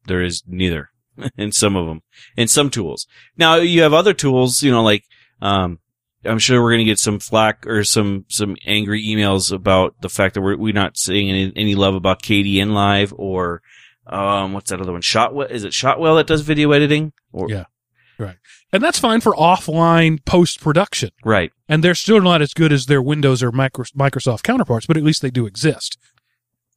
[0.06, 0.90] there is neither
[1.36, 2.02] in some of them,
[2.36, 3.06] in some tools.
[3.36, 5.05] Now you have other tools, you know, like,
[5.43, 5.78] um,
[6.24, 10.09] I'm sure we're going to get some flack or some, some angry emails about the
[10.10, 13.62] fact that we're, we're not seeing any, any love about Kdenlive or,
[14.06, 15.01] um, what's that other one?
[15.02, 15.47] Shotwell?
[15.51, 17.12] Is it Shotwell that does video editing?
[17.32, 17.64] Or, Yeah.
[18.18, 18.36] Right.
[18.70, 21.10] And that's fine for offline post-production.
[21.24, 21.52] Right.
[21.70, 25.02] and they're still not as good as their Windows or Micro- Microsoft counterparts, but at
[25.02, 25.97] least they do exist.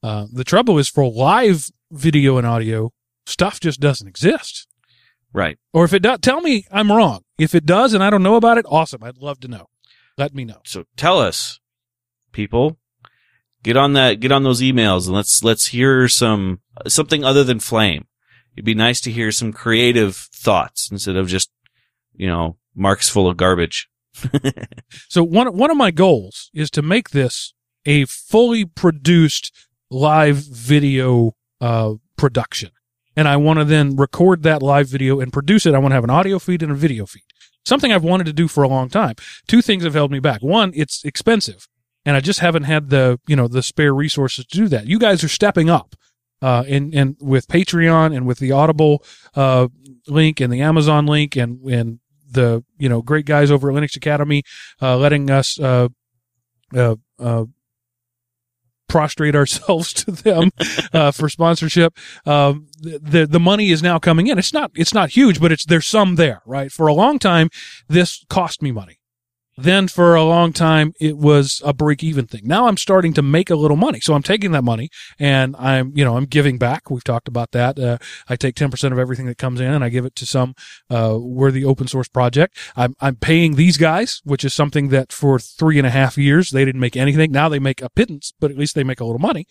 [0.02, 2.92] Uh, the trouble is for live video and audio,
[3.26, 4.66] stuff just doesn't exist.
[5.34, 5.58] Right.
[5.74, 7.23] Or if it does, tell me I'm wrong.
[7.38, 9.02] If it does and I don't know about it, awesome.
[9.02, 9.68] I'd love to know.
[10.16, 10.60] Let me know.
[10.64, 11.60] So tell us,
[12.32, 12.78] people,
[13.62, 17.58] get on that, get on those emails and let's, let's hear some, something other than
[17.58, 18.06] flame.
[18.54, 21.50] It'd be nice to hear some creative thoughts instead of just,
[22.14, 23.88] you know, marks full of garbage.
[25.08, 27.54] So one one of my goals is to make this
[27.86, 29.52] a fully produced
[29.90, 32.70] live video uh, production,
[33.16, 35.74] and I want to then record that live video and produce it.
[35.74, 37.22] I want to have an audio feed and a video feed.
[37.64, 39.14] Something I've wanted to do for a long time.
[39.46, 40.42] Two things have held me back.
[40.42, 41.66] One, it's expensive,
[42.04, 44.86] and I just haven't had the you know the spare resources to do that.
[44.86, 45.94] You guys are stepping up.
[46.42, 49.02] Uh, and, and with Patreon and with the Audible,
[49.34, 49.66] uh,
[50.06, 52.00] link and the Amazon link and, and
[52.30, 54.42] the, you know, great guys over at Linux Academy,
[54.82, 55.88] uh, letting us, uh,
[56.76, 57.44] uh, uh,
[58.88, 60.50] prostrate ourselves to them,
[60.92, 61.96] uh, for sponsorship.
[62.26, 64.38] Um, the, the, money is now coming in.
[64.38, 66.70] It's not, it's not huge, but it's, there's some there, right?
[66.70, 67.50] For a long time,
[67.88, 68.98] this cost me money.
[69.56, 72.42] Then for a long time, it was a break even thing.
[72.44, 74.00] Now I'm starting to make a little money.
[74.00, 76.90] So I'm taking that money and I'm, you know, I'm giving back.
[76.90, 77.78] We've talked about that.
[77.78, 77.98] Uh,
[78.28, 80.54] I take 10% of everything that comes in and I give it to some,
[80.90, 82.56] uh, worthy open source project.
[82.76, 86.50] I'm, I'm paying these guys, which is something that for three and a half years,
[86.50, 87.30] they didn't make anything.
[87.30, 89.46] Now they make a pittance, but at least they make a little money.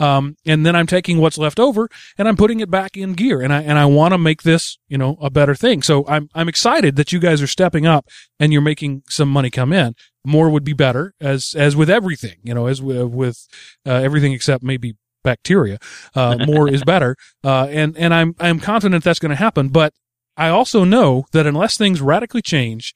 [0.00, 1.88] Um, and then I'm taking what's left over
[2.18, 4.76] and I'm putting it back in gear and I, and I want to make this,
[4.88, 5.82] you know, a better thing.
[5.82, 8.08] So I'm, I'm excited that you guys are stepping up
[8.40, 9.94] and you're making some money come in.
[10.24, 13.46] More would be better as, as with everything, you know, as with, with
[13.86, 15.78] uh, everything except maybe bacteria.
[16.14, 17.16] Uh, more is better.
[17.42, 19.68] Uh, and, and I'm, I'm confident that's going to happen.
[19.68, 19.92] But
[20.34, 22.94] I also know that unless things radically change,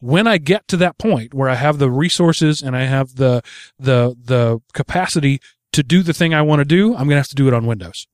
[0.00, 3.42] when I get to that point where I have the resources and I have the,
[3.78, 5.40] the, the capacity
[5.72, 7.54] to do the thing I want to do, I'm going to have to do it
[7.54, 8.06] on Windows.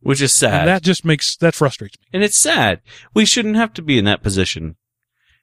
[0.00, 0.60] Which is sad.
[0.60, 2.06] And that just makes, that frustrates me.
[2.12, 2.80] And it's sad.
[3.14, 4.76] We shouldn't have to be in that position.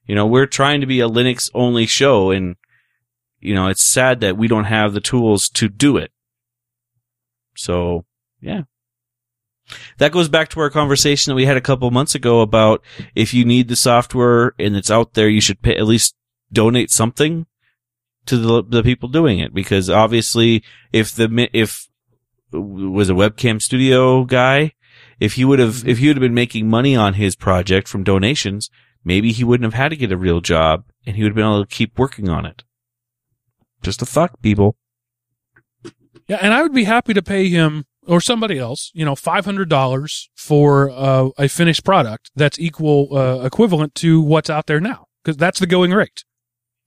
[0.05, 2.55] You know, we're trying to be a Linux only show and,
[3.39, 6.11] you know, it's sad that we don't have the tools to do it.
[7.55, 8.05] So,
[8.39, 8.63] yeah.
[9.97, 12.83] That goes back to our conversation that we had a couple months ago about
[13.15, 16.15] if you need the software and it's out there, you should pay, at least
[16.53, 17.45] donate something
[18.25, 21.87] to the, the people doing it because obviously if the, if
[22.51, 24.73] was a webcam studio guy,
[25.19, 28.03] if he would have, if he would have been making money on his project from
[28.03, 28.69] donations,
[29.03, 31.45] maybe he wouldn't have had to get a real job and he would have been
[31.45, 32.63] able to keep working on it.
[33.81, 34.77] Just a thought, people.
[36.27, 39.45] Yeah, and I would be happy to pay him or somebody else, you know, five
[39.45, 44.79] hundred dollars for uh, a finished product that's equal uh, equivalent to what's out there
[44.79, 46.23] now, because that's the going rate.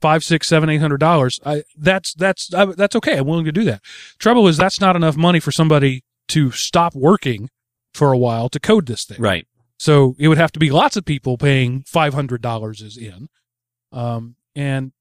[0.01, 1.41] Five, six, seven, eight hundred dollars.
[1.45, 3.17] I that's that's I, that's okay.
[3.19, 3.83] I'm willing to do that.
[4.19, 7.51] Trouble is, that's not enough money for somebody to stop working
[7.95, 9.21] for a while to code this thing.
[9.21, 9.47] Right.
[9.77, 13.29] So it would have to be lots of people paying five hundred dollars is in,
[13.93, 14.93] um, and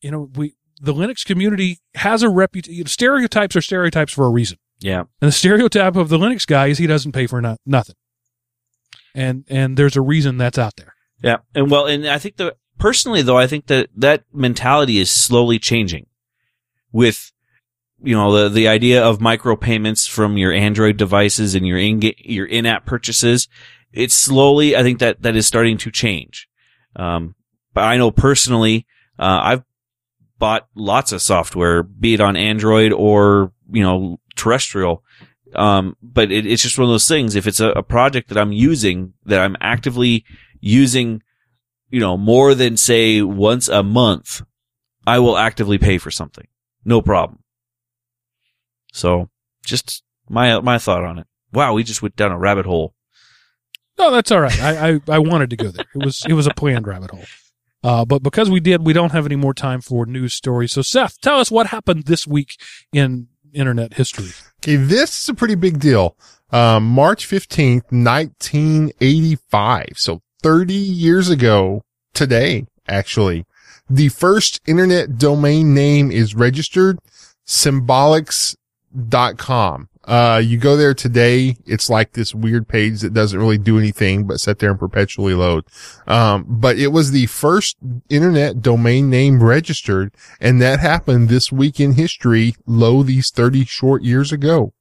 [0.00, 2.86] you know we the Linux community has a reputation.
[2.86, 5.00] Stereotypes are stereotypes for a reason, Yeah.
[5.20, 7.96] and the stereotype of the Linux guy is he doesn't pay for no- nothing,
[9.14, 10.94] and and there's a reason that's out there.
[11.22, 11.38] Yeah.
[11.54, 15.58] And well, and I think the, personally though, I think that that mentality is slowly
[15.58, 16.06] changing
[16.92, 17.32] with,
[18.02, 22.46] you know, the, the idea of micropayments from your Android devices and your in, your
[22.46, 23.48] in-app purchases.
[23.92, 26.48] It's slowly, I think that, that is starting to change.
[26.96, 27.34] Um,
[27.74, 28.86] but I know personally,
[29.18, 29.64] uh, I've
[30.38, 35.02] bought lots of software, be it on Android or, you know, terrestrial.
[35.54, 37.34] Um, but it, it's just one of those things.
[37.34, 40.24] If it's a, a project that I'm using, that I'm actively
[40.60, 41.22] using,
[41.90, 44.42] you know, more than say once a month,
[45.06, 46.46] I will actively pay for something.
[46.84, 47.40] No problem.
[48.92, 49.30] So
[49.64, 51.26] just my, my thought on it.
[51.52, 51.74] Wow.
[51.74, 52.94] We just went down a rabbit hole.
[53.98, 54.60] No, that's all right.
[54.60, 55.86] I, I, I wanted to go there.
[55.94, 57.24] It was it was a planned rabbit hole.
[57.82, 60.72] Uh, but because we did, we don't have any more time for news stories.
[60.72, 62.56] So Seth, tell us what happened this week
[62.92, 64.30] in internet history.
[64.62, 66.16] Okay, this is a pretty big deal.
[66.50, 69.86] Um, March 15th, 1985.
[69.96, 71.82] So 30 years ago
[72.14, 73.44] today, actually,
[73.90, 76.98] the first internet domain name is registered
[77.46, 79.88] symbolics.com.
[80.04, 81.56] Uh, you go there today.
[81.66, 85.34] It's like this weird page that doesn't really do anything but sit there and perpetually
[85.34, 85.64] load.
[86.06, 87.76] Um, but it was the first
[88.08, 94.02] internet domain name registered and that happened this week in history, lo these 30 short
[94.02, 94.72] years ago.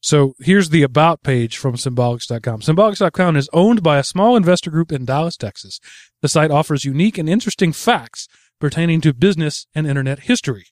[0.00, 2.60] So here's the about page from Symbolics.com.
[2.60, 5.78] Symbolics.com is owned by a small investor group in Dallas, Texas.
[6.22, 8.26] The site offers unique and interesting facts
[8.58, 10.66] pertaining to business and internet history.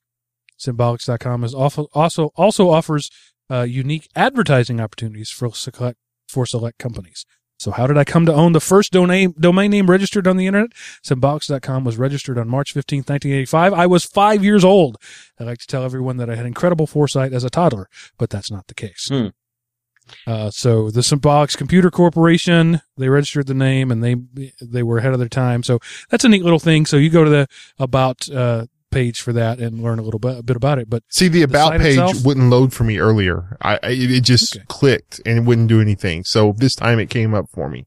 [0.58, 3.10] Symbolics.com is also also, offers
[3.50, 5.98] uh, unique advertising opportunities for select
[6.28, 7.24] for select companies.
[7.58, 10.46] So how did I come to own the first domain domain name registered on the
[10.46, 10.70] internet?
[11.04, 13.72] Symbolics.com was registered on March 15, 1985.
[13.72, 14.96] I was five years old.
[15.38, 18.50] I like to tell everyone that I had incredible foresight as a toddler, but that's
[18.50, 19.08] not the case.
[19.08, 19.28] Hmm.
[20.26, 24.16] Uh, so the Symbolics Computer Corporation, they registered the name and they,
[24.60, 25.62] they were ahead of their time.
[25.62, 26.86] So that's a neat little thing.
[26.86, 27.48] So you go to the
[27.78, 30.88] about, uh, page for that and learn a little bit, a bit about it.
[30.88, 32.24] But See, the about site page itself?
[32.24, 33.56] wouldn't load for me earlier.
[33.60, 34.64] I, I it just Okay.
[34.68, 36.24] clicked and it wouldn't do anything.
[36.24, 37.86] So this time it came up for me.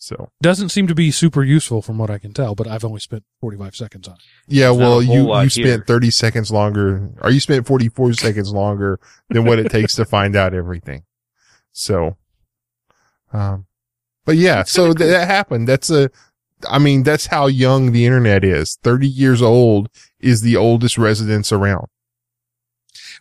[0.00, 3.00] So doesn't seem to be super useful from what I can tell, but I've only
[3.00, 4.20] spent 45 seconds on it.
[4.46, 5.84] yeah, There's well, you, you spent here.
[5.84, 10.36] 30 seconds longer or you spent 44 seconds longer than what it takes to find
[10.36, 11.02] out everything.
[11.72, 12.16] So,
[13.32, 13.66] um,
[14.24, 15.66] but yeah, so th- that happened.
[15.66, 16.10] That's a,
[16.68, 18.78] I mean, that's how young the internet is.
[18.82, 21.86] 30 years old is the oldest residence around.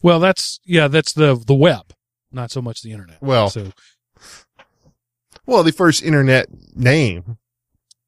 [0.02, 1.94] Well, that's, yeah, that's the, the web,
[2.32, 3.22] not so much the internet.
[3.22, 3.72] Well, so
[5.48, 7.38] well, the first internet name.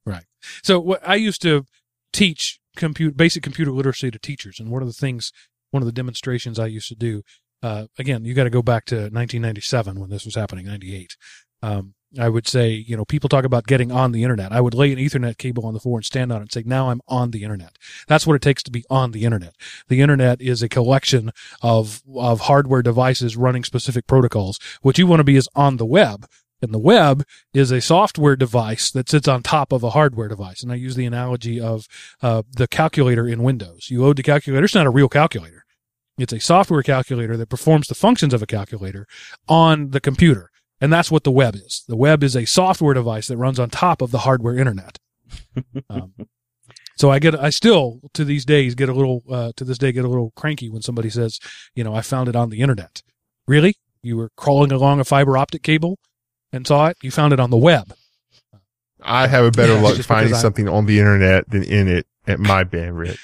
[0.06, 0.26] Right.
[0.62, 1.66] So what I used to
[2.12, 5.32] teach compute basic computer literacy to teachers, and one of the things,
[5.72, 7.24] one of the demonstrations I used to do,
[7.64, 11.16] uh, again, you got to go back to 1997 when this was happening, 98.
[11.62, 14.52] Um, I would say, you know, people talk about getting on the internet.
[14.52, 16.64] I would lay an Ethernet cable on the floor and stand on it and say,
[16.66, 17.78] now I'm on the internet.
[18.08, 19.54] That's what it takes to be on the internet.
[19.90, 21.32] The internet is a collection
[21.62, 24.60] of, of hardware devices running specific protocols.
[24.82, 26.26] What you want to be is on the web.
[26.62, 27.24] And the web
[27.54, 30.62] is a software device that sits on top of a hardware device.
[30.64, 31.86] And I use the analogy of
[32.22, 33.90] uh, the calculator in Windows.
[33.90, 34.66] You load the calculator.
[34.66, 35.64] It's not a real calculator.
[36.18, 39.08] It's a software calculator that performs the functions of a calculator
[39.48, 40.49] on the computer.
[40.82, 41.84] And that's what the web is.
[41.88, 44.98] The web is a software device that runs on top of the hardware internet.
[45.90, 46.14] Um,
[46.96, 49.92] so I get, I still to these days get a little, uh, to this day
[49.92, 51.40] get a little cranky when somebody says,
[51.76, 53.02] you know, I found it on the internet.
[53.48, 53.76] Really?
[54.04, 55.98] You were crawling along a fiber optic cable
[56.52, 56.98] and saw it?
[57.02, 57.94] You found it on the web.
[59.02, 61.88] I have a better Yeah, luck finding because I- something on the internet than in
[61.88, 63.20] it at my bandwidth.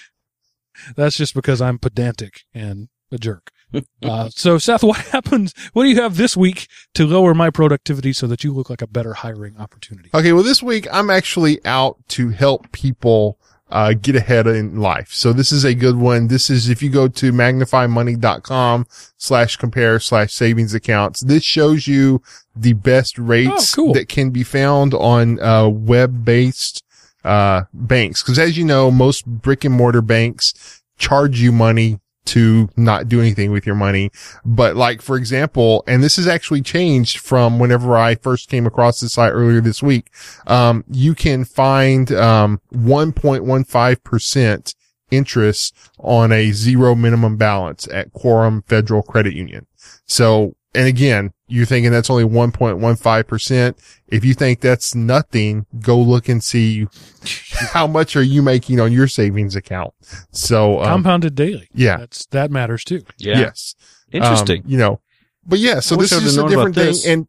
[0.96, 3.52] That's just because I'm pedantic and a jerk.
[4.04, 5.54] uh, so Seth, what happens?
[5.74, 8.82] What do you have this week to lower my productivity so that you look like
[8.82, 10.10] a better hiring opportunity?
[10.14, 13.38] Okay, well, this week I'm actually out to help people
[13.70, 15.10] uh, get ahead in life.
[15.12, 16.28] So this is a good one.
[16.28, 18.86] This is if you go to magnifymoney.com
[19.18, 21.24] slash compare slash savings accounts.
[21.24, 22.22] This shows you
[22.56, 23.94] the best rates Oh, cool.
[23.94, 26.84] that can be found on uh, web-based
[27.24, 28.22] uh, banks.
[28.22, 33.22] Because as you know, most brick and mortar banks charge you money to not do
[33.22, 34.12] anything with your money.
[34.44, 39.00] But like, for example, and this has actually changed from whenever I first came across
[39.00, 40.12] this site earlier this week.
[40.48, 44.76] Um, you can find, um, 1.15%
[45.12, 49.68] interest on a zero minimum balance at Quorum Federal Credit Union.
[50.06, 53.76] So, and again, you're thinking that's only 1.15%.
[54.08, 56.88] If you think that's nothing, go look and see
[57.74, 59.94] how much are you making on your savings account.
[60.32, 61.68] So, um, Compounded daily.
[61.74, 61.98] yeah.
[61.98, 63.04] That's that matters too.
[63.18, 63.40] Yeah.
[63.40, 63.76] Yes.
[64.12, 64.62] Interesting.
[64.64, 65.02] Um, you know,
[65.46, 66.86] but yeah, so this is just a different thing.
[66.88, 67.06] this.
[67.06, 67.28] And,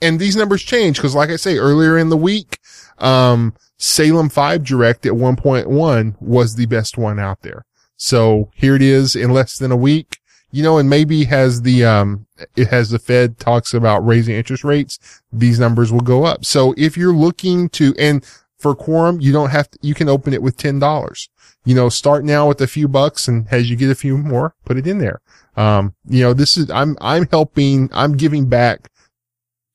[0.00, 2.58] and these numbers change because like I say earlier in the week,
[2.98, 7.64] um, Salem 5 Direct at 1.1 was the best one out there.
[7.96, 10.18] So here it is in less than a week,
[10.56, 12.26] you know, and maybe has the, um,
[12.56, 14.98] it has the Fed talks about raising interest rates.
[15.30, 16.46] These numbers will go up.
[16.46, 18.24] So if you're looking to, and
[18.58, 21.28] for quorum, you don't have to, you can open it with $10.
[21.66, 24.54] You know, start now with a few bucks and as you get a few more,
[24.64, 25.20] put it in there.
[25.58, 28.88] Um, you know, this is, I'm, I'm helping, I'm giving back.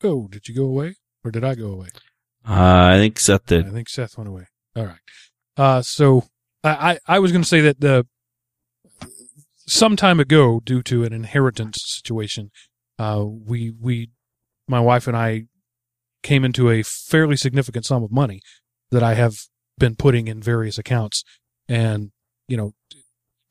[0.04, 1.90] Oh, did you go away or did I go away?
[2.44, 3.68] Uh, I think Seth did.
[3.68, 4.48] I think Seth went away.
[4.76, 4.98] All right.
[5.56, 6.24] Uh, so
[6.64, 8.08] I, I, I was going to say that the
[9.72, 12.52] some time ago, due to an inheritance situation,
[13.00, 14.10] uh, we we
[14.68, 15.44] my wife and I
[16.24, 18.42] came into a fairly significant sum of money
[18.92, 19.36] that I have
[19.78, 21.24] been putting in various accounts,
[21.70, 22.12] and
[22.50, 22.74] you know,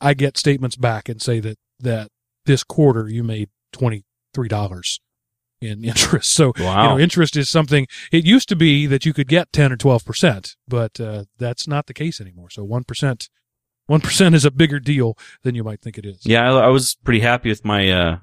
[0.01, 2.09] I get statements back and say that that
[2.45, 5.01] this quarter you made twenty three dollars
[5.63, 6.33] in interest.
[6.33, 7.87] So you know, interest is something.
[8.13, 11.67] It used to be that you could get ten or twelve percent, but uh, that's
[11.67, 12.51] not the case anymore.
[12.51, 13.31] So one percent,
[13.91, 16.25] one percent is a bigger deal than you might think it is.
[16.25, 18.19] Yeah, I, I was pretty happy with my uh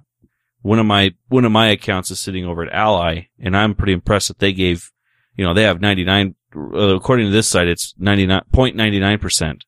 [0.62, 3.92] one of my one of my accounts is sitting over at Ally, and I'm pretty
[3.94, 4.92] impressed that they gave,
[5.36, 6.36] you know, they have 99.
[6.56, 9.66] Uh, according to this site, it's 99.99 percent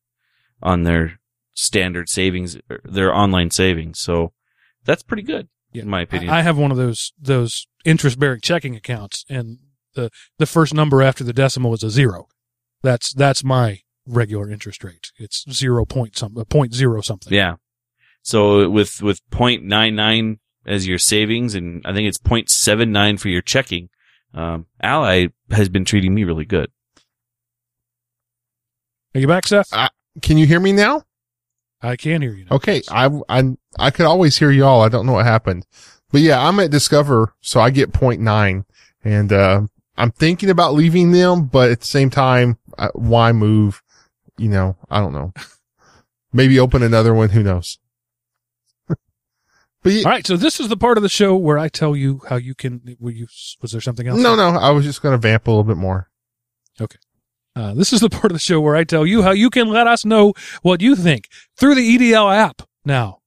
[0.62, 1.20] on their
[1.52, 3.98] standard savings, their online savings.
[3.98, 4.32] So
[4.86, 5.82] that's pretty good, Yeah.
[5.82, 6.30] in my opinion.
[6.30, 9.58] I I have one of those those interest bearing checking accounts, and
[9.94, 12.26] the the first number after the decimal is a zero.
[12.82, 13.80] That's that's my
[14.10, 15.12] regular interest rate.
[15.16, 17.32] It's zero point some uh, point zero something.
[17.32, 17.56] yeah.
[18.22, 23.88] So with with 0.99 as your savings, and I think it's 0.79 for your checking.
[24.34, 26.70] Um, Ally has been treating me really good.
[29.14, 29.72] Are you back, Seth?
[30.22, 31.02] Can you hear me now?
[31.82, 32.44] I can hear you.
[32.44, 32.56] Now.
[32.56, 32.82] Okay.
[32.90, 34.82] I, I, I could always hear y'all.
[34.82, 35.66] I don't know what happened,
[36.12, 37.34] but yeah, I'm at Discover.
[37.40, 38.64] So I get 0.9
[39.02, 39.62] and, uh,
[39.96, 43.82] I'm thinking about leaving them, but at the same time, uh, why move?
[44.40, 45.34] You know, I don't know.
[46.32, 47.28] Maybe open another one.
[47.28, 47.78] Who knows?
[48.88, 48.98] but
[49.84, 52.36] All right, so this is the part of the show where I tell you how
[52.36, 52.96] you can.
[52.98, 53.26] Were you?
[53.60, 54.18] Was there something else?
[54.18, 56.08] no, no, I was just going to vamp a little bit more.
[56.80, 56.96] Okay.
[57.54, 59.68] Uh, this is the part of the show where I tell you how you can
[59.68, 62.62] let us know what you think through the EDL app.
[62.82, 63.18] Now,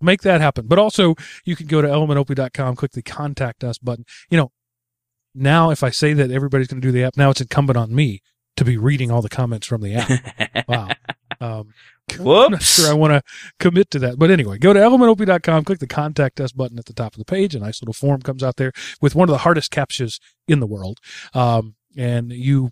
[0.00, 0.68] make that happen.
[0.68, 4.04] But also, you can go to elementop.com, click the contact us button.
[4.30, 4.52] You know,
[5.34, 7.92] now if I say that everybody's going to do the app, now it's incumbent on
[7.92, 8.22] me
[8.60, 10.64] to be reading all the comments from the app.
[10.68, 10.88] Wow.
[11.40, 11.72] Um,
[12.18, 13.22] I'm not sure I want to
[13.58, 14.18] commit to that.
[14.18, 17.24] But anyway, go to elementop.com, click the contact us button at the top of the
[17.24, 17.54] page.
[17.54, 20.66] A nice little form comes out there with one of the hardest captchas in the
[20.66, 20.98] world.
[21.32, 22.68] Um, and you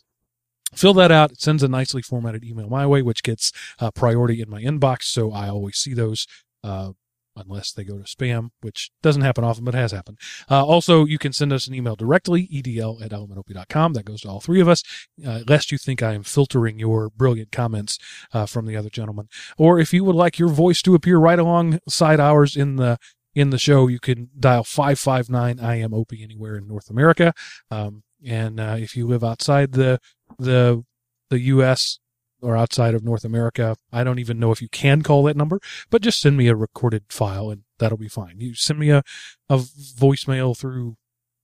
[0.75, 1.33] fill that out.
[1.33, 3.51] It sends a nicely formatted email my way, which gets
[3.81, 5.05] uh, priority in my inbox.
[5.05, 6.27] So I always see those.
[6.63, 6.93] Uh,
[7.39, 10.19] unless they go to spam, which doesn't happen often, but has happened.
[10.51, 13.93] Uh, also, you can send us an email directly, edl at elementop.com.
[13.93, 14.83] That goes to all three of us,
[15.27, 17.99] uh, lest you think I am filtering your brilliant comments
[18.33, 19.29] uh, from the other gentleman.
[19.57, 22.99] Or if you would like your voice to appear right alongside ours in the
[23.35, 27.33] in the show, you can dial 559 I am Opie anywhere in North America.
[27.71, 30.01] Um, and uh, if you live outside the
[30.39, 30.83] the
[31.31, 31.99] the U.S.,
[32.41, 35.61] or outside of North America, I don't even know if you can call that number,
[35.91, 38.37] but just send me a recorded file and that'll be fine.
[38.39, 39.03] You send me a,
[39.49, 40.97] a voicemail through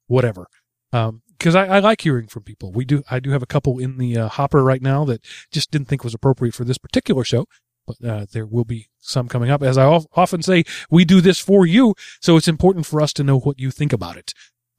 [0.06, 0.46] whatever.
[0.92, 2.72] Um, cause I, I like hearing from people.
[2.72, 5.70] We do, I do have a couple in the uh, hopper right now that just
[5.70, 7.46] didn't think was appropriate for this particular show,
[7.86, 9.62] but, uh, there will be some coming up.
[9.62, 11.94] As I of- often say, we do this for you.
[12.20, 14.32] So it's important for us to know what you think about it.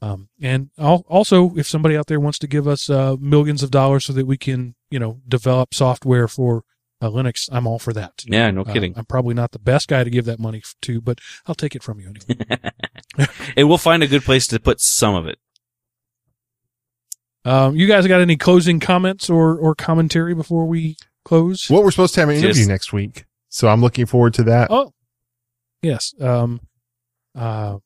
[0.06, 3.72] Um, and al- also, if somebody out there wants to give us uh, millions of
[3.72, 6.64] dollars so that we can, you know, develop software for
[7.02, 8.23] uh, Linux, I'm all for that.
[8.27, 8.94] Yeah, no Uh, kidding.
[8.98, 11.82] I'm probably not the best guy to give that money to, but I'll take it
[11.84, 13.27] from you anyway.
[13.57, 15.40] and we'll find a good place to put some of it.
[17.44, 21.69] um, you guys got any closing comments or or commentary before we close?
[21.69, 24.44] Well, we're supposed to have an interview Just- next week, so I'm looking forward to
[24.44, 24.68] that.
[24.72, 24.94] Oh,
[25.82, 26.14] yes.
[26.19, 26.61] Um,
[27.36, 27.77] uh,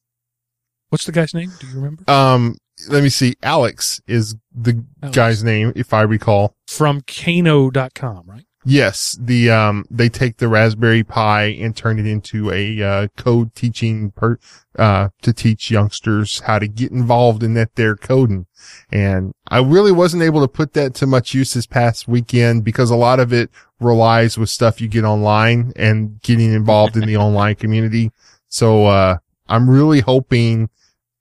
[0.89, 1.51] what's the guy's name?
[1.59, 2.09] Do you remember?
[2.09, 2.57] Um,
[2.87, 3.35] let me see.
[3.43, 5.15] Alex is the Alex.
[5.15, 6.55] guy's name, if I recall.
[6.67, 8.45] From Kano.com, right?
[8.65, 13.55] Yes, the um they take the Raspberry Pi and turn it into a uh, code
[13.55, 14.37] teaching per
[14.77, 18.47] uh to teach youngsters how to get involved in that they're coding.
[18.91, 22.91] And I really wasn't able to put that to much use this past weekend because
[22.91, 23.49] a lot of it
[23.79, 28.11] relies with stuff you get online and getting involved in the online community.
[28.49, 29.17] So uh
[29.47, 30.69] I'm really hoping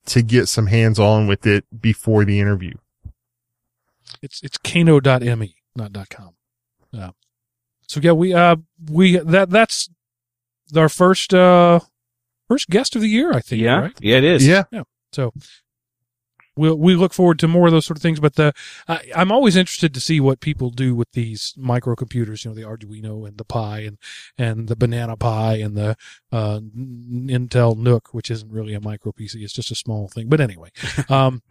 [0.09, 2.75] to get some hands on with it before the interview.
[4.23, 6.35] It's it's Kano.me, not dot .com.
[6.93, 7.11] Yeah.
[7.87, 8.57] So yeah, we uh
[8.91, 9.89] we that that's
[10.77, 11.81] our first uh
[12.49, 13.63] first guest of the year, I think.
[13.63, 13.93] Yeah, Right.
[14.01, 14.47] yeah, it is.
[14.47, 14.65] Yeah.
[14.71, 14.83] Yeah.
[15.13, 15.33] So
[16.59, 18.21] we'll we look forward to more of those sort of things.
[18.21, 18.53] But the
[18.87, 22.45] I, I'm always interested to see what people do with these microcomputers.
[22.45, 23.99] You know, the Arduino and the Pi and
[24.37, 25.97] and the Banana Pi and the
[26.33, 29.37] uh, Intel NUC, which isn't really a micro PC.
[29.37, 30.29] It's just a small thing.
[30.29, 30.71] But anyway,
[31.09, 31.43] um,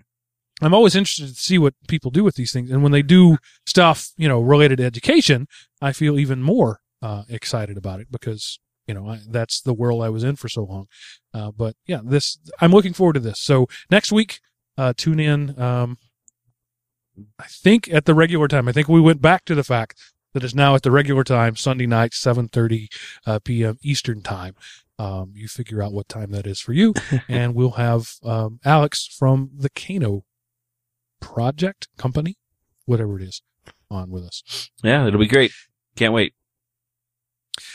[0.62, 2.72] I'm always interested to see what people do with these things.
[2.72, 5.48] And when they do stuff, you know, related to education,
[5.82, 10.02] I feel even more uh, excited about it because you know I, that's the world
[10.04, 10.88] I was in for so long.
[11.34, 13.40] Uh, but yeah, this I'm looking forward to this.
[13.40, 14.40] So next week,
[14.78, 15.60] uh, tune in.
[15.60, 15.98] Um,
[17.40, 18.68] I think at the regular time.
[18.68, 19.98] I think we went back to the fact
[20.34, 22.88] that it's now at the regular time, Sunday night, 7:30
[23.26, 23.78] uh, p.m.
[23.82, 24.56] Eastern time.
[25.00, 26.94] Um, you figure out what time that is for you,
[27.28, 30.24] and we'll have um, Alex from the Kano
[31.20, 32.38] project company,
[32.86, 33.42] whatever it is,
[33.90, 34.70] on with us.
[34.84, 35.52] Yeah, it'll be great.
[35.96, 36.34] Can't wait.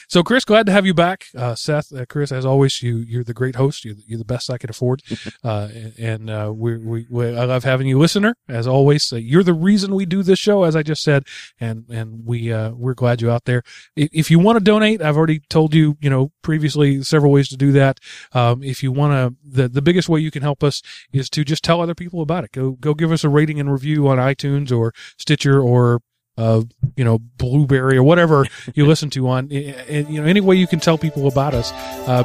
[0.09, 1.27] So, Chris, glad to have you back.
[1.37, 3.85] Uh, Seth, uh, Chris, as always, you you're the great host.
[3.85, 5.03] You're the, you're the best I could afford,
[5.45, 5.69] uh,
[5.99, 8.35] and uh, we, we we I love having you, listener.
[8.49, 11.25] As always, uh, you're the reason we do this show, as I just said,
[11.61, 13.63] and and we uh, we're glad you're out there.
[13.97, 17.49] If, if you want to donate, I've already told you, you know, previously several ways
[17.49, 17.99] to do that.
[18.33, 20.83] Um, if you want to, the the biggest way you can help us
[21.13, 22.53] is to just tell other people about it.
[22.53, 26.01] Go go give us a rating and review on iTunes or Stitcher or
[26.43, 26.63] uh,
[26.97, 29.75] you know, Blubrry or whatever you listen to on, you
[30.21, 31.71] know, any way you can tell people about us.
[32.09, 32.25] Uh,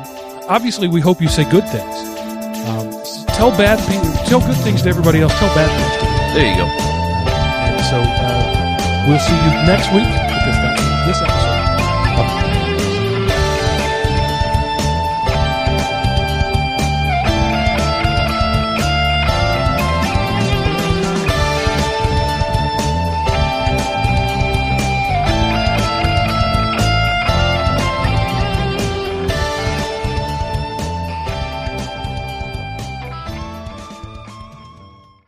[0.50, 1.96] obviously, we hope you say good things.
[2.68, 2.90] Um,
[3.38, 5.34] tell bad people, tell good things to everybody else.
[5.38, 6.18] Tell bad things to me.
[6.34, 6.66] There you go.
[6.66, 10.58] And so uh, we'll see you next week with this,
[11.06, 11.37] this episode.